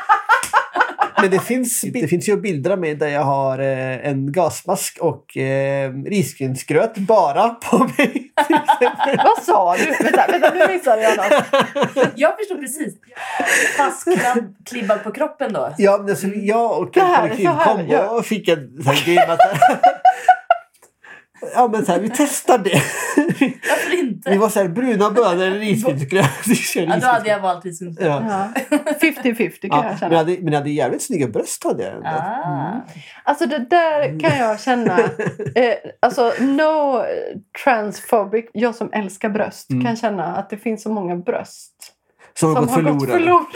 Men 1.20 1.30
det 1.30 1.40
finns, 1.40 1.80
det 1.80 2.08
finns 2.08 2.28
ju 2.28 2.36
bilder 2.36 2.70
av 2.70 2.78
mig 2.78 2.94
där 2.94 3.08
jag 3.08 3.22
har 3.22 3.58
eh, 3.58 4.08
en 4.08 4.32
gasmask 4.32 4.98
och 5.00 5.36
eh, 5.36 5.92
risgrynsgröt 5.92 6.98
bara 6.98 7.48
på 7.48 7.78
mig. 7.98 8.23
Vad 9.24 9.42
sa 9.44 9.76
du? 9.76 10.04
Vänta, 10.04 10.26
vänta 10.26 10.50
nu 10.54 10.68
missade 10.68 11.02
jag 11.02 11.16
något. 11.16 11.26
Jag 12.16 12.36
förstår 12.36 12.56
precis. 12.56 12.94
Fastklibbad 13.76 15.04
på 15.04 15.12
kroppen 15.12 15.52
då? 15.52 15.74
Ja, 15.78 15.98
men 15.98 16.10
alltså, 16.10 16.26
jag 16.26 16.78
och 16.82 16.96
en 16.96 17.14
kollektivkombo 17.14 18.22
fick 18.22 18.48
en 18.48 18.82
sån 18.84 18.94
grej. 18.94 19.18
Ja 21.54 21.68
men 21.72 21.86
så 21.86 21.92
här, 21.92 21.98
vi 22.00 22.10
testar 22.14 22.58
det. 22.58 22.70
Varför 23.16 23.90
Vi 23.90 24.00
inte? 24.00 24.38
var 24.38 24.48
så 24.48 24.60
här, 24.60 24.68
bruna 24.68 25.10
bönor 25.10 25.42
eller 25.42 25.58
risgrynsgröt. 25.58 26.26
Vi 26.46 26.54
Ja, 26.86 26.96
då 27.00 27.06
hade 27.06 27.28
jag 27.28 27.40
valt 27.40 27.64
risgrynsgröt. 27.64 28.08
Ja. 28.08 28.50
Ja. 28.70 28.76
50-50 29.00 29.60
kan 29.60 29.70
Ja, 29.70 29.76
jag 29.76 29.84
men, 29.84 29.98
känna. 29.98 30.12
jag 30.12 30.18
hade, 30.18 30.32
men 30.40 30.52
jag 30.52 30.60
hade 30.60 30.70
jävligt 30.70 31.02
snygga 31.02 31.28
bröst. 31.28 31.64
Hade 31.64 31.82
jag. 31.84 31.94
ändå. 31.94 32.08
Ah. 32.08 32.80
Alltså 33.24 33.46
det 33.46 33.58
där 33.58 34.20
kan 34.20 34.38
jag 34.38 34.60
känna. 34.60 34.98
Eh, 35.54 35.74
alltså 36.00 36.32
no 36.40 37.04
transphobic. 37.64 38.44
Jag 38.52 38.74
som 38.74 38.90
älskar 38.92 39.28
bröst 39.28 39.70
Mm. 39.70 39.84
kan 39.84 39.96
känna 39.96 40.24
att 40.36 40.50
det 40.50 40.56
finns 40.56 40.82
så 40.82 40.90
många 40.90 41.16
bröst 41.16 41.72
Som 42.34 42.54
har 42.56 42.62
gått 42.62 42.74
förlorade. 42.74 43.12
förlorade. 43.12 43.46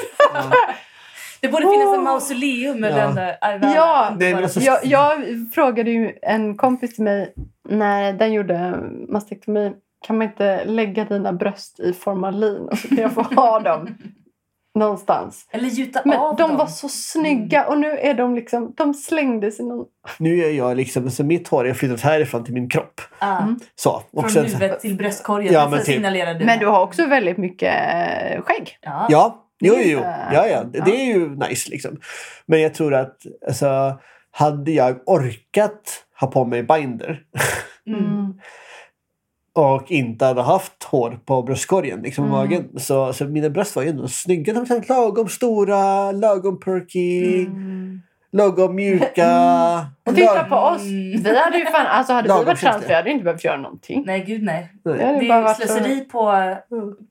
Det 1.40 1.48
borde 1.48 1.62
finnas 1.62 1.82
en 1.94 1.98
Åh. 1.98 2.02
mausoleum 2.02 2.80
med 2.80 2.92
Ja. 2.92 2.96
den 2.96 3.14
där 3.14 3.36
Arvana. 3.40 3.74
Ja. 3.74 4.14
Nej, 4.18 4.34
men 4.34 4.48
Jag, 4.54 4.78
jag 4.84 5.18
frågade 5.54 5.90
ju 5.90 6.12
en 6.22 6.56
kompis 6.56 6.94
till 6.94 7.04
mig 7.04 7.34
när 7.68 8.12
den 8.12 8.32
gjorde 8.32 8.80
mastektomi. 9.08 9.72
Kan 10.06 10.18
man 10.18 10.26
inte 10.28 10.64
lägga 10.64 11.04
dina 11.04 11.32
bröst 11.32 11.80
i 11.80 11.92
formalin 11.92 12.68
och 12.70 12.78
så 12.78 12.88
kan 12.88 12.98
jag 12.98 13.12
få 13.14 13.22
ha 13.22 13.60
dem 13.64 13.88
någonstans. 14.74 15.46
Eller 15.50 15.68
gjuta 15.68 16.02
Men 16.04 16.18
av 16.18 16.36
de 16.36 16.48
dem. 16.48 16.56
var 16.56 16.66
så 16.66 16.88
snygga 16.88 17.66
och 17.68 17.78
nu 17.78 17.98
är 17.98 18.14
de 18.14 18.34
liksom, 18.34 18.74
de 18.76 18.94
slängdes 18.94 19.60
i 19.60 19.64
någon... 19.64 19.86
Nu 20.18 20.38
är 20.44 20.50
jag 20.50 20.76
liksom, 20.76 21.10
så 21.10 21.24
mitt 21.24 21.48
hår 21.48 21.64
har 21.64 21.74
flyttat 21.74 22.00
härifrån 22.00 22.44
till 22.44 22.54
min 22.54 22.68
kropp. 22.68 23.00
Ah. 23.18 23.42
Mm. 23.42 23.58
Så. 23.74 23.90
Och 24.12 24.20
Från 24.22 24.30
sen, 24.30 24.44
huvudet 24.44 24.80
till 24.80 24.96
bröstkorgen. 24.96 25.52
Ja, 25.52 25.60
men 25.62 25.70
men 25.70 25.84
typ. 25.84 26.38
du. 26.38 26.44
Men 26.44 26.58
du 26.58 26.66
har 26.66 26.82
också 26.82 27.06
väldigt 27.06 27.38
mycket 27.38 27.74
eh, 27.74 28.42
skägg. 28.42 28.78
Ja. 28.80 29.06
Ja, 29.08 29.44
jo, 29.60 29.74
Det 29.74 29.80
är 29.80 29.84
jo, 29.84 29.90
jo. 29.92 29.98
inte- 29.98 30.28
Ja, 30.32 30.46
ja. 30.46 30.64
Det, 30.64 30.78
ja. 30.78 30.84
det 30.84 30.90
är 30.90 31.04
ju 31.06 31.28
nice 31.36 31.70
liksom. 31.70 32.00
Men 32.46 32.60
jag 32.60 32.74
tror 32.74 32.94
att 32.94 33.16
alltså, 33.46 33.98
hade 34.30 34.70
jag 34.72 34.96
orkat 35.06 36.04
ha 36.20 36.26
på 36.28 36.44
mig 36.44 36.62
binder 36.62 37.22
Mm. 37.86 38.34
och 39.54 39.90
inte 39.90 40.24
hade 40.24 40.42
haft 40.42 40.84
hår 40.84 41.18
på 41.26 41.42
bröstkorgen, 41.42 42.02
liksom 42.02 42.24
Mm. 42.24 42.36
magen. 42.36 42.68
Så, 42.78 43.12
så 43.12 43.24
mina 43.24 43.50
bröst 43.50 43.76
var 43.76 43.82
ju 43.82 43.88
ändå 43.88 44.08
snygga. 44.08 44.52
De 44.52 44.64
var 44.64 44.88
lagom 44.88 45.28
stora, 45.28 46.12
lagom 46.12 46.60
perky, 46.60 47.44
Mm. 47.46 48.02
lagom 48.32 48.74
mjuka. 48.74 49.28
Och 50.06 50.14
titta 50.14 50.34
lag- 50.34 50.48
på 50.48 50.54
oss. 50.56 50.82
Mm. 50.82 51.22
Vi 51.22 51.38
hade 51.38 51.58
ju 51.58 51.64
fan, 51.64 51.86
alltså 51.86 52.12
hade 52.12 52.38
vi 52.38 52.44
varit 52.44 52.58
trans 52.60 52.84
vi 52.88 52.94
hade 52.94 53.10
inte 53.10 53.24
behövt 53.24 53.44
göra 53.44 53.56
någonting. 53.56 54.02
Nej, 54.06 54.24
gud 54.26 54.42
nej. 54.42 54.72
Nej. 54.84 54.98
Det 54.98 55.20
Det 55.20 55.28
bara 55.28 55.38
är 55.38 55.42
varit 55.42 55.56
så- 55.56 55.62
slöseri 55.68 56.00
på, 56.00 56.54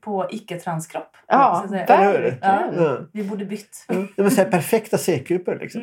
på 0.01 0.27
icke-transkropp. 0.29 1.11
Ja, 1.27 1.65
verkligen. 1.69 2.37
Ja. 2.41 2.97
Vi 3.13 3.23
borde 3.23 3.45
bytt. 3.45 3.85
Det 4.15 4.21
var 4.23 4.29
så 4.29 4.41
här 4.41 4.51
perfekta 4.51 4.97
C-kupor 4.97 5.57
liksom. 5.61 5.81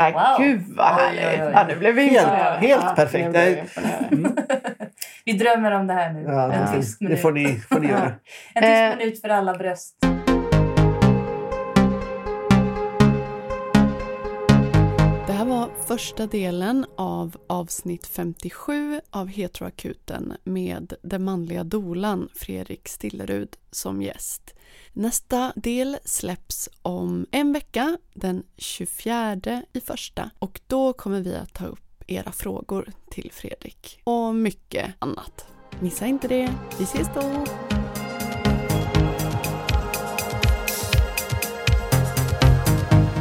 Mm. 0.00 0.12
Ja, 0.14 0.36
Wow. 0.38 0.46
Gud 0.46 0.62
vad 0.76 0.86
Oj, 0.96 1.02
härligt. 1.02 1.40
oj, 1.40 1.46
oj. 1.46 1.52
Ja, 1.54 1.64
nu 1.68 1.76
blev 1.76 1.94
vi 1.94 2.08
Helt- 2.08 2.28
helt 2.60 2.82
ja, 2.84 2.92
perfekt. 2.96 3.30
blev 3.30 3.44
vi 3.44 5.32
Nej. 5.32 5.38
drömmer 5.38 5.72
om 5.72 5.86
det 5.86 5.94
här 5.94 6.12
nu. 6.12 6.22
Ja, 6.22 6.52
en 6.52 6.66
det, 6.66 6.72
tyst 6.78 6.98
det 7.00 7.04
minut. 7.04 7.22
får 7.22 7.32
ni, 7.32 7.60
får 7.68 7.80
ni 7.80 7.88
göra. 7.88 8.12
En 8.54 8.62
tyst 8.62 8.74
Eh. 8.74 8.96
minut 8.96 9.20
för 9.20 9.28
alla 9.28 9.54
bröst. 9.54 9.94
Första 15.86 16.26
delen 16.26 16.86
av 16.96 17.36
avsnitt 17.46 18.06
57 18.06 19.00
av 19.10 19.28
Heteroakuten 19.28 20.32
med 20.44 20.92
den 21.02 21.24
manliga 21.24 21.64
dolan 21.64 22.28
Fredrik 22.34 22.88
Stillerud 22.88 23.56
som 23.70 24.02
gäst. 24.02 24.54
Nästa 24.92 25.52
del 25.56 25.98
släpps 26.04 26.68
om 26.82 27.26
en 27.30 27.52
vecka, 27.52 27.98
den 28.14 28.42
24 28.56 29.62
i 29.72 29.80
första 29.80 30.30
och 30.38 30.60
då 30.66 30.92
kommer 30.92 31.20
vi 31.20 31.34
att 31.34 31.54
ta 31.54 31.66
upp 31.66 32.04
era 32.06 32.32
frågor 32.32 32.92
till 33.10 33.30
Fredrik 33.32 34.00
och 34.04 34.34
mycket 34.34 34.94
annat. 34.98 35.46
Missa 35.80 36.06
inte 36.06 36.28
det. 36.28 36.54
Vi 36.78 36.84
ses 36.84 37.08
då! 37.14 37.65